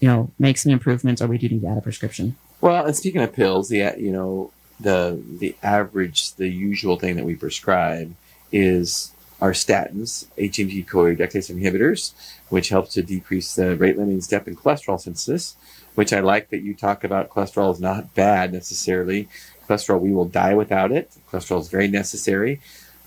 you 0.01 0.09
know, 0.09 0.31
make 0.39 0.59
some 0.59 0.73
improvements, 0.73 1.23
or 1.23 1.29
we 1.29 1.39
do 1.39 1.49
need 1.49 1.63
to 1.63 1.69
add 1.69 1.79
a 1.79 1.83
prescription. 1.83 2.37
Well, 2.61 2.87
and 2.87 2.97
speaking 2.97 3.23
of 3.23 3.33
pills, 3.33 3.69
the 3.69 3.95
you 3.97 4.13
know 4.13 4.53
the 4.81 5.23
the 5.39 5.55
average, 5.63 6.35
the 6.35 6.49
usual 6.49 6.99
thing 6.99 7.17
that 7.17 7.25
we 7.25 7.37
prescribe 7.37 8.15
is 8.53 9.13
our 9.41 9.53
statins, 9.53 10.27
HMG 10.37 10.87
CoA-reductase 10.87 11.55
inhibitors, 11.55 12.13
which 12.49 12.71
helps 12.71 12.95
to 12.95 13.03
decrease 13.03 13.55
the 13.55 13.77
rate 13.77 13.97
limiting 13.97 14.21
step 14.21 14.49
in 14.49 14.57
cholesterol 14.57 15.01
synthesis. 15.01 15.57
Which 15.95 16.13
I 16.13 16.21
like 16.21 16.51
that 16.51 16.63
you 16.63 16.75
talk 16.75 17.03
about. 17.03 17.29
Cholesterol 17.29 17.73
is 17.73 17.81
not 17.81 18.15
bad 18.15 18.53
necessarily. 18.53 19.29
Cholesterol, 19.69 20.01
we 20.01 20.13
will 20.13 20.27
die 20.27 20.55
without 20.55 20.93
it. 20.93 21.11
Cholesterol 21.29 21.61
is 21.61 21.69
very 21.69 21.89
necessary. 21.89 22.61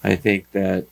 I 0.03 0.17
think 0.17 0.51
that 0.51 0.87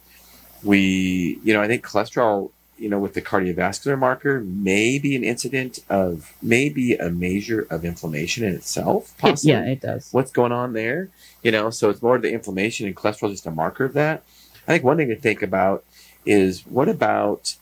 we, 0.63 1.39
you 1.43 1.53
know, 1.53 1.61
I 1.61 1.67
think 1.67 1.85
cholesterol, 1.85 2.51
you 2.77 2.87
know, 2.87 2.99
with 2.99 3.15
the 3.15 3.21
cardiovascular 3.21 3.99
marker 3.99 4.39
may 4.39 4.97
be 4.97 5.13
an 5.15 5.25
incident 5.25 5.79
of, 5.89 6.33
maybe 6.41 6.93
a 6.93 7.09
measure 7.09 7.67
of 7.69 7.83
inflammation 7.83 8.45
in 8.45 8.55
itself. 8.55 9.13
Possibly. 9.17 9.51
Yeah, 9.51 9.65
it 9.65 9.81
does. 9.81 10.07
What's 10.11 10.31
going 10.31 10.53
on 10.53 10.71
there? 10.73 11.09
You 11.43 11.51
know, 11.51 11.69
so 11.69 11.89
it's 11.89 12.01
more 12.01 12.17
the 12.17 12.31
inflammation 12.31 12.87
and 12.87 12.95
cholesterol 12.95 13.27
is 13.27 13.33
just 13.33 13.45
a 13.45 13.51
marker 13.51 13.85
of 13.85 13.93
that. 13.93 14.23
I 14.69 14.73
think 14.73 14.83
one 14.83 14.97
thing 14.97 15.07
to 15.09 15.15
think 15.15 15.41
about 15.41 15.83
is 16.25 16.61
what 16.61 16.87
about 16.87 17.55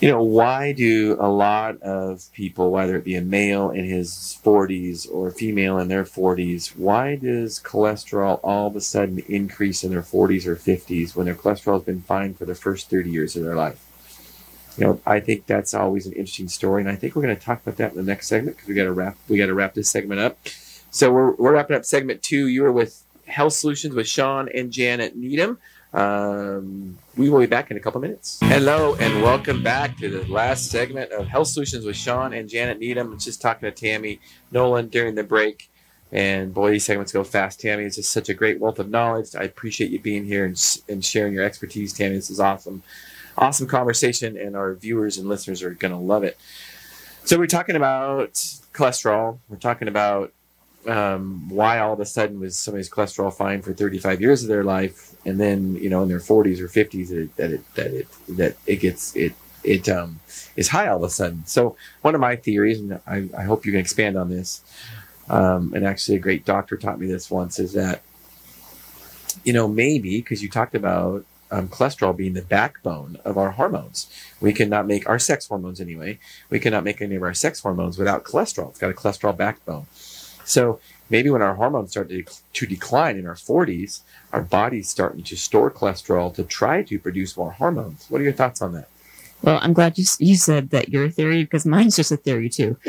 you 0.00 0.10
know, 0.10 0.22
why 0.22 0.72
do 0.72 1.16
a 1.18 1.28
lot 1.28 1.80
of 1.80 2.30
people, 2.34 2.70
whether 2.70 2.96
it 2.96 3.04
be 3.04 3.14
a 3.14 3.22
male 3.22 3.70
in 3.70 3.86
his 3.86 4.38
40s 4.44 5.10
or 5.10 5.28
a 5.28 5.32
female 5.32 5.78
in 5.78 5.88
their 5.88 6.04
40s, 6.04 6.76
why 6.76 7.16
does 7.16 7.58
cholesterol 7.60 8.38
all 8.42 8.66
of 8.66 8.76
a 8.76 8.80
sudden 8.82 9.20
increase 9.20 9.82
in 9.82 9.90
their 9.90 10.02
40s 10.02 10.46
or 10.46 10.54
50s 10.54 11.16
when 11.16 11.24
their 11.24 11.34
cholesterol 11.34 11.74
has 11.74 11.84
been 11.84 12.02
fine 12.02 12.34
for 12.34 12.44
the 12.44 12.54
first 12.54 12.90
30 12.90 13.08
years 13.08 13.36
of 13.36 13.44
their 13.44 13.54
life? 13.54 13.82
You 14.76 14.84
know, 14.84 15.00
I 15.06 15.20
think 15.20 15.46
that's 15.46 15.72
always 15.72 16.04
an 16.04 16.12
interesting 16.12 16.48
story, 16.48 16.82
and 16.82 16.90
I 16.90 16.96
think 16.96 17.16
we're 17.16 17.22
going 17.22 17.36
to 17.36 17.42
talk 17.42 17.62
about 17.62 17.78
that 17.78 17.92
in 17.92 17.96
the 17.96 18.02
next 18.02 18.28
segment 18.28 18.56
because 18.56 18.68
we 18.68 18.74
got 18.74 18.84
to 18.84 18.92
wrap 18.92 19.16
we 19.28 19.38
got 19.38 19.46
to 19.46 19.54
wrap 19.54 19.72
this 19.72 19.90
segment 19.90 20.20
up. 20.20 20.36
So 20.90 21.10
we're 21.10 21.30
we're 21.36 21.54
wrapping 21.54 21.76
up 21.76 21.86
segment 21.86 22.22
two. 22.22 22.48
You 22.48 22.64
were 22.64 22.72
with 22.72 23.02
Health 23.26 23.54
Solutions 23.54 23.94
with 23.94 24.06
Shawn 24.06 24.50
and 24.54 24.70
Janet 24.70 25.16
Needham. 25.16 25.58
Um, 25.92 26.98
we 27.16 27.30
will 27.30 27.40
be 27.40 27.46
back 27.46 27.70
in 27.70 27.76
a 27.76 27.80
couple 27.80 28.00
minutes. 28.00 28.38
Hello, 28.42 28.94
and 28.96 29.22
welcome 29.22 29.62
back 29.62 29.96
to 29.98 30.08
the 30.08 30.30
last 30.30 30.70
segment 30.70 31.12
of 31.12 31.26
Health 31.26 31.48
Solutions 31.48 31.84
with 31.84 31.96
Shawn 31.96 32.32
and 32.32 32.48
Janet 32.48 32.78
Needham. 32.78 33.18
Just 33.18 33.40
talking 33.40 33.70
to 33.70 33.72
Tammy 33.72 34.20
Nolan 34.50 34.88
during 34.88 35.14
the 35.14 35.22
break. 35.22 35.70
And 36.12 36.54
boy, 36.54 36.70
these 36.70 36.84
segments 36.84 37.12
go 37.12 37.24
fast, 37.24 37.60
Tammy. 37.60 37.84
It's 37.84 37.96
just 37.96 38.10
such 38.10 38.28
a 38.28 38.34
great 38.34 38.60
wealth 38.60 38.78
of 38.78 38.90
knowledge. 38.90 39.34
I 39.34 39.42
appreciate 39.42 39.90
you 39.90 39.98
being 39.98 40.24
here 40.24 40.44
and, 40.44 40.80
and 40.88 41.04
sharing 41.04 41.32
your 41.32 41.44
expertise, 41.44 41.92
Tammy. 41.92 42.16
This 42.16 42.30
is 42.30 42.40
awesome. 42.40 42.82
Awesome 43.38 43.66
conversation, 43.66 44.36
and 44.36 44.56
our 44.56 44.74
viewers 44.74 45.18
and 45.18 45.28
listeners 45.28 45.62
are 45.62 45.70
going 45.70 45.92
to 45.92 45.98
love 45.98 46.24
it. 46.24 46.38
So, 47.24 47.38
we're 47.38 47.46
talking 47.46 47.76
about 47.76 48.34
cholesterol. 48.72 49.38
We're 49.48 49.56
talking 49.56 49.88
about 49.88 50.32
um, 50.86 51.48
why 51.48 51.78
all 51.78 51.92
of 51.92 52.00
a 52.00 52.06
sudden 52.06 52.40
was 52.40 52.56
somebody's 52.56 52.90
cholesterol 52.90 53.32
fine 53.32 53.62
for 53.62 53.72
35 53.72 54.20
years 54.20 54.42
of 54.42 54.48
their 54.48 54.64
life, 54.64 55.14
and 55.24 55.40
then 55.40 55.76
you 55.76 55.90
know 55.90 56.02
in 56.02 56.08
their 56.08 56.20
40s 56.20 56.60
or 56.60 56.68
50s 56.68 57.08
that 57.08 57.18
it, 57.18 57.36
that 57.36 57.50
it 57.50 57.74
that 57.74 57.92
it 57.92 58.08
that 58.36 58.56
it 58.66 58.76
gets 58.76 59.14
it 59.16 59.34
it 59.64 59.88
um, 59.88 60.20
is 60.54 60.68
high 60.68 60.88
all 60.88 60.98
of 60.98 61.02
a 61.02 61.10
sudden. 61.10 61.44
So 61.46 61.76
one 62.02 62.14
of 62.14 62.20
my 62.20 62.36
theories, 62.36 62.80
and 62.80 63.00
I, 63.06 63.28
I 63.36 63.42
hope 63.42 63.66
you 63.66 63.72
can 63.72 63.80
expand 63.80 64.16
on 64.16 64.30
this, 64.30 64.62
um, 65.28 65.72
and 65.74 65.84
actually 65.84 66.16
a 66.16 66.20
great 66.20 66.44
doctor 66.44 66.76
taught 66.76 67.00
me 67.00 67.06
this 67.06 67.30
once, 67.30 67.58
is 67.58 67.72
that 67.72 68.02
you 69.44 69.52
know 69.52 69.68
maybe 69.68 70.18
because 70.18 70.42
you 70.42 70.48
talked 70.48 70.74
about 70.74 71.24
um, 71.50 71.68
cholesterol 71.68 72.16
being 72.16 72.34
the 72.34 72.42
backbone 72.42 73.18
of 73.24 73.36
our 73.36 73.52
hormones. 73.52 74.10
We 74.40 74.52
cannot 74.52 74.86
make 74.86 75.08
our 75.08 75.18
sex 75.18 75.46
hormones 75.46 75.80
anyway. 75.80 76.18
We 76.50 76.60
cannot 76.60 76.84
make 76.84 77.00
any 77.00 77.16
of 77.16 77.22
our 77.22 77.34
sex 77.34 77.60
hormones 77.60 77.98
without 77.98 78.24
cholesterol. 78.24 78.70
It's 78.70 78.78
got 78.78 78.90
a 78.90 78.94
cholesterol 78.94 79.36
backbone. 79.36 79.86
So 80.46 80.80
maybe 81.10 81.28
when 81.28 81.42
our 81.42 81.54
hormones 81.54 81.90
start 81.90 82.08
to, 82.08 82.24
to 82.54 82.66
decline 82.66 83.16
in 83.18 83.26
our 83.26 83.34
40s, 83.34 84.00
our 84.32 84.42
body's 84.42 84.88
starting 84.88 85.22
to 85.24 85.36
store 85.36 85.70
cholesterol 85.70 86.34
to 86.34 86.44
try 86.44 86.82
to 86.84 86.98
produce 86.98 87.36
more 87.36 87.52
hormones. 87.52 88.06
What 88.08 88.20
are 88.20 88.24
your 88.24 88.32
thoughts 88.32 88.62
on 88.62 88.72
that? 88.72 88.88
Well, 89.42 89.58
I'm 89.60 89.74
glad 89.74 89.98
you 89.98 90.04
you 90.18 90.36
said 90.36 90.70
that 90.70 90.88
your 90.88 91.10
theory 91.10 91.44
because 91.44 91.66
mine's 91.66 91.94
just 91.94 92.10
a 92.10 92.16
theory 92.16 92.48
too. 92.48 92.78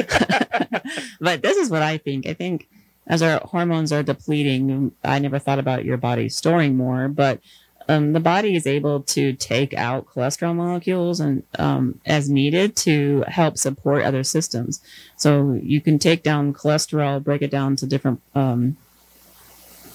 but 1.19 1.41
this 1.41 1.57
is 1.57 1.69
what 1.69 1.81
I 1.81 1.97
think. 1.97 2.25
I 2.25 2.33
think 2.33 2.69
as 3.05 3.21
our 3.21 3.39
hormones 3.43 3.91
are 3.91 4.03
depleting, 4.03 4.93
I 5.03 5.19
never 5.19 5.39
thought 5.39 5.59
about 5.59 5.85
your 5.85 5.97
body 5.97 6.29
storing 6.29 6.77
more, 6.77 7.09
but 7.09 7.41
um, 7.87 8.13
the 8.13 8.19
body 8.19 8.55
is 8.55 8.67
able 8.67 9.01
to 9.03 9.33
take 9.33 9.73
out 9.73 10.07
cholesterol 10.07 10.55
molecules 10.55 11.19
and 11.19 11.43
um, 11.57 11.99
as 12.05 12.29
needed 12.29 12.75
to 12.77 13.23
help 13.27 13.57
support 13.57 14.03
other 14.03 14.23
systems. 14.23 14.81
So 15.15 15.59
you 15.63 15.81
can 15.81 15.97
take 15.99 16.23
down 16.23 16.53
cholesterol, 16.53 17.23
break 17.23 17.41
it 17.41 17.51
down 17.51 17.75
to 17.77 17.85
different. 17.85 18.21
Um, 18.35 18.77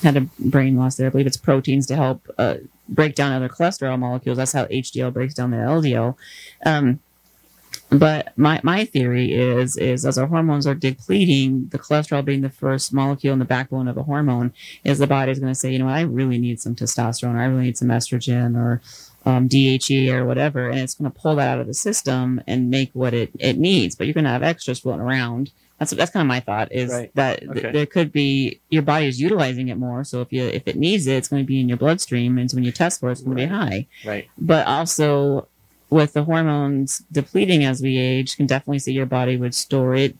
had 0.02 0.16
a 0.16 0.22
brain 0.38 0.76
loss 0.76 0.96
there. 0.96 1.06
I 1.06 1.10
believe 1.10 1.26
it's 1.26 1.36
proteins 1.36 1.86
to 1.86 1.96
help 1.96 2.26
uh, 2.36 2.56
break 2.88 3.14
down 3.14 3.32
other 3.32 3.48
cholesterol 3.48 3.98
molecules. 3.98 4.36
That's 4.36 4.52
how 4.52 4.64
HDL 4.64 5.12
breaks 5.12 5.34
down 5.34 5.52
the 5.52 5.58
LDL. 5.58 6.16
Um, 6.66 7.00
but 7.92 8.36
my, 8.36 8.60
my 8.62 8.84
theory 8.84 9.32
is 9.32 9.76
is 9.76 10.04
as 10.04 10.18
our 10.18 10.26
hormones 10.26 10.66
are 10.66 10.74
depleting, 10.74 11.68
the 11.68 11.78
cholesterol 11.78 12.24
being 12.24 12.42
the 12.42 12.50
first 12.50 12.92
molecule 12.92 13.32
in 13.32 13.38
the 13.38 13.44
backbone 13.44 13.88
of 13.88 13.96
a 13.96 14.02
hormone, 14.02 14.52
is 14.84 14.98
the 14.98 15.06
body 15.06 15.32
is 15.32 15.38
going 15.38 15.52
to 15.52 15.58
say, 15.58 15.72
you 15.72 15.78
know, 15.78 15.88
I 15.88 16.02
really 16.02 16.38
need 16.38 16.60
some 16.60 16.74
testosterone, 16.74 17.34
or 17.34 17.40
I 17.40 17.46
really 17.46 17.64
need 17.64 17.78
some 17.78 17.88
estrogen, 17.88 18.56
or 18.56 18.80
um, 19.24 19.48
DHE 19.48 20.10
or 20.10 20.24
whatever, 20.24 20.68
and 20.68 20.80
it's 20.80 20.94
going 20.94 21.10
to 21.10 21.18
pull 21.18 21.36
that 21.36 21.48
out 21.48 21.60
of 21.60 21.66
the 21.66 21.74
system 21.74 22.40
and 22.46 22.70
make 22.70 22.90
what 22.92 23.14
it, 23.14 23.30
it 23.38 23.58
needs. 23.58 23.94
But 23.94 24.06
you're 24.06 24.14
going 24.14 24.24
to 24.24 24.30
have 24.30 24.42
extras 24.42 24.80
floating 24.80 25.02
around. 25.02 25.50
That's 25.78 25.90
that's 25.92 26.12
kind 26.12 26.22
of 26.22 26.28
my 26.28 26.40
thought 26.40 26.70
is 26.70 26.92
right. 26.92 27.10
that 27.14 27.42
okay. 27.42 27.60
th- 27.60 27.72
there 27.72 27.86
could 27.86 28.12
be 28.12 28.60
your 28.70 28.82
body 28.82 29.06
is 29.06 29.20
utilizing 29.20 29.68
it 29.68 29.76
more. 29.76 30.04
So 30.04 30.20
if 30.20 30.32
you 30.32 30.44
if 30.44 30.68
it 30.68 30.76
needs 30.76 31.06
it, 31.06 31.16
it's 31.16 31.28
going 31.28 31.42
to 31.42 31.46
be 31.46 31.60
in 31.60 31.68
your 31.68 31.78
bloodstream, 31.78 32.38
and 32.38 32.48
so 32.50 32.56
when 32.56 32.64
you 32.64 32.70
test 32.70 33.00
for 33.00 33.08
it, 33.08 33.12
it's 33.12 33.20
going 33.22 33.36
right. 33.36 33.42
to 33.42 33.48
be 33.48 33.54
high. 33.54 33.86
Right. 34.04 34.28
But 34.38 34.66
also 34.66 35.48
with 35.92 36.14
the 36.14 36.24
hormones 36.24 37.02
depleting 37.12 37.64
as 37.64 37.82
we 37.82 37.98
age, 37.98 38.36
can 38.36 38.46
definitely 38.46 38.78
see 38.78 38.92
your 38.92 39.06
body 39.06 39.36
would 39.36 39.54
store 39.54 39.94
it. 39.94 40.16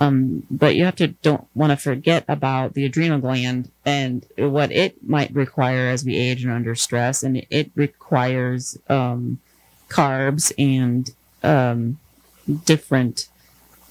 Um, 0.00 0.46
but 0.50 0.74
you 0.74 0.84
have 0.84 0.96
to 0.96 1.08
don't 1.08 1.46
want 1.54 1.70
to 1.70 1.76
forget 1.76 2.24
about 2.26 2.74
the 2.74 2.84
adrenal 2.86 3.20
gland 3.20 3.70
and 3.84 4.26
what 4.36 4.72
it 4.72 5.06
might 5.06 5.34
require 5.34 5.88
as 5.88 6.04
we 6.04 6.16
age 6.16 6.42
and 6.44 6.52
under 6.52 6.74
stress, 6.74 7.22
and 7.22 7.46
it 7.50 7.70
requires 7.74 8.76
um, 8.88 9.38
carbs 9.88 10.50
and 10.58 11.10
um, 11.42 11.98
different 12.64 13.28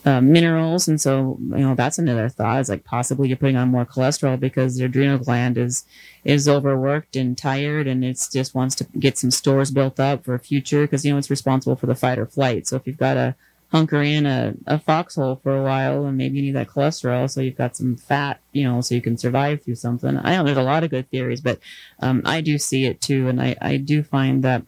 uh, 0.06 0.22
minerals, 0.22 0.88
and 0.88 1.00
so 1.00 1.38
you 1.40 1.60
know 1.60 1.76
that's 1.76 2.00
another 2.00 2.28
thought. 2.30 2.60
Is 2.60 2.70
like 2.70 2.84
possibly 2.84 3.28
you're 3.28 3.38
putting 3.38 3.56
on 3.56 3.70
more 3.70 3.86
cholesterol 3.86 4.40
because 4.40 4.76
the 4.76 4.86
adrenal 4.86 5.20
gland 5.20 5.58
is 5.58 5.86
is 6.24 6.48
overworked 6.50 7.16
and 7.16 7.38
tired, 7.38 7.88
and 7.88 8.04
it's 8.04 8.28
just 8.28 8.56
wants 8.56 8.76
to 8.76 8.84
get 9.00 9.18
some 9.18 9.32
stores 9.32 9.72
built 9.72 10.00
up 10.00 10.26
for 10.26 10.38
future 10.40 10.82
because 10.82 11.06
you 11.06 11.12
know 11.12 11.18
it's 11.18 11.30
responsible 11.30 11.76
for 11.76 11.86
the 11.86 11.96
fight 11.96 12.18
or 12.18 12.26
flight. 12.26 12.68
So 12.68 12.78
if 12.78 12.88
you've 12.88 12.98
got 12.98 13.14
to 13.16 13.36
hunker 13.72 14.02
in 14.02 14.26
a, 14.26 14.54
a 14.68 14.80
foxhole 14.80 15.38
for 15.38 15.56
a 15.56 15.64
while, 15.64 16.06
and 16.06 16.18
maybe 16.18 16.38
you 16.38 16.44
need 16.44 16.56
that 16.56 16.68
cholesterol, 16.68 17.30
so 17.30 17.40
you've 17.40 17.56
got 17.56 17.78
some 17.78 17.96
fat, 17.96 18.40
you 18.52 18.64
know, 18.64 18.82
so 18.82 18.96
you 18.96 19.02
can 19.02 19.18
survive 19.18 19.64
through 19.64 19.76
something. 19.76 20.18
I 20.18 20.36
don't 20.36 20.46
there's 20.46 20.58
a 20.58 20.64
lot 20.64 20.84
of 20.84 20.90
good 20.90 21.10
theories, 21.10 21.42
but 21.42 21.60
um, 22.00 22.22
I 22.26 22.42
do 22.42 22.58
see 22.58 22.86
it 22.86 23.02
too, 23.02 23.28
and 23.28 23.42
I 23.42 23.56
I 23.62 23.78
do 23.78 24.04
find 24.04 24.44
that 24.44 24.64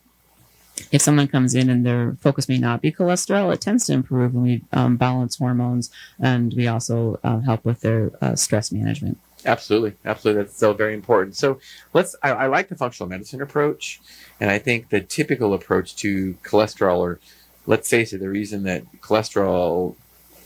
if 0.91 1.01
someone 1.01 1.28
comes 1.28 1.55
in 1.55 1.69
and 1.69 1.86
their 1.86 2.17
focus 2.21 2.49
may 2.49 2.57
not 2.57 2.82
be 2.82 2.91
cholesterol, 2.91 3.53
it 3.53 3.61
tends 3.61 3.86
to 3.86 3.93
improve 3.93 4.34
when 4.34 4.43
we 4.43 4.63
um, 4.71 4.97
balance 4.97 5.38
hormones 5.38 5.91
and 6.19 6.53
we 6.53 6.67
also 6.67 7.19
uh, 7.24 7.39
help 7.39 7.63
with 7.65 7.82
their 7.82 8.11
uh, 8.21 8.36
stress 8.36 8.71
management. 8.71 9.17
Absolutely, 9.45 9.93
absolutely. 10.05 10.43
That's 10.43 10.57
so 10.57 10.74
very 10.74 10.93
important. 10.93 11.36
So 11.36 11.59
let's. 11.93 12.15
I, 12.24 12.32
I, 12.32 12.47
like 12.47 12.69
the 12.69 12.76
functional 12.76 13.09
medicine 13.09 13.41
approach, 13.41 13.99
and 14.39 14.49
I 14.49 14.57
think 14.57 14.89
the 14.89 15.01
typical 15.01 15.53
approach 15.53 15.97
to 15.97 16.36
cholesterol, 16.43 16.99
or 16.99 17.19
let's 17.65 17.89
face 17.89 18.13
it, 18.13 18.19
the 18.19 18.30
reason 18.30 18.63
that 18.63 18.84
cholesterol 19.01 19.95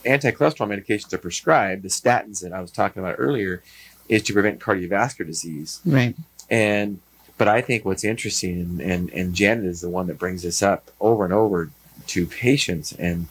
anti-cholesterol 0.04 0.68
medications 0.68 1.12
are 1.12 1.18
prescribed, 1.18 1.82
the 1.82 1.88
statins 1.88 2.40
that 2.40 2.52
I 2.52 2.60
was 2.60 2.70
talking 2.70 3.00
about 3.00 3.16
earlier, 3.18 3.62
is 4.08 4.22
to 4.24 4.32
prevent 4.32 4.58
cardiovascular 4.58 5.26
disease. 5.26 5.80
Right. 5.84 6.16
And 6.50 7.00
but 7.38 7.48
I 7.48 7.60
think 7.60 7.84
what's 7.84 8.04
interesting, 8.04 8.60
and, 8.60 8.80
and, 8.80 9.10
and 9.10 9.34
Janet 9.34 9.64
is 9.64 9.80
the 9.80 9.88
one 9.88 10.08
that 10.08 10.18
brings 10.18 10.42
this 10.42 10.62
up 10.62 10.90
over 11.00 11.24
and 11.24 11.32
over 11.32 11.70
to 12.08 12.26
patients. 12.26 12.92
And, 12.92 13.28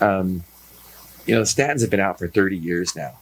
um, 0.00 0.44
you 1.26 1.34
know, 1.34 1.42
statins 1.42 1.80
have 1.80 1.90
been 1.90 2.00
out 2.00 2.18
for 2.18 2.28
30 2.28 2.56
years 2.56 2.94
now. 2.94 3.18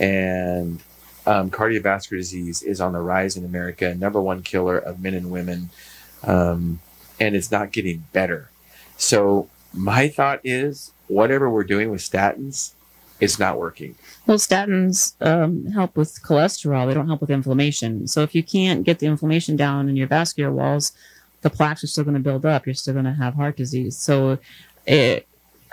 And 0.00 0.80
um, 1.26 1.50
cardiovascular 1.50 2.18
disease 2.18 2.62
is 2.62 2.80
on 2.80 2.92
the 2.92 2.98
rise 2.98 3.36
in 3.36 3.44
America, 3.44 3.94
number 3.94 4.20
one 4.20 4.42
killer 4.42 4.78
of 4.78 5.00
men 5.00 5.14
and 5.14 5.30
women. 5.30 5.70
Um, 6.24 6.80
and 7.20 7.36
it's 7.36 7.52
not 7.52 7.70
getting 7.70 8.04
better. 8.12 8.50
So, 8.96 9.48
my 9.72 10.08
thought 10.08 10.40
is 10.42 10.90
whatever 11.06 11.48
we're 11.48 11.64
doing 11.64 11.90
with 11.90 12.00
statins, 12.00 12.72
it's 13.20 13.38
not 13.38 13.58
working. 13.58 13.94
Well, 14.26 14.38
statins 14.38 15.14
um, 15.24 15.66
help 15.66 15.96
with 15.96 16.22
cholesterol. 16.22 16.86
They 16.86 16.94
don't 16.94 17.06
help 17.06 17.20
with 17.20 17.30
inflammation. 17.30 18.08
So 18.08 18.22
if 18.22 18.34
you 18.34 18.42
can't 18.42 18.84
get 18.84 18.98
the 18.98 19.06
inflammation 19.06 19.56
down 19.56 19.88
in 19.88 19.96
your 19.96 20.06
vascular 20.06 20.52
walls, 20.52 20.92
the 21.42 21.50
plaques 21.50 21.82
are 21.84 21.86
still 21.86 22.04
going 22.04 22.14
to 22.14 22.20
build 22.20 22.44
up. 22.44 22.66
You're 22.66 22.74
still 22.74 22.94
going 22.94 23.06
to 23.06 23.12
have 23.12 23.34
heart 23.34 23.56
disease. 23.56 23.96
So, 23.96 24.38
it, 24.86 25.26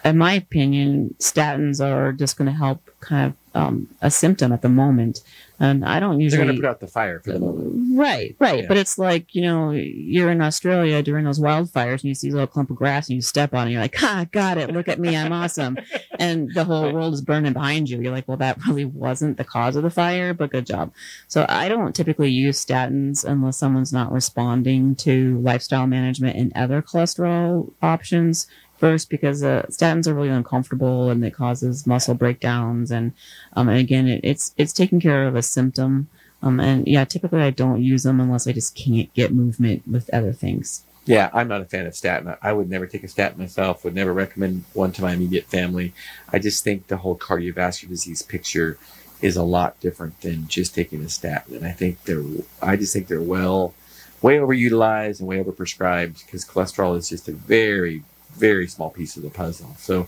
in 0.05 0.17
my 0.17 0.33
opinion, 0.33 1.15
statins 1.19 1.83
are 1.83 2.13
just 2.13 2.37
going 2.37 2.45
to 2.45 2.55
help 2.55 2.89
kind 2.99 3.33
of 3.53 3.61
um, 3.61 3.89
a 4.01 4.11
symptom 4.11 4.51
at 4.51 4.61
the 4.61 4.69
moment. 4.69 5.21
And 5.59 5.83
I 5.83 5.99
don't 5.99 6.19
usually. 6.19 6.37
They're 6.37 6.45
going 6.45 6.55
to 6.55 6.61
put 6.61 6.69
out 6.69 6.79
the 6.79 6.87
fire 6.87 7.19
for 7.19 7.33
the 7.33 7.39
moment. 7.39 7.66
Right, 7.97 8.35
right. 8.37 8.61
Yeah. 8.61 8.67
But 8.67 8.77
it's 8.77 8.99
like, 8.99 9.33
you 9.33 9.41
know, 9.41 9.71
you're 9.71 10.29
in 10.29 10.39
Australia 10.39 11.01
during 11.01 11.25
those 11.25 11.39
wildfires 11.39 12.01
and 12.01 12.03
you 12.03 12.13
see 12.13 12.29
a 12.29 12.31
little 12.31 12.45
clump 12.45 12.69
of 12.69 12.75
grass 12.75 13.09
and 13.09 13.15
you 13.15 13.23
step 13.23 13.55
on 13.55 13.61
it. 13.61 13.63
And 13.63 13.71
you're 13.71 13.81
like, 13.81 14.03
ah, 14.03 14.27
got 14.31 14.59
it. 14.59 14.71
Look 14.71 14.87
at 14.87 14.99
me. 14.99 15.15
I'm 15.15 15.33
awesome. 15.33 15.77
And 16.19 16.51
the 16.55 16.63
whole 16.63 16.91
world 16.91 17.13
is 17.13 17.21
burning 17.21 17.53
behind 17.53 17.91
you. 17.91 18.01
You're 18.01 18.11
like, 18.11 18.27
well, 18.27 18.37
that 18.37 18.57
really 18.65 18.85
wasn't 18.85 19.37
the 19.37 19.43
cause 19.43 19.75
of 19.75 19.83
the 19.83 19.91
fire, 19.91 20.33
but 20.33 20.49
good 20.49 20.65
job. 20.65 20.91
So 21.27 21.45
I 21.47 21.69
don't 21.69 21.95
typically 21.95 22.31
use 22.31 22.65
statins 22.65 23.23
unless 23.23 23.57
someone's 23.57 23.93
not 23.93 24.11
responding 24.11 24.95
to 24.95 25.39
lifestyle 25.41 25.85
management 25.85 26.35
and 26.35 26.51
other 26.55 26.81
cholesterol 26.81 27.71
options. 27.83 28.47
First, 28.79 29.11
because 29.11 29.43
uh, 29.43 29.65
statins 29.69 30.07
are 30.07 30.13
really 30.15 30.29
uncomfortable 30.29 31.11
and 31.11 31.23
it 31.23 31.35
causes 31.35 31.85
muscle 31.85 32.13
breakdowns, 32.15 32.91
and 32.91 33.11
um, 33.53 33.69
and 33.69 33.79
again, 33.79 34.07
it, 34.07 34.21
it's 34.23 34.53
it's 34.55 34.71
taking 34.71 34.99
care 34.99 35.27
of 35.27 35.35
a 35.35 35.41
symptom. 35.41 36.09
Um, 36.41 36.59
and 36.59 36.87
yeah, 36.87 37.05
typically 37.05 37.41
I 37.41 37.49
don't 37.49 37.83
use 37.83 38.03
them 38.03 38.19
unless 38.19 38.47
I 38.47 38.51
just 38.51 38.75
can't 38.75 39.13
get 39.13 39.33
movement 39.33 39.87
with 39.87 40.09
other 40.13 40.33
things. 40.33 40.83
Yeah, 41.05 41.29
I'm 41.33 41.47
not 41.47 41.61
a 41.61 41.65
fan 41.65 41.85
of 41.85 41.95
statin. 41.95 42.35
I 42.41 42.51
would 42.51 42.69
never 42.69 42.85
take 42.85 43.03
a 43.03 43.07
statin 43.07 43.39
myself, 43.39 43.85
would 43.85 43.95
never 43.95 44.11
recommend 44.11 44.65
one 44.73 44.91
to 44.91 45.01
my 45.01 45.13
immediate 45.13 45.45
family. 45.45 45.93
I 46.31 46.39
just 46.39 46.63
think 46.65 46.87
the 46.87 46.97
whole 46.97 47.17
cardiovascular 47.17 47.89
disease 47.89 48.21
picture 48.21 48.77
is 49.21 49.37
a 49.37 49.43
lot 49.43 49.79
different 49.79 50.19
than 50.21 50.47
just 50.47 50.75
taking 50.75 51.01
a 51.01 51.09
statin. 51.09 51.55
And 51.55 51.65
I 51.65 51.71
think 51.71 52.03
they're, 52.03 52.23
I 52.61 52.75
just 52.75 52.93
think 52.93 53.07
they're 53.07 53.21
well, 53.21 53.73
way 54.21 54.35
overutilized 54.35 55.19
and 55.19 55.27
way 55.27 55.41
overprescribed 55.41 56.25
because 56.25 56.45
cholesterol 56.45 56.97
is 56.97 57.09
just 57.09 57.27
a 57.27 57.33
very, 57.33 58.03
very 58.33 58.67
small 58.67 58.89
piece 58.89 59.15
of 59.15 59.23
the 59.23 59.29
puzzle. 59.29 59.75
So, 59.79 60.07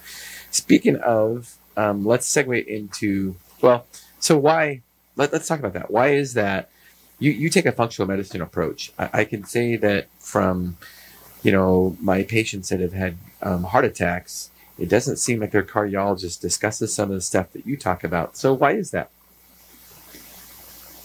speaking 0.51 0.97
of, 0.97 1.55
um, 1.77 2.05
let's 2.05 2.31
segue 2.31 2.65
into, 2.65 3.35
well, 3.61 3.85
so 4.19 4.37
why, 4.37 4.81
let, 5.19 5.33
let's 5.33 5.47
talk 5.47 5.59
about 5.59 5.73
that. 5.73 5.91
Why 5.91 6.13
is 6.13 6.33
that? 6.33 6.69
You, 7.19 7.31
you 7.31 7.49
take 7.49 7.65
a 7.65 7.73
functional 7.73 8.07
medicine 8.07 8.41
approach. 8.41 8.91
I, 8.97 9.09
I 9.13 9.25
can 9.25 9.43
say 9.43 9.75
that 9.75 10.07
from, 10.19 10.77
you 11.43 11.51
know, 11.51 11.97
my 11.99 12.23
patients 12.23 12.69
that 12.69 12.79
have 12.79 12.93
had 12.93 13.17
um, 13.41 13.65
heart 13.65 13.83
attacks, 13.83 14.49
it 14.79 14.87
doesn't 14.87 15.17
seem 15.17 15.41
like 15.41 15.51
their 15.51 15.63
cardiologist 15.63 16.39
discusses 16.39 16.95
some 16.95 17.09
of 17.09 17.15
the 17.15 17.21
stuff 17.21 17.51
that 17.51 17.67
you 17.67 17.75
talk 17.75 18.05
about. 18.05 18.37
So 18.37 18.53
why 18.53 18.71
is 18.71 18.91
that? 18.91 19.11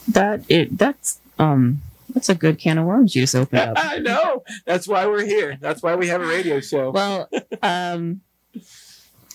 That 0.07 0.43
it 0.49 0.77
that's 0.77 1.19
um 1.39 1.81
that's 2.11 2.29
a 2.29 2.35
good 2.35 2.59
can 2.59 2.77
of 2.77 2.85
worms 2.85 3.17
you 3.17 3.23
just 3.23 3.35
opened 3.35 3.61
up. 3.61 3.75
I 3.81 3.99
know. 3.99 4.45
That's 4.67 4.87
why 4.87 5.07
we're 5.07 5.25
here. 5.25 5.57
That's 5.61 5.83
why 5.83 5.97
we 5.97 6.09
have 6.09 6.21
a 6.21 6.27
radio 6.27 6.61
show. 6.61 6.91
well, 6.91 7.29
um, 7.63 8.21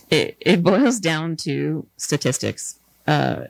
it, 0.10 0.38
it 0.40 0.64
boils 0.64 1.00
down 1.00 1.36
to 1.38 1.88
statistics, 1.98 2.80
uh, 3.08 3.46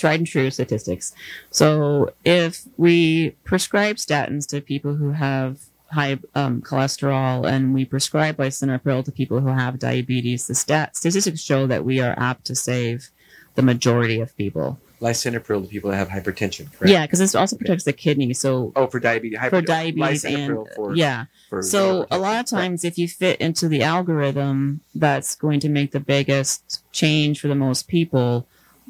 tried 0.00 0.20
and 0.20 0.26
true 0.26 0.50
statistics. 0.50 1.14
So 1.50 2.12
if 2.24 2.62
we 2.76 3.30
prescribe 3.44 3.96
statins 3.96 4.46
to 4.48 4.60
people 4.60 4.94
who 4.96 5.10
have 5.12 5.58
high 5.92 6.18
um, 6.34 6.62
cholesterol 6.62 7.46
and 7.46 7.74
we 7.74 7.84
prescribe 7.84 8.36
lisinopril 8.36 9.04
to 9.04 9.12
people 9.12 9.40
who 9.40 9.48
have 9.48 9.78
diabetes, 9.78 10.46
the 10.46 10.54
stat- 10.54 10.96
statistics 10.96 11.40
show 11.40 11.66
that 11.66 11.84
we 11.84 12.00
are 12.00 12.14
apt 12.16 12.44
to 12.46 12.54
save 12.54 13.10
the 13.56 13.62
majority 13.62 14.20
of 14.20 14.36
people. 14.36 14.78
Lisinopril 15.00 15.62
to 15.62 15.68
people 15.68 15.90
that 15.90 15.96
have 15.96 16.08
hypertension, 16.08 16.70
correct? 16.72 16.92
Yeah, 16.92 17.06
because 17.06 17.18
this 17.18 17.34
also 17.34 17.56
protects 17.56 17.84
the 17.84 17.92
kidney. 17.92 18.34
So 18.34 18.70
Oh, 18.76 18.86
for 18.86 19.00
diabetes. 19.00 19.38
for 19.48 19.62
diabetes 19.62 20.24
and 20.24 20.68
for, 20.76 20.94
yeah. 20.94 21.24
for 21.48 21.62
So 21.62 22.06
a 22.10 22.18
lot 22.18 22.38
of 22.38 22.46
times, 22.46 22.84
if 22.84 22.98
you 22.98 23.08
fit 23.08 23.40
into 23.40 23.66
the 23.66 23.82
algorithm 23.82 24.80
that's 24.94 25.34
going 25.34 25.58
to 25.60 25.68
make 25.70 25.92
the 25.92 26.00
biggest 26.00 26.84
change 26.92 27.40
for 27.40 27.48
the 27.48 27.54
most 27.54 27.88
people, 27.88 28.46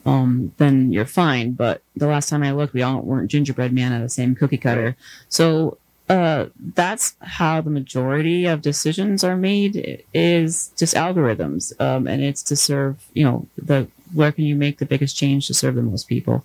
um, 0.07 0.53
then 0.59 0.93
you're 0.93 1.05
fine. 1.05 1.53
But 1.53 1.83
the 1.97 2.07
last 2.07 2.29
time 2.29 2.43
I 2.43 2.53
looked, 2.53 2.75
we 2.75 2.83
all 2.83 3.01
weren't 3.01 3.31
gingerbread 3.31 3.73
man 3.73 3.93
at 3.93 4.03
the 4.03 4.09
same 4.09 4.35
cookie 4.35 4.59
cutter. 4.59 4.97
So 5.29 5.79
uh, 6.09 6.47
that's 6.75 7.15
how 7.21 7.61
the 7.61 7.71
majority 7.71 8.45
of 8.45 8.63
decisions 8.63 9.23
are 9.23 9.37
made 9.37 10.03
is 10.13 10.73
just 10.77 10.95
algorithms, 10.95 11.79
um, 11.81 12.09
and 12.09 12.23
it's 12.23 12.43
to 12.45 12.57
serve 12.57 12.97
you 13.15 13.25
know 13.25 13.47
the 13.57 13.87
where 14.13 14.33
can 14.33 14.45
you 14.45 14.57
make 14.57 14.79
the 14.79 14.87
biggest 14.87 15.17
change 15.17 15.47
to 15.47 15.55
serve 15.55 15.77
the 15.77 15.83
most 15.83 16.09
people 16.09 16.45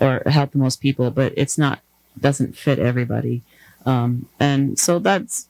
or 0.00 0.22
help 0.26 0.50
the 0.50 0.58
most 0.58 0.82
people, 0.82 1.10
but 1.10 1.32
it's 1.36 1.56
not 1.56 1.80
doesn't 2.20 2.56
fit 2.56 2.78
everybody. 2.78 3.42
Um, 3.86 4.28
and 4.38 4.78
so 4.78 4.98
that's 4.98 5.48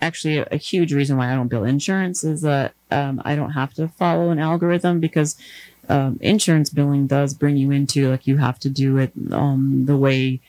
actually 0.00 0.38
a 0.38 0.56
huge 0.56 0.92
reason 0.92 1.16
why 1.16 1.32
I 1.32 1.34
don't 1.34 1.48
bill 1.48 1.64
insurance 1.64 2.24
is 2.24 2.42
that 2.42 2.74
um, 2.90 3.20
I 3.24 3.34
don't 3.34 3.52
have 3.52 3.74
to 3.74 3.88
follow 3.88 4.30
an 4.30 4.38
algorithm 4.38 5.00
because 5.00 5.36
um, 5.88 6.18
insurance 6.20 6.70
billing 6.70 7.06
does 7.06 7.34
bring 7.34 7.56
you 7.56 7.70
into 7.70 8.10
like 8.10 8.26
you 8.26 8.36
have 8.36 8.58
to 8.60 8.68
do 8.68 8.98
it 8.98 9.12
um, 9.30 9.86
the 9.86 9.96
way 9.96 10.40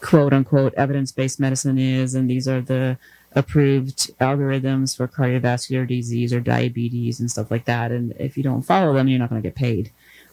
quote 0.00 0.32
unquote 0.32 0.74
evidence 0.74 1.12
based 1.12 1.40
medicine 1.40 1.78
is, 1.78 2.14
and 2.14 2.30
these 2.30 2.48
are 2.48 2.60
the 2.60 2.98
approved 3.32 4.16
algorithms 4.18 4.96
for 4.96 5.06
cardiovascular 5.06 5.86
disease 5.86 6.32
or 6.32 6.40
diabetes 6.40 7.20
and 7.20 7.30
stuff 7.30 7.50
like 7.50 7.64
that. 7.64 7.92
And 7.92 8.12
if 8.18 8.36
you 8.36 8.42
don't 8.42 8.62
follow 8.62 8.94
them, 8.94 9.08
you're 9.08 9.18
not 9.18 9.30
going 9.30 9.40
to 9.40 9.46
get 9.46 9.54
paid. 9.54 9.90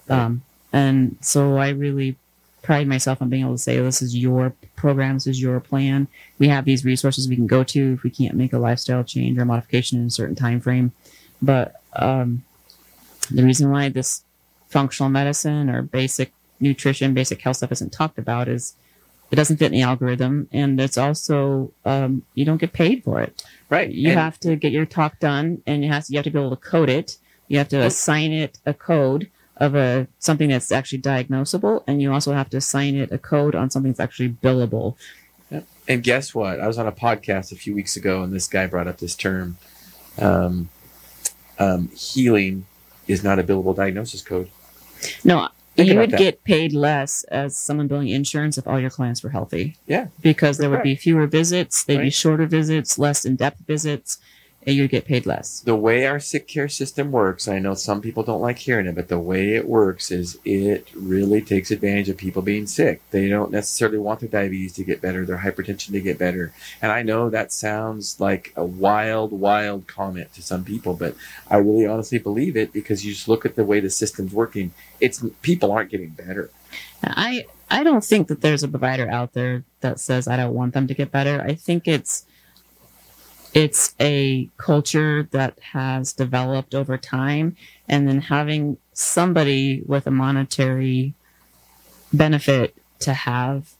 Um, 0.10 0.42
and 0.74 1.18
so 1.22 1.58
I 1.58 1.70
really 1.70 2.16
pride 2.64 2.88
myself 2.88 3.22
on 3.22 3.30
being 3.30 3.44
able 3.44 3.54
to 3.54 3.60
say, 3.60 3.78
this 3.78 4.02
is 4.02 4.16
your 4.16 4.54
program, 4.76 5.16
this 5.16 5.28
is 5.28 5.42
your 5.42 5.60
plan. 5.60 6.08
We 6.40 6.48
have 6.48 6.66
these 6.66 6.84
resources 6.84 7.30
we 7.30 7.36
can 7.36 7.48
go 7.48 7.64
to 7.66 7.94
if 7.94 8.04
we 8.04 8.10
can't 8.10 8.36
make 8.36 8.52
a 8.52 8.60
lifestyle 8.60 9.04
change 9.04 9.38
or 9.38 9.46
modification 9.46 10.00
in 10.00 10.08
a 10.08 10.12
certain 10.12 10.36
time 10.36 10.60
frame. 10.60 10.92
But 11.42 11.76
um, 11.94 12.44
the 13.30 13.44
reason 13.44 13.70
why 13.70 13.90
this 13.90 14.24
functional 14.70 15.10
medicine 15.10 15.70
or 15.70 15.82
basic 15.82 16.32
nutrition, 16.60 17.14
basic 17.14 17.42
health 17.42 17.58
stuff 17.58 17.72
isn't 17.72 17.92
talked 17.92 18.18
about 18.18 18.48
is 18.48 18.76
it 19.30 19.36
doesn't 19.36 19.58
fit 19.58 19.68
in 19.68 19.72
the 19.74 19.82
algorithm, 19.82 20.48
and 20.52 20.80
it's 20.80 20.98
also 20.98 21.72
um, 21.86 22.24
you 22.34 22.46
don't 22.46 22.62
get 22.62 22.72
paid 22.72 23.04
for 23.04 23.22
it. 23.22 23.44
right. 23.70 23.90
You 23.90 24.12
and- 24.12 24.20
have 24.20 24.40
to 24.42 24.56
get 24.56 24.72
your 24.72 24.86
talk 24.86 25.20
done, 25.20 25.62
and 25.68 25.84
you 25.84 25.92
have 25.92 26.06
to, 26.06 26.14
you 26.14 26.18
have 26.18 26.24
to 26.26 26.32
be 26.32 26.40
able 26.40 26.56
to 26.56 26.70
code 26.70 26.90
it. 26.90 27.18
You 27.50 27.58
have 27.58 27.70
to 27.70 27.82
assign 27.82 28.32
it 28.32 28.60
a 28.66 28.74
code 28.74 29.30
of 29.58 29.74
a 29.76 30.08
something 30.20 30.50
that's 30.50 30.72
actually 30.72 31.02
diagnosable, 31.02 31.84
and 31.88 32.02
you 32.02 32.14
also 32.14 32.34
have 32.34 32.50
to 32.52 32.58
assign 32.58 32.96
it 32.96 33.12
a 33.12 33.18
code 33.18 33.56
on 33.56 33.70
something 33.70 33.92
that's 33.92 34.00
actually 34.00 34.30
billable. 34.30 34.96
And 35.90 36.04
guess 36.04 36.36
what? 36.36 36.60
I 36.60 36.68
was 36.68 36.78
on 36.78 36.88
a 36.88 36.92
podcast 36.92 37.54
a 37.54 37.56
few 37.56 37.74
weeks 37.74 37.96
ago, 37.96 38.22
and 38.22 38.34
this 38.34 38.48
guy 38.48 38.68
brought 38.68 38.88
up 38.88 38.98
this 38.98 39.16
term. 39.16 39.58
Um, 40.20 40.70
um, 41.60 41.90
healing 41.90 42.66
is 43.08 43.24
not 43.24 43.40
a 43.40 43.44
billable 43.44 43.76
diagnosis 43.76 44.22
code. 44.22 44.50
No, 45.24 45.50
Think 45.76 45.90
you 45.92 45.98
would 46.00 46.12
that. 46.12 46.18
get 46.18 46.44
paid 46.44 46.74
less 46.74 47.24
as 47.26 47.56
someone 47.56 47.88
billing 47.88 48.10
insurance 48.10 48.58
if 48.58 48.68
all 48.68 48.80
your 48.80 48.90
clients 48.90 49.22
were 49.22 49.30
healthy. 49.30 49.78
Yeah. 49.86 50.08
because 50.22 50.58
there 50.58 50.70
would 50.72 50.82
be 50.82 50.96
fewer 50.96 51.28
visits, 51.28 51.84
they'd 51.84 52.02
be 52.02 52.10
shorter 52.10 52.48
visits, 52.48 52.98
less 52.98 53.26
in 53.26 53.36
depth 53.36 53.60
visits, 53.68 54.18
and 54.68 54.76
you'd 54.76 54.92
get 54.92 55.06
paid 55.06 55.26
less. 55.26 55.62
The 55.62 55.78
way 55.78 56.06
our 56.06 56.20
sick 56.20 56.46
care 56.46 56.68
system 56.68 57.10
works, 57.10 57.48
I 57.48 57.58
know 57.58 57.74
some 57.74 58.02
people 58.02 58.22
don't 58.22 58.42
like 58.42 58.60
hearing 58.60 58.86
it, 58.86 58.96
but 58.96 59.08
the 59.08 59.18
way 59.18 59.56
it 59.56 59.66
works 59.66 60.12
is 60.12 60.38
it 60.44 60.90
really 60.94 61.42
takes 61.42 61.72
advantage 61.72 62.10
of 62.10 62.18
people 62.18 62.42
being 62.42 62.68
sick. 62.68 63.02
They 63.12 63.30
don't 63.30 63.50
necessarily 63.50 63.98
want 63.98 64.20
their 64.20 64.28
diabetes 64.28 64.74
to 64.74 64.84
get 64.84 65.02
better, 65.02 65.26
their 65.26 65.38
hypertension 65.38 65.94
to 65.94 66.02
get 66.02 66.20
better. 66.20 66.52
And 66.82 66.92
I 66.92 67.02
know 67.02 67.30
that 67.30 67.54
sounds 67.54 68.20
like 68.20 68.52
a 68.58 68.66
wild, 68.66 69.32
wild 69.32 69.88
comment 69.88 70.34
to 70.34 70.42
some 70.42 70.66
people, 70.66 70.96
but 70.96 71.16
I 71.50 71.56
really 71.58 71.88
honestly 71.88 72.20
believe 72.20 72.58
it 72.58 72.74
because 72.74 73.06
you 73.06 73.14
just 73.14 73.30
look 73.30 73.46
at 73.46 73.56
the 73.56 73.64
way 73.64 73.80
the 73.80 73.90
system's 73.90 74.34
working. 74.34 74.74
It's 75.00 75.24
people 75.44 75.72
aren't 75.72 75.92
getting 75.92 76.10
better. 76.10 76.50
I 77.04 77.46
I 77.72 77.84
don't 77.84 78.04
think 78.04 78.28
that 78.28 78.42
there's 78.42 78.64
a 78.64 78.68
provider 78.68 79.10
out 79.10 79.32
there 79.32 79.64
that 79.80 80.02
says 80.02 80.28
I 80.28 80.36
don't 80.36 80.54
want 80.54 80.74
them 80.74 80.88
to 80.88 80.94
get 80.94 81.10
better. 81.10 81.42
I 81.42 81.54
think 81.54 81.88
it's 81.88 82.26
it's 83.58 83.96
a 84.00 84.48
culture 84.58 85.28
that 85.32 85.58
has 85.74 86.14
developed 86.14 86.76
over 86.76 86.96
time 86.96 87.56
and 87.90 88.08
then 88.08 88.22
having 88.22 88.78
somebody 88.94 89.82
with 89.88 90.06
a 90.06 90.12
monetary 90.12 91.16
benefit 92.14 92.76
to 93.00 93.16
have 93.16 93.72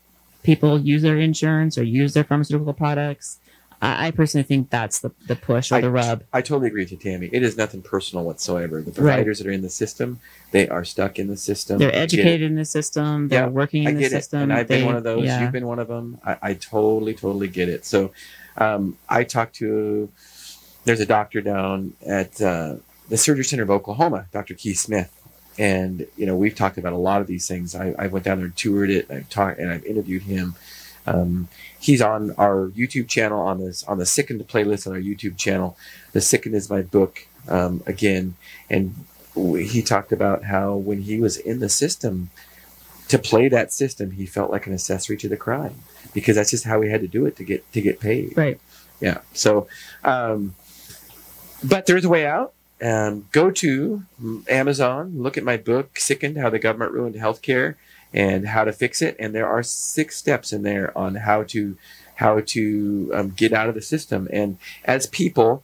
people 0.42 0.80
use 0.80 1.04
their 1.04 1.20
insurance 1.20 1.78
or 1.78 1.84
use 1.84 2.16
their 2.16 2.24
pharmaceutical 2.24 2.74
products 2.74 3.40
I, 3.82 4.08
I 4.08 4.12
personally 4.12 4.44
think 4.44 4.70
that's 4.70 5.00
the, 5.00 5.12
the 5.28 5.36
push 5.36 5.72
or 5.72 5.76
I- 5.76 5.82
the 5.82 5.90
rub. 5.92 6.24
I 6.34 6.42
totally 6.42 6.68
agree 6.68 6.82
with 6.84 6.92
you, 6.92 6.98
Tammy. 6.98 7.30
It 7.32 7.44
is 7.44 7.58
nothing 7.58 7.82
personal 7.82 8.24
whatsoever. 8.26 8.82
The 8.82 8.92
Right. 8.92 8.96
providers 9.14 9.38
that 9.40 9.48
are 9.48 9.52
in 9.52 9.62
the 9.62 9.70
system, 9.70 10.20
they 10.52 10.68
are 10.68 10.84
stuck 10.84 11.20
in 11.20 11.28
the 11.28 11.38
system. 11.38 11.78
They're 11.80 11.90
I 11.90 11.98
it. 12.00 12.14
educated 12.14 12.42
in 12.50 12.56
the 12.56 12.66
system. 12.66 13.28
They're 13.28 13.44
Yeah, 13.44 13.48
working 13.50 13.86
I 13.86 13.92
in 13.92 13.96
the 13.96 14.02
get 14.02 14.12
it, 14.14 14.16
system. 14.16 14.44
and 14.44 14.54
I've 14.54 14.68
been 14.68 14.86
one 14.86 14.96
of 14.96 15.04
those. 15.04 15.26
Yeah. 15.26 15.42
You've 15.42 15.52
been 15.52 15.68
one 15.68 15.80
of 15.80 15.88
them. 15.88 16.20
I, 16.26 16.38
I 16.42 16.54
totally, 16.56 17.14
totally 17.14 17.48
get 17.48 17.70
it. 17.70 17.86
So, 17.86 18.12
um, 18.58 18.98
I 19.08 19.24
talked 19.24 19.56
to. 19.58 20.10
There's 20.86 21.00
a 21.02 21.06
doctor 21.06 21.42
down 21.42 21.94
at 22.06 22.42
uh, 22.42 22.76
the 23.10 23.18
Surgery 23.18 23.44
Center 23.44 23.64
of 23.64 23.70
Oklahoma, 23.70 24.28
Dr. 24.32 24.54
Keith 24.54 24.80
Smith, 24.80 25.12
and 25.60 26.08
you 26.18 26.26
know 26.26 26.36
we've 26.36 26.56
talked 26.56 26.78
about 26.78 26.94
a 26.94 26.98
lot 26.98 27.20
of 27.22 27.28
these 27.28 27.48
things. 27.48 27.76
I, 27.76 27.94
I 28.00 28.08
went 28.08 28.24
down 28.26 28.38
there 28.38 28.46
and 28.46 28.56
toured 28.56 28.90
it. 28.90 29.10
and 29.10 29.20
I've 29.20 29.30
talked 29.30 29.60
and 29.60 29.70
I've 29.72 29.84
interviewed 29.86 30.24
him. 30.24 30.56
Um, 31.08 31.48
he's 31.80 32.02
on 32.02 32.32
our 32.38 32.70
YouTube 32.70 33.08
channel 33.08 33.40
on 33.40 33.60
this 33.60 33.84
on 33.86 33.98
the 33.98 34.06
Sickened 34.06 34.48
playlist 34.48 34.88
on 34.88 34.94
our 34.94 35.00
YouTube 35.00 35.38
channel. 35.38 35.78
The 36.12 36.22
Sickened 36.22 36.56
is 36.56 36.70
my 36.70 36.82
book 36.82 37.28
um, 37.48 37.82
again, 37.86 38.36
and 38.70 38.96
he 39.36 39.82
talked 39.82 40.12
about 40.12 40.46
how 40.46 40.76
when 40.76 41.02
he 41.04 41.20
was 41.20 41.38
in 41.38 41.60
the 41.60 41.70
system, 41.70 42.30
to 43.08 43.18
play 43.18 43.48
that 43.48 43.72
system, 43.72 44.12
he 44.12 44.26
felt 44.26 44.52
like 44.52 44.68
an 44.68 44.74
accessory 44.74 45.18
to 45.18 45.30
the 45.30 45.38
crime 45.38 45.76
because 46.14 46.36
that's 46.36 46.52
just 46.52 46.66
how 46.66 46.82
he 46.82 46.90
had 46.90 47.02
to 47.02 47.08
do 47.08 47.26
it 47.26 47.36
to 47.38 47.44
get 47.44 47.72
to 47.74 47.82
get 47.82 48.00
paid. 48.00 48.36
Right. 48.36 48.60
Yeah. 49.00 49.20
So, 49.34 49.68
um, 50.04 50.56
but 51.64 51.86
there's 51.86 52.06
a 52.06 52.10
way 52.10 52.26
out. 52.26 52.54
Um, 52.82 53.28
go 53.32 53.50
to 53.50 54.04
Amazon, 54.48 55.14
look 55.18 55.36
at 55.38 55.44
my 55.44 55.58
book, 55.58 55.98
Sickened 55.98 56.38
How 56.38 56.50
the 56.52 56.60
Government 56.60 56.92
Ruined 56.92 57.16
Healthcare 57.16 57.76
and 58.14 58.48
How 58.48 58.64
to 58.64 58.74
Fix 58.74 59.02
It. 59.02 59.16
And 59.20 59.34
there 59.34 59.48
are 59.48 59.64
six 59.64 60.18
steps 60.18 60.52
in 60.54 60.64
there 60.64 60.98
on 60.98 61.16
how 61.16 61.44
to 61.44 61.78
how 62.16 62.42
to 62.42 63.12
um, 63.14 63.30
get 63.30 63.54
out 63.54 63.70
of 63.70 63.76
the 63.76 63.82
system. 63.82 64.28
And 64.34 64.58
as 64.86 65.06
people, 65.06 65.64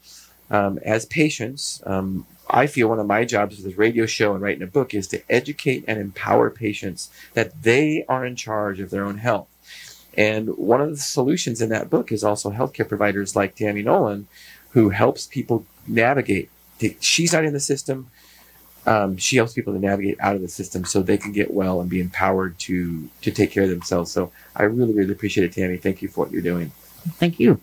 um, 0.51 0.77
as 0.85 1.05
patients, 1.07 1.81
um, 1.85 2.27
I 2.49 2.67
feel 2.67 2.89
one 2.89 2.99
of 2.99 3.07
my 3.07 3.25
jobs 3.25 3.55
with 3.55 3.65
this 3.65 3.77
radio 3.77 4.05
show 4.05 4.33
and 4.33 4.43
writing 4.43 4.61
a 4.61 4.67
book 4.67 4.93
is 4.93 5.07
to 5.07 5.21
educate 5.31 5.83
and 5.87 5.99
empower 5.99 6.51
patients 6.51 7.09
that 7.33 7.63
they 7.63 8.05
are 8.07 8.23
in 8.23 8.35
charge 8.35 8.79
of 8.79 8.91
their 8.91 9.03
own 9.03 9.17
health. 9.17 9.47
And 10.15 10.55
one 10.57 10.81
of 10.81 10.91
the 10.91 10.97
solutions 10.97 11.59
in 11.61 11.69
that 11.69 11.89
book 11.89 12.11
is 12.11 12.23
also 12.23 12.51
healthcare 12.51 12.87
providers 12.87 13.35
like 13.35 13.55
Tammy 13.55 13.81
Nolan, 13.81 14.27
who 14.71 14.89
helps 14.89 15.25
people 15.25 15.65
navigate. 15.87 16.49
She's 16.99 17.33
not 17.33 17.45
in 17.45 17.53
the 17.53 17.59
system. 17.59 18.11
Um, 18.85 19.15
she 19.17 19.37
helps 19.37 19.53
people 19.53 19.73
to 19.73 19.79
navigate 19.79 20.17
out 20.19 20.35
of 20.35 20.41
the 20.41 20.49
system 20.49 20.83
so 20.83 21.01
they 21.01 21.17
can 21.17 21.31
get 21.31 21.53
well 21.53 21.79
and 21.79 21.89
be 21.89 22.01
empowered 22.01 22.59
to 22.59 23.09
to 23.21 23.31
take 23.31 23.51
care 23.51 23.63
of 23.63 23.69
themselves. 23.69 24.11
So 24.11 24.31
I 24.55 24.63
really, 24.63 24.93
really 24.93 25.13
appreciate 25.13 25.45
it, 25.45 25.53
Tammy. 25.53 25.77
Thank 25.77 26.01
you 26.01 26.09
for 26.09 26.21
what 26.21 26.31
you're 26.31 26.41
doing. 26.41 26.71
Thank 27.17 27.39
you. 27.39 27.61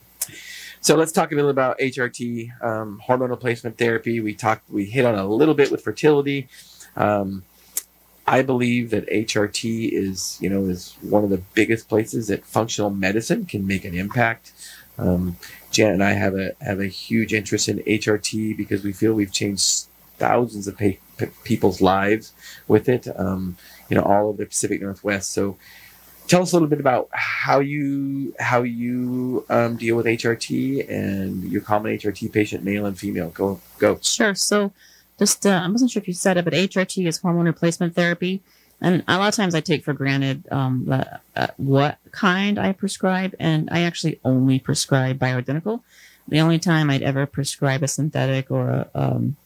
So 0.83 0.97
let's 0.97 1.13
talk 1.13 1.31
a 1.31 1.35
little 1.35 1.51
about 1.51 1.79
HRT, 1.79 2.63
um, 2.65 3.01
hormone 3.01 3.31
replacement 3.31 3.77
therapy. 3.77 4.21
We 4.21 4.35
talked, 4.35 4.69
we 4.71 4.87
hit 4.87 5.05
on 5.05 5.15
a 5.15 5.27
little 5.27 5.55
bit 5.55 5.71
with 5.71 5.83
fertility. 5.83 6.49
Um, 6.97 7.43
I 8.27 8.43
believe 8.43 8.91
that 8.91 9.09
HRT 9.09 9.91
is, 9.93 10.39
you 10.41 10.49
know, 10.49 10.65
is 10.67 10.97
one 11.03 11.23
of 11.23 11.31
the 11.31 11.43
biggest 11.53 11.89
places 11.89 12.29
that 12.29 12.47
functional 12.47 12.89
medicine 12.89 13.45
can 13.45 13.67
make 13.67 13.85
an 13.85 13.95
impact. 13.95 14.53
Um, 14.99 15.37
Janet 15.71 15.95
and 15.95 16.05
I 16.05 16.13
have 16.13 16.35
a 16.35 16.53
have 16.61 16.81
a 16.81 16.87
huge 16.87 17.35
interest 17.35 17.69
in 17.69 17.79
HRT 17.79 18.57
because 18.57 18.83
we 18.85 18.93
feel 18.93 19.15
we've 19.15 19.33
changed 19.33 19.87
thousands 20.21 20.69
of 20.69 20.79
pa- 20.79 21.01
p- 21.19 21.27
people's 21.43 21.81
lives 21.81 22.33
with 22.69 22.89
it. 22.89 23.09
Um, 23.19 23.57
you 23.89 23.97
know, 23.97 24.03
all 24.03 24.31
of 24.31 24.37
the 24.37 24.47
Pacific 24.47 24.81
Northwest. 24.81 25.33
So 25.33 25.57
tell 26.31 26.43
us 26.43 26.53
a 26.53 26.55
little 26.55 26.69
bit 26.69 26.79
about 26.79 27.09
how 27.13 27.59
you 27.59 28.33
how 28.39 28.63
you 28.63 29.45
um, 29.51 29.77
deal 29.77 29.97
with 29.97 30.07
HRT 30.07 30.89
and 30.89 31.43
your 31.51 31.61
common 31.61 31.99
HRT 31.99 32.33
patient, 32.33 32.63
male 32.63 32.87
and 32.87 32.97
female. 32.97 33.31
Go 33.31 33.61
go. 33.79 33.99
Sure. 34.01 34.35
So, 34.35 34.73
just 35.19 35.45
uh, 35.45 35.61
I 35.65 35.69
wasn't 35.69 35.91
sure 35.91 36.01
if 36.01 36.09
you 36.09 36.15
said 36.15 36.37
it, 36.37 36.45
but 36.45 36.55
HRT 36.55 37.07
is 37.07 37.19
hormone 37.19 37.47
replacement 37.47 37.97
therapy, 37.97 38.41
and 38.81 39.03
a 39.09 39.19
lot 39.19 39.29
of 39.29 39.35
times 39.35 39.57
I 39.57 39.61
take 39.61 39.85
for 39.85 39.93
granted 39.93 40.47
um, 40.53 40.85
the, 40.87 41.21
uh, 41.35 41.49
what 41.57 41.99
kind 42.13 42.59
I 42.59 42.73
prescribe, 42.73 43.35
and 43.41 43.69
I 43.73 43.81
actually 43.81 44.21
only 44.25 44.61
prescribe 44.61 45.19
bioidentical. 45.19 45.83
The 46.29 46.41
only 46.41 46.61
time 46.61 46.91
I'd 46.91 47.03
ever 47.03 47.27
prescribe 47.27 47.83
a 47.83 47.89
synthetic 47.89 48.53
or 48.53 48.71
a 48.71 48.89
um, 48.95 49.37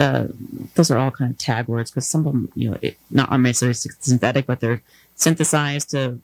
uh, 0.00 0.26
those 0.74 0.90
are 0.90 0.98
all 0.98 1.10
kind 1.10 1.30
of 1.30 1.38
tag 1.38 1.68
words 1.68 1.90
because 1.90 2.08
some 2.08 2.26
of 2.26 2.32
them, 2.32 2.50
you 2.54 2.70
know, 2.70 2.78
it, 2.80 2.96
not 3.10 3.30
necessarily 3.38 3.74
synthetic, 3.74 4.46
but 4.46 4.60
they're 4.60 4.82
synthesized 5.14 5.90
to 5.90 6.18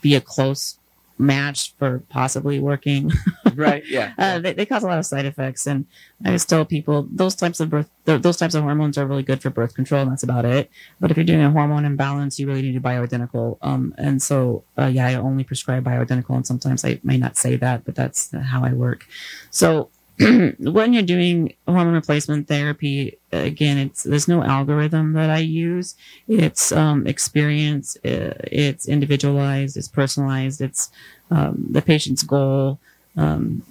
be 0.00 0.14
a 0.14 0.20
close 0.20 0.78
match 1.18 1.74
for 1.78 2.00
possibly 2.08 2.58
working. 2.58 3.10
Right. 3.54 3.84
Yeah. 3.86 4.14
Uh, 4.16 4.38
they, 4.38 4.54
they 4.54 4.64
cause 4.64 4.82
a 4.82 4.86
lot 4.86 4.98
of 4.98 5.04
side 5.04 5.26
effects, 5.26 5.66
and 5.66 5.84
I 6.24 6.30
just 6.30 6.48
tell 6.48 6.64
people 6.64 7.06
those 7.10 7.34
types 7.34 7.60
of 7.60 7.68
birth, 7.68 7.90
those 8.06 8.38
types 8.38 8.54
of 8.54 8.62
hormones 8.62 8.96
are 8.96 9.06
really 9.06 9.22
good 9.22 9.42
for 9.42 9.50
birth 9.50 9.74
control, 9.74 10.00
and 10.00 10.10
that's 10.10 10.22
about 10.22 10.46
it. 10.46 10.70
But 11.00 11.10
if 11.10 11.18
you're 11.18 11.24
doing 11.24 11.42
a 11.42 11.50
hormone 11.50 11.84
imbalance, 11.84 12.38
you 12.38 12.46
really 12.46 12.62
need 12.62 12.76
a 12.76 12.80
bioidentical. 12.80 13.58
Um, 13.60 13.94
and 13.98 14.22
so, 14.22 14.64
uh, 14.78 14.86
yeah, 14.86 15.06
I 15.06 15.14
only 15.16 15.44
prescribe 15.44 15.84
bioidentical, 15.84 16.34
and 16.34 16.46
sometimes 16.46 16.82
I 16.82 16.98
may 17.02 17.18
not 17.18 17.36
say 17.36 17.56
that, 17.56 17.84
but 17.84 17.94
that's 17.94 18.30
how 18.32 18.64
I 18.64 18.72
work. 18.72 19.06
So 19.50 19.90
when 20.58 20.92
you're 20.92 21.02
doing 21.02 21.54
hormone 21.66 21.94
replacement 21.94 22.48
therapy, 22.48 23.18
again, 23.32 23.78
it's 23.78 24.02
there's 24.02 24.28
no 24.28 24.42
algorithm 24.42 25.12
that 25.14 25.30
I 25.30 25.38
use. 25.38 25.94
It's 26.28 26.72
um, 26.72 27.06
experience. 27.06 27.96
Uh, 28.04 28.34
it's 28.44 28.88
individualized. 28.88 29.76
It's 29.76 29.88
personalized. 29.88 30.60
It's 30.60 30.90
um, 31.30 31.66
the 31.70 31.82
patient's 31.82 32.22
goal 32.22 32.78
um, 33.16 33.62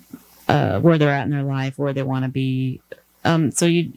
uh, 0.47 0.79
where 0.79 0.97
they're 0.97 1.09
at 1.09 1.25
in 1.25 1.31
their 1.31 1.43
life, 1.43 1.77
where 1.77 1.93
they 1.93 2.03
want 2.03 2.25
to 2.25 2.29
be. 2.29 2.81
Um, 3.23 3.51
so 3.51 3.65
you, 3.65 3.91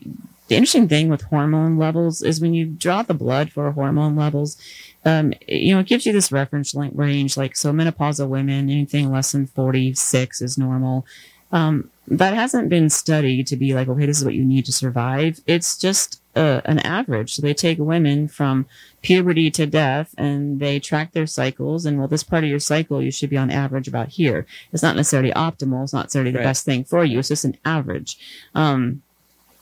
the 0.48 0.57
interesting 0.57 0.88
thing 0.88 1.09
with 1.09 1.22
hormone 1.22 1.78
levels 1.78 2.22
is 2.22 2.40
when 2.40 2.55
you 2.55 2.66
draw 2.66 3.02
the 3.02 3.14
blood 3.14 3.50
for 3.50 3.70
hormone 3.72 4.16
levels, 4.16 4.59
um, 5.05 5.32
you 5.48 5.74
know, 5.74 5.80
it 5.80 5.86
gives 5.86 6.05
you 6.05 6.12
this 6.12 6.30
reference 6.30 6.74
range. 6.74 7.36
Like, 7.36 7.57
so 7.57 7.72
menopausal 7.72 8.28
women, 8.28 8.70
anything 8.70 9.11
less 9.11 9.32
than 9.32 9.46
46 9.46 10.42
is 10.42 10.59
normal. 10.59 11.07
Um, 11.52 11.90
that 12.07 12.34
hasn't 12.34 12.68
been 12.68 12.90
studied 12.90 13.46
to 13.46 13.57
be 13.57 13.74
like, 13.74 13.88
okay, 13.88 14.05
this 14.07 14.18
is 14.18 14.24
what 14.24 14.34
you 14.34 14.44
need 14.44 14.66
to 14.66 14.72
survive. 14.72 15.40
It's 15.46 15.78
just 15.78 16.20
uh, 16.36 16.61
an 16.64 16.78
average. 16.80 17.34
So 17.34 17.40
they 17.42 17.55
take 17.55 17.78
women 17.78 18.28
from 18.28 18.66
puberty 19.02 19.50
to 19.52 19.64
death 19.66 20.14
and 20.18 20.61
they 20.61 20.80
track 20.80 21.12
their 21.12 21.26
cycles. 21.26 21.86
And 21.86 21.98
well, 21.98 22.09
this 22.09 22.22
part 22.24 22.44
of 22.44 22.50
your 22.50 22.59
cycle, 22.59 23.00
you 23.00 23.11
should 23.11 23.30
be 23.30 23.38
on 23.38 23.50
average 23.50 23.88
about 23.88 24.09
here. 24.09 24.46
It's 24.72 24.82
not 24.82 24.96
necessarily 24.96 25.30
optimal. 25.32 25.84
It's 25.84 25.92
not 25.94 26.05
necessarily 26.07 26.30
the 26.32 26.38
Right. 26.38 26.44
best 26.44 26.64
thing 26.66 26.84
for 26.84 27.05
you. 27.05 27.18
It's 27.20 27.28
just 27.28 27.44
an 27.44 27.57
average. 27.64 28.18
Um, 28.55 29.02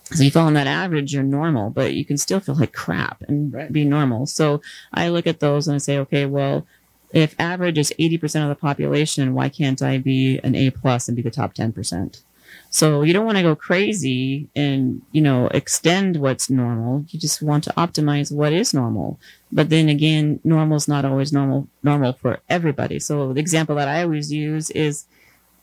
so 0.07 0.25
you 0.25 0.31
fall 0.31 0.47
on 0.47 0.55
that 0.55 0.67
average, 0.67 1.15
you're 1.15 1.23
normal, 1.23 1.71
but 1.71 1.95
you 1.95 2.05
can 2.05 2.19
still 2.19 2.41
feel 2.41 2.57
like 2.57 2.73
crap 2.73 3.23
and 3.29 3.53
Right. 3.53 3.73
be 3.73 3.85
normal. 3.85 4.27
So 4.27 4.61
I 4.93 5.09
look 5.09 5.27
at 5.27 5.41
those 5.41 5.69
and 5.69 5.77
I 5.77 5.79
say, 5.79 5.97
okay, 5.99 6.27
well, 6.27 6.67
if 7.15 7.35
average 7.39 7.79
is 7.79 7.93
80% 7.99 8.43
of 8.43 8.49
the 8.49 8.61
population, 8.61 9.33
why 9.35 9.49
can't 9.49 9.81
I 9.81 9.99
be 9.99 10.41
an 10.43 10.55
A 10.55 10.71
plus 10.71 11.09
and 11.09 11.17
be 11.17 11.23
the 11.23 11.31
top 11.31 11.55
10%? 11.55 12.23
So 12.71 13.03
you 13.03 13.13
don't 13.13 13.27
want 13.27 13.37
to 13.37 13.43
go 13.43 13.55
crazy 13.55 14.49
and, 14.57 15.03
you 15.13 15.21
know, 15.21 15.49
extend 15.49 16.17
what's 16.17 16.49
normal. 16.49 17.05
You 17.09 17.21
just 17.21 17.43
want 17.43 17.65
to 17.65 17.71
optimize 17.71 18.33
what 18.33 18.53
is 18.53 18.73
normal. 18.73 19.19
But 19.51 19.69
then 19.69 19.89
again, 19.89 20.41
normal 20.43 20.77
is 20.77 20.89
not 20.89 21.05
always 21.05 21.33
normal, 21.33 21.69
normal 21.83 22.15
for 22.15 22.41
everybody. 22.49 22.99
So 22.99 23.33
the 23.33 23.41
example 23.41 23.77
that 23.77 23.89
I 23.89 24.03
always 24.03 24.33
use 24.33 24.71
is 24.71 25.05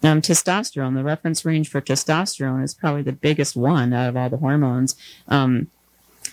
um, 0.03 0.21
testosterone. 0.21 0.95
The 0.95 1.03
reference 1.03 1.43
range 1.45 1.69
for 1.69 1.81
testosterone 1.81 2.63
is 2.63 2.73
probably 2.73 3.01
the 3.01 3.11
biggest 3.11 3.55
one 3.55 3.91
out 3.93 4.09
of 4.09 4.17
all 4.17 4.29
the 4.29 4.37
hormones. 4.37 4.95
Um, 5.27 5.67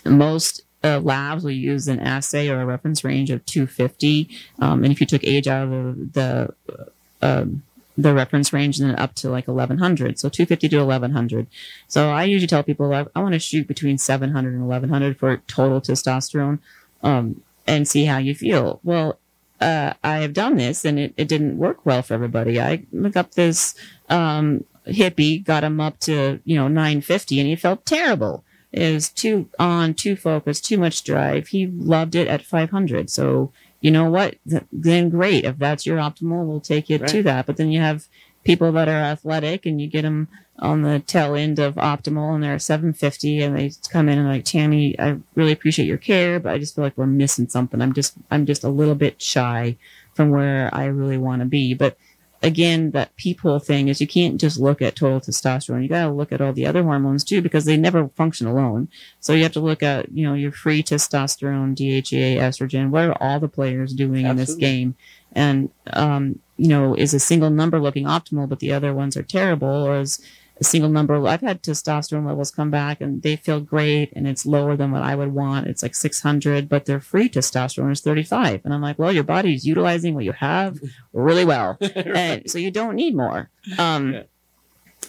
most 0.05 0.61
uh, 0.83 0.99
labs 0.99 1.43
will 1.43 1.51
use 1.51 1.87
an 1.87 1.99
assay 1.99 2.49
or 2.49 2.61
a 2.61 2.65
reference 2.65 3.03
range 3.03 3.29
of 3.29 3.45
250. 3.45 4.29
Um, 4.59 4.83
and 4.83 4.93
if 4.93 5.01
you 5.01 5.07
took 5.07 5.23
age 5.23 5.47
out 5.47 5.63
of 5.63 6.13
the, 6.13 6.53
the 6.67 6.91
um, 7.21 7.63
the 7.97 8.13
reference 8.13 8.53
range 8.53 8.79
and 8.79 8.89
then 8.89 8.99
up 8.99 9.15
to 9.15 9.29
like 9.29 9.47
1100 9.47 10.19
so 10.19 10.29
250 10.29 10.69
to 10.69 10.77
1100 10.77 11.47
so 11.87 12.09
i 12.09 12.23
usually 12.23 12.47
tell 12.47 12.61
people 12.61 12.93
i, 12.93 13.05
I 13.15 13.21
want 13.21 13.33
to 13.33 13.39
shoot 13.39 13.67
between 13.67 13.97
700 13.97 14.53
and 14.53 14.67
1100 14.67 15.17
for 15.17 15.37
total 15.47 15.81
testosterone 15.81 16.59
um, 17.03 17.41
and 17.65 17.87
see 17.87 18.05
how 18.05 18.17
you 18.17 18.33
feel. 18.33 18.79
Well 18.83 19.19
uh, 19.59 19.93
i 20.03 20.19
have 20.19 20.33
done 20.33 20.55
this 20.57 20.85
and 20.85 20.99
it, 20.99 21.13
it 21.17 21.27
didn't 21.27 21.57
work 21.57 21.85
well 21.85 22.01
for 22.01 22.13
everybody. 22.13 22.59
I 22.59 22.85
look 22.91 23.15
up 23.15 23.31
this 23.31 23.75
um, 24.09 24.65
hippie 24.87 25.43
got 25.43 25.63
him 25.63 25.81
up 25.81 25.99
to 26.01 26.39
you 26.45 26.55
know 26.55 26.67
950 26.67 27.39
and 27.39 27.49
he 27.49 27.55
felt 27.55 27.85
terrible. 27.85 28.43
Was 28.73 29.09
too 29.09 29.49
on 29.57 29.95
too 29.95 30.15
focused 30.15 30.65
too 30.65 30.77
much 30.77 31.03
drive. 31.03 31.47
He 31.47 31.65
loved 31.65 32.13
it 32.13 32.27
at 32.27 32.45
500 32.45 33.09
so 33.09 33.51
you 33.87 33.91
know 33.91 34.09
what? 34.17 34.35
Th- 34.49 34.63
Then 34.71 35.09
great. 35.09 35.45
If 35.45 35.57
that's 35.57 35.85
your 35.85 35.97
optimal, 35.97 36.45
we'll 36.45 36.59
take 36.73 36.91
it 36.91 36.99
to 37.07 37.23
that. 37.23 37.45
But 37.45 37.55
then 37.57 37.71
you 37.71 37.79
have 37.79 38.07
people 38.43 38.71
that 38.73 38.87
are 38.89 39.01
athletic 39.13 39.65
and 39.65 39.79
you 39.81 39.87
get 39.87 40.01
them 40.03 40.27
on 40.59 40.81
the 40.81 40.99
tail 40.99 41.35
end 41.35 41.59
of 41.59 41.75
optimal 41.75 42.33
and 42.33 42.43
they're 42.43 42.59
750 42.59 43.41
and 43.43 43.55
they 43.57 43.71
come 43.91 44.09
in 44.09 44.17
and 44.17 44.27
like 44.27 44.43
tammy 44.43 44.97
i 44.99 45.15
really 45.35 45.51
appreciate 45.51 45.85
your 45.85 45.97
care 45.99 46.39
but 46.39 46.51
i 46.53 46.57
just 46.57 46.73
feel 46.75 46.83
like 46.83 46.97
we're 46.97 47.05
missing 47.05 47.47
something 47.47 47.79
i'm 47.81 47.93
just 47.93 48.13
i'm 48.31 48.45
just 48.45 48.63
a 48.63 48.69
little 48.69 48.95
bit 48.95 49.21
shy 49.21 49.77
from 50.15 50.31
where 50.31 50.73
i 50.73 50.85
really 50.85 51.17
want 51.17 51.41
to 51.41 51.45
be 51.45 51.75
but 51.75 51.95
again 52.41 52.91
that 52.91 53.15
peephole 53.15 53.59
thing 53.59 53.87
is 53.87 53.99
you 53.99 54.07
can't 54.07 54.39
just 54.39 54.59
look 54.59 54.81
at 54.81 54.95
total 54.95 55.19
testosterone. 55.19 55.83
You 55.83 55.89
got 55.89 56.05
to 56.05 56.11
look 56.11 56.31
at 56.31 56.41
all 56.41 56.53
the 56.53 56.65
other 56.65 56.83
hormones 56.83 57.23
too 57.23 57.41
because 57.41 57.65
they 57.65 57.77
never 57.77 58.09
function 58.09 58.47
alone. 58.47 58.89
So 59.19 59.33
you 59.33 59.43
have 59.43 59.53
to 59.53 59.59
look 59.59 59.83
at 59.83 60.11
you 60.11 60.27
know 60.27 60.33
your 60.33 60.51
free 60.51 60.83
testosterone 60.83 61.75
DHEA, 61.75 62.37
estrogen 62.37 62.89
what 62.89 63.05
are 63.05 63.17
all 63.19 63.39
the 63.39 63.47
players 63.47 63.93
doing 63.93 64.25
in 64.25 64.35
this 64.35 64.55
game? 64.55 64.95
And 65.33 65.69
um, 65.93 66.39
you 66.57 66.67
know 66.67 66.95
is 66.95 67.13
a 67.13 67.19
single 67.19 67.49
number 67.49 67.79
looking 67.79 68.05
optimal 68.05 68.49
but 68.49 68.59
the 68.59 68.73
other 68.73 68.93
ones 68.93 69.15
are 69.15 69.23
terrible 69.23 69.67
or 69.67 69.99
is 69.99 70.19
a 70.59 70.63
single 70.63 70.89
number. 70.89 71.25
I've 71.27 71.41
had 71.41 71.61
testosterone 71.61 72.25
levels 72.25 72.51
come 72.51 72.71
back 72.71 73.01
and 73.01 73.21
they 73.21 73.35
feel 73.35 73.59
great 73.59 74.11
and 74.15 74.27
it's 74.27 74.45
lower 74.45 74.75
than 74.75 74.91
what 74.91 75.03
i 75.03 75.15
would 75.15 75.33
want. 75.33 75.67
It's 75.67 75.83
like 75.83 75.95
600 75.95 76.67
but 76.69 76.85
their 76.85 76.99
free 76.99 77.29
testosterone 77.29 77.91
is 77.91 78.01
35 78.01 78.61
and 78.63 78.73
i'm 78.73 78.81
like 78.81 78.97
well 78.99 79.11
your 79.11 79.23
body's 79.23 79.65
utilizing 79.65 80.13
what 80.15 80.23
you 80.25 80.33
have 80.33 80.79
really 81.13 81.45
well. 81.45 81.77
And 82.05 82.49
so 82.49 82.57
you 82.57 82.71
don't 82.71 82.95
need 82.95 83.15
more. 83.15 83.49
Um, 83.77 84.13
Yeah. 84.13 84.23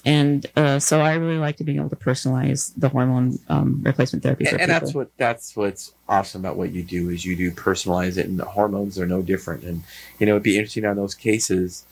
and 0.05 0.47
uh, 0.57 0.79
so 0.79 1.01
i 1.01 1.15
really 1.15 1.39
like 1.39 1.57
to 1.57 1.65
be 1.65 1.75
able 1.77 1.89
to 1.89 1.97
personalize 1.97 2.73
the 2.77 2.89
hormone 2.89 3.39
um, 3.49 3.81
replacement 3.83 4.23
therapy 4.23 4.45
for 4.45 4.53
and, 4.53 4.63
and 4.63 4.71
that's 4.71 4.95
what 4.95 5.11
that's 5.17 5.57
what's 5.57 5.93
awesome 6.09 6.41
about 6.43 6.57
what 6.57 6.71
you 6.71 6.83
do 6.83 7.11
is 7.11 7.25
you 7.25 7.35
do 7.37 7.51
personalize 7.51 8.17
it 8.17 8.27
and 8.27 8.39
the 8.39 8.45
hormones 8.45 8.99
are 8.99 9.07
no 9.07 9.23
different. 9.23 9.65
And 9.65 9.83
you 10.19 10.27
know 10.27 10.33
it'd 10.35 10.43
be 10.43 10.57
interesting 10.57 10.85
on 10.85 10.97
those 10.97 11.15
cases 11.15 11.85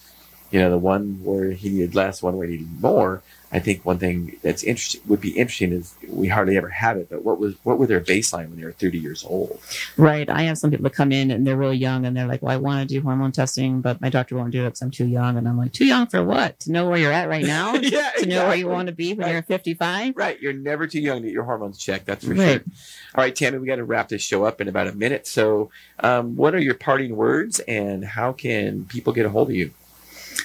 you 0.52 0.61
know 0.61 0.70
the 0.70 0.78
one 0.78 1.18
where 1.24 1.50
he 1.50 1.68
needed 1.70 1.94
less 1.94 2.22
one 2.22 2.36
where 2.36 2.46
he 2.46 2.52
needed 2.59 2.80
more 2.80 3.22
i 3.53 3.59
think 3.59 3.84
one 3.84 3.99
thing 3.99 4.36
that's 4.42 4.62
interesting 4.64 5.01
would 5.07 5.20
be 5.20 5.30
interesting 5.30 5.72
is 5.72 5.94
we 6.09 6.28
hardly 6.28 6.57
ever 6.57 6.68
have 6.68 6.97
it 6.97 7.09
but 7.11 7.22
what 7.24 7.38
was 7.38 7.55
what 7.64 7.78
were 7.78 7.86
their 7.86 8.01
baseline 8.01 8.49
when 8.49 8.57
they 8.59 8.64
were 8.64 8.72
30 8.72 8.99
years 8.99 9.24
old 9.24 9.61
Right. 9.97 10.28
I 10.28 10.42
have 10.42 10.59
some 10.59 10.70
people 10.70 10.84
that 10.84 10.92
come 10.94 11.11
in 11.12 11.30
and 11.30 11.47
they're 11.47 11.57
really 11.57 11.76
young 11.76 12.05
and 12.05 12.14
they're 12.16 12.26
like, 12.26 12.42
well, 12.42 12.53
I 12.53 12.57
want 12.57 12.86
to 12.86 12.94
do 12.94 13.01
hormone 13.03 13.32
testing, 13.32 13.80
but 13.80 14.01
my 14.01 14.11
doctor 14.11 14.36
won't 14.36 14.51
do 14.53 14.62
it 14.62 14.66
because 14.68 14.82
I'm 14.82 14.90
too 14.90 15.07
young. 15.07 15.38
And 15.38 15.49
I'm 15.49 15.57
like, 15.57 15.72
too 15.72 15.86
young 15.86 16.07
for 16.07 16.22
what? 16.22 16.61
To 16.61 16.72
know 16.72 16.88
where 16.88 16.99
you're 16.99 17.12
at 17.12 17.28
right 17.28 17.44
now? 17.44 17.74
yeah 17.76 18.11
to 18.18 18.26
know 18.26 18.47
where 18.47 18.57
you 18.57 18.68
want 18.68 18.88
to 18.88 18.94
be 18.94 19.14
when 19.14 19.26
Right. 19.26 19.32
you're 19.32 19.42
55? 19.42 20.14
Right, 20.16 20.40
you're 20.40 20.53
never 20.53 20.86
too 20.86 21.01
young 21.01 21.18
to 21.22 21.22
get 21.28 21.32
your 21.32 21.44
hormones 21.44 21.78
checked. 21.78 22.05
That's 22.07 22.24
for 22.26 22.34
Right. 22.34 22.61
sure. 22.61 22.72
All 23.14 23.24
right, 23.24 23.34
Tammy, 23.34 23.59
we 23.59 23.66
got 23.66 23.76
to 23.76 23.84
wrap 23.84 24.09
this 24.09 24.22
show 24.22 24.44
up 24.44 24.61
in 24.61 24.68
about 24.68 24.86
a 24.88 24.92
minute. 24.92 25.26
So, 25.26 25.70
um, 26.01 26.36
what 26.36 26.55
are 26.55 26.61
your 26.61 26.74
parting 26.74 27.16
words, 27.16 27.61
and 27.61 28.05
how 28.05 28.32
can 28.32 28.84
people 28.86 29.12
get 29.14 29.24
a 29.24 29.30
hold 29.30 29.49
of 29.49 29.57
you? 29.57 29.70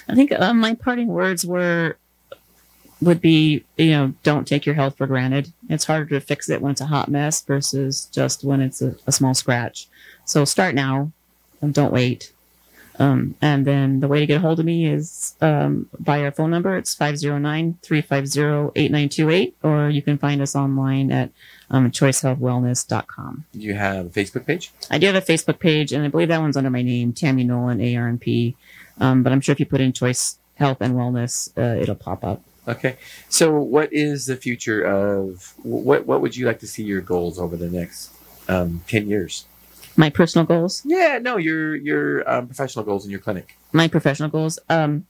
I 0.08 0.14
think 0.14 0.32
uh, 0.32 0.54
my 0.54 0.74
parting 0.74 1.08
words 1.08 1.44
were, 1.44 1.96
would 3.02 3.20
be, 3.20 3.64
you 3.76 3.90
know, 3.90 4.14
don't 4.22 4.46
take 4.46 4.64
your 4.64 4.74
health 4.74 4.96
for 4.96 5.06
granted. 5.06 5.52
It's 5.68 5.84
harder 5.84 6.06
to 6.10 6.20
fix 6.20 6.48
it 6.48 6.62
when 6.62 6.72
it's 6.72 6.80
a 6.80 6.86
hot 6.86 7.08
mess 7.08 7.42
versus 7.42 8.08
just 8.12 8.44
when 8.44 8.60
it's 8.60 8.80
a, 8.80 8.94
a 9.06 9.12
small 9.12 9.34
scratch. 9.34 9.88
So 10.24 10.44
start 10.44 10.74
now 10.74 11.10
and 11.60 11.74
don't 11.74 11.92
wait. 11.92 12.32
Um, 12.98 13.36
and 13.40 13.64
then 13.66 14.00
the 14.00 14.08
way 14.08 14.20
to 14.20 14.26
get 14.26 14.36
a 14.36 14.40
hold 14.40 14.60
of 14.60 14.66
me 14.66 14.86
is 14.86 15.34
um, 15.40 15.88
by 15.98 16.22
our 16.22 16.30
phone 16.30 16.50
number. 16.50 16.76
It's 16.76 16.94
509-350-8928, 16.94 19.52
or 19.62 19.88
you 19.88 20.02
can 20.02 20.18
find 20.18 20.42
us 20.42 20.54
online 20.54 21.10
at 21.10 21.30
um, 21.70 21.90
choicehealthwellness.com. 21.90 23.46
You 23.54 23.72
have 23.74 24.06
a 24.06 24.10
Facebook 24.10 24.46
page. 24.46 24.70
I 24.90 24.98
do 24.98 25.06
have 25.06 25.16
a 25.16 25.22
Facebook 25.22 25.58
page, 25.58 25.92
and 25.92 26.04
I 26.04 26.08
believe 26.08 26.28
that 26.28 26.40
one's 26.40 26.56
under 26.56 26.70
my 26.70 26.82
name, 26.82 27.14
Tammy 27.14 27.44
Nolan, 27.44 27.78
ARNP. 27.78 28.54
Um, 29.00 29.22
but 29.22 29.32
I'm 29.32 29.40
sure 29.40 29.54
if 29.54 29.60
you 29.60 29.66
put 29.66 29.80
in 29.80 29.94
Choice 29.94 30.38
Health 30.56 30.78
and 30.80 30.94
Wellness, 30.94 31.48
uh, 31.56 31.80
it'll 31.80 31.94
pop 31.94 32.22
up. 32.22 32.42
Okay. 32.68 32.96
So, 33.28 33.52
what 33.60 33.92
is 33.92 34.26
the 34.26 34.36
future 34.36 34.82
of 34.82 35.54
what? 35.62 36.06
What 36.06 36.20
would 36.20 36.36
you 36.36 36.46
like 36.46 36.60
to 36.60 36.66
see 36.66 36.84
your 36.84 37.00
goals 37.00 37.38
over 37.38 37.56
the 37.56 37.68
next 37.68 38.12
um, 38.48 38.82
ten 38.86 39.08
years? 39.08 39.46
My 39.96 40.08
personal 40.08 40.46
goals, 40.46 40.82
Yeah, 40.86 41.18
no, 41.20 41.36
your 41.36 41.74
your 41.76 42.28
um, 42.30 42.46
professional 42.46 42.84
goals 42.84 43.04
in 43.04 43.10
your 43.10 43.20
clinic. 43.20 43.56
my 43.72 43.88
professional 43.88 44.28
goals. 44.30 44.58
Um, 44.70 45.06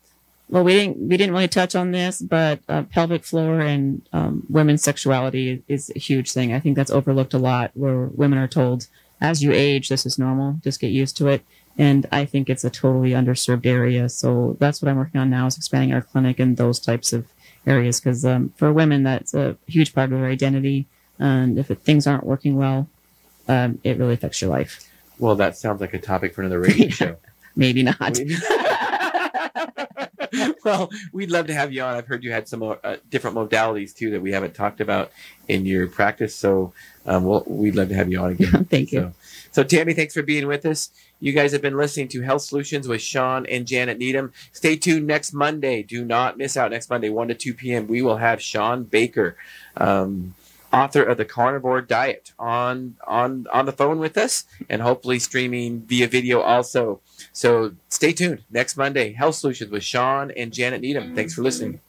well, 0.49 0.65
we 0.65 0.73
didn't 0.73 0.97
we 0.99 1.17
didn't 1.17 1.33
really 1.35 1.47
touch 1.49 1.75
on 1.75 1.93
this, 1.93 2.21
but 2.21 2.61
uh, 2.69 2.83
pelvic 2.85 3.25
floor 3.25 3.61
and 3.61 4.03
um, 4.13 4.45
women's 4.49 4.83
sexuality 4.83 5.63
is 5.69 5.91
a 5.95 5.99
huge 5.99 6.33
thing. 6.33 6.53
I 6.53 6.59
think 6.61 6.77
that's 6.77 6.91
overlooked 6.91 7.33
a 7.35 7.39
lot, 7.39 7.71
where 7.75 8.07
women 8.07 8.39
are 8.39 8.49
told, 8.49 8.89
as 9.21 9.43
you 9.43 9.53
age, 9.53 9.89
this 9.89 10.05
is 10.05 10.19
normal, 10.19 10.57
just 10.65 10.81
get 10.81 10.91
used 10.91 11.17
to 11.19 11.29
it. 11.29 11.43
And 11.79 12.07
I 12.13 12.27
think 12.27 12.51
it's 12.51 12.65
a 12.65 12.71
totally 12.71 13.13
underserved 13.13 13.65
area. 13.65 14.11
So 14.11 14.57
that's 14.59 14.83
what 14.83 14.91
I'm 14.91 14.99
working 14.99 15.21
on 15.21 15.31
now 15.31 15.47
is 15.47 15.57
expanding 15.57 15.95
our 15.95 16.03
clinic 16.03 16.39
in 16.39 16.57
those 16.57 16.79
types 16.79 17.15
of 17.15 17.25
areas 17.67 18.01
because 18.01 18.25
um, 18.25 18.53
for 18.57 18.73
women 18.73 19.03
that's 19.03 19.35
a 19.35 19.57
huge 19.67 19.95
part 19.95 20.13
of 20.13 20.19
their 20.19 20.29
identity. 20.29 20.87
And 21.19 21.59
if 21.59 21.71
it, 21.71 21.81
things 21.83 22.07
aren't 22.07 22.25
working 22.25 22.57
well, 22.57 22.89
um, 23.49 23.79
it 23.85 23.99
really 23.99 24.15
affects 24.15 24.41
your 24.41 24.51
life. 24.51 24.89
Well, 25.19 25.37
that 25.37 25.57
sounds 25.57 25.81
like 25.81 25.95
a 25.95 25.99
topic 25.99 26.35
for 26.35 26.43
another 26.43 26.61
radio 26.61 26.89
show. 26.91 27.17
Maybe 27.55 27.83
not. 27.83 28.19
well, 30.65 30.91
we'd 31.13 31.31
love 31.31 31.47
to 31.49 31.55
have 31.55 31.73
you 31.73 31.83
on. 31.83 31.95
I've 31.95 32.07
heard 32.07 32.25
you 32.25 32.33
had 32.33 32.49
some 32.49 32.63
uh, 32.63 32.97
different 33.11 33.37
modalities 33.37 33.95
too 33.95 34.11
that 34.11 34.23
we 34.23 34.33
haven't 34.33 34.55
talked 34.55 34.81
about 34.81 35.13
in 35.49 35.67
your 35.67 35.87
practice. 35.89 36.35
So 36.35 36.73
um, 37.07 37.25
we'll, 37.25 37.45
we'd 37.47 37.75
love 37.75 37.89
to 37.89 37.95
have 37.95 38.11
you 38.11 38.21
on 38.21 38.33
again. 38.33 38.65
Thank 38.71 38.93
you. 38.93 39.01
So, 39.01 39.13
so, 39.53 39.63
Tammy, 39.63 39.93
thanks 39.93 40.15
for 40.15 40.23
being 40.23 40.47
with 40.47 40.65
us. 40.65 40.91
You 41.21 41.33
guys 41.33 41.53
have 41.53 41.61
been 41.61 41.77
listening 41.77 42.09
to 42.09 42.23
Health 42.23 42.41
Solutions 42.41 42.89
with 42.89 43.03
Shawn 43.03 43.45
and 43.47 43.67
Janet 43.67 43.99
Needham. 43.99 44.33
Stay 44.53 44.77
tuned 44.77 45.07
next 45.07 45.35
Monday. 45.35 45.83
Do 45.83 46.07
not 46.07 46.39
miss 46.39 46.57
out 46.57 46.71
next 46.71 46.89
Monday, 46.89 47.11
1 47.11 47.29
to 47.29 47.35
2 47.35 47.55
p.m. 47.55 47.87
We 47.87 48.01
will 48.01 48.17
have 48.17 48.41
Shawn 48.41 48.85
Baker, 48.85 49.37
um, 49.77 50.35
author 50.73 51.03
of 51.03 51.19
the 51.19 51.25
Carnivore 51.25 51.81
Diet, 51.83 52.33
on, 52.39 52.97
on, 53.07 53.47
on 53.53 53.67
the 53.67 53.73
phone 53.73 53.99
with 53.99 54.17
us 54.17 54.45
and 54.69 54.83
hopefully 54.83 55.19
streaming 55.19 55.83
via 55.83 56.09
video 56.09 56.41
also. 56.41 57.01
So 57.33 57.75
stay 57.89 58.13
tuned 58.13 58.43
next 58.51 58.77
Monday. 58.77 59.13
Health 59.13 59.37
Solutions 59.37 59.71
with 59.71 59.85
Shawn 59.85 60.31
and 60.31 60.53
Janet 60.53 60.81
Needham. 60.81 61.15
Thanks 61.15 61.35
for 61.35 61.43
listening. 61.43 61.81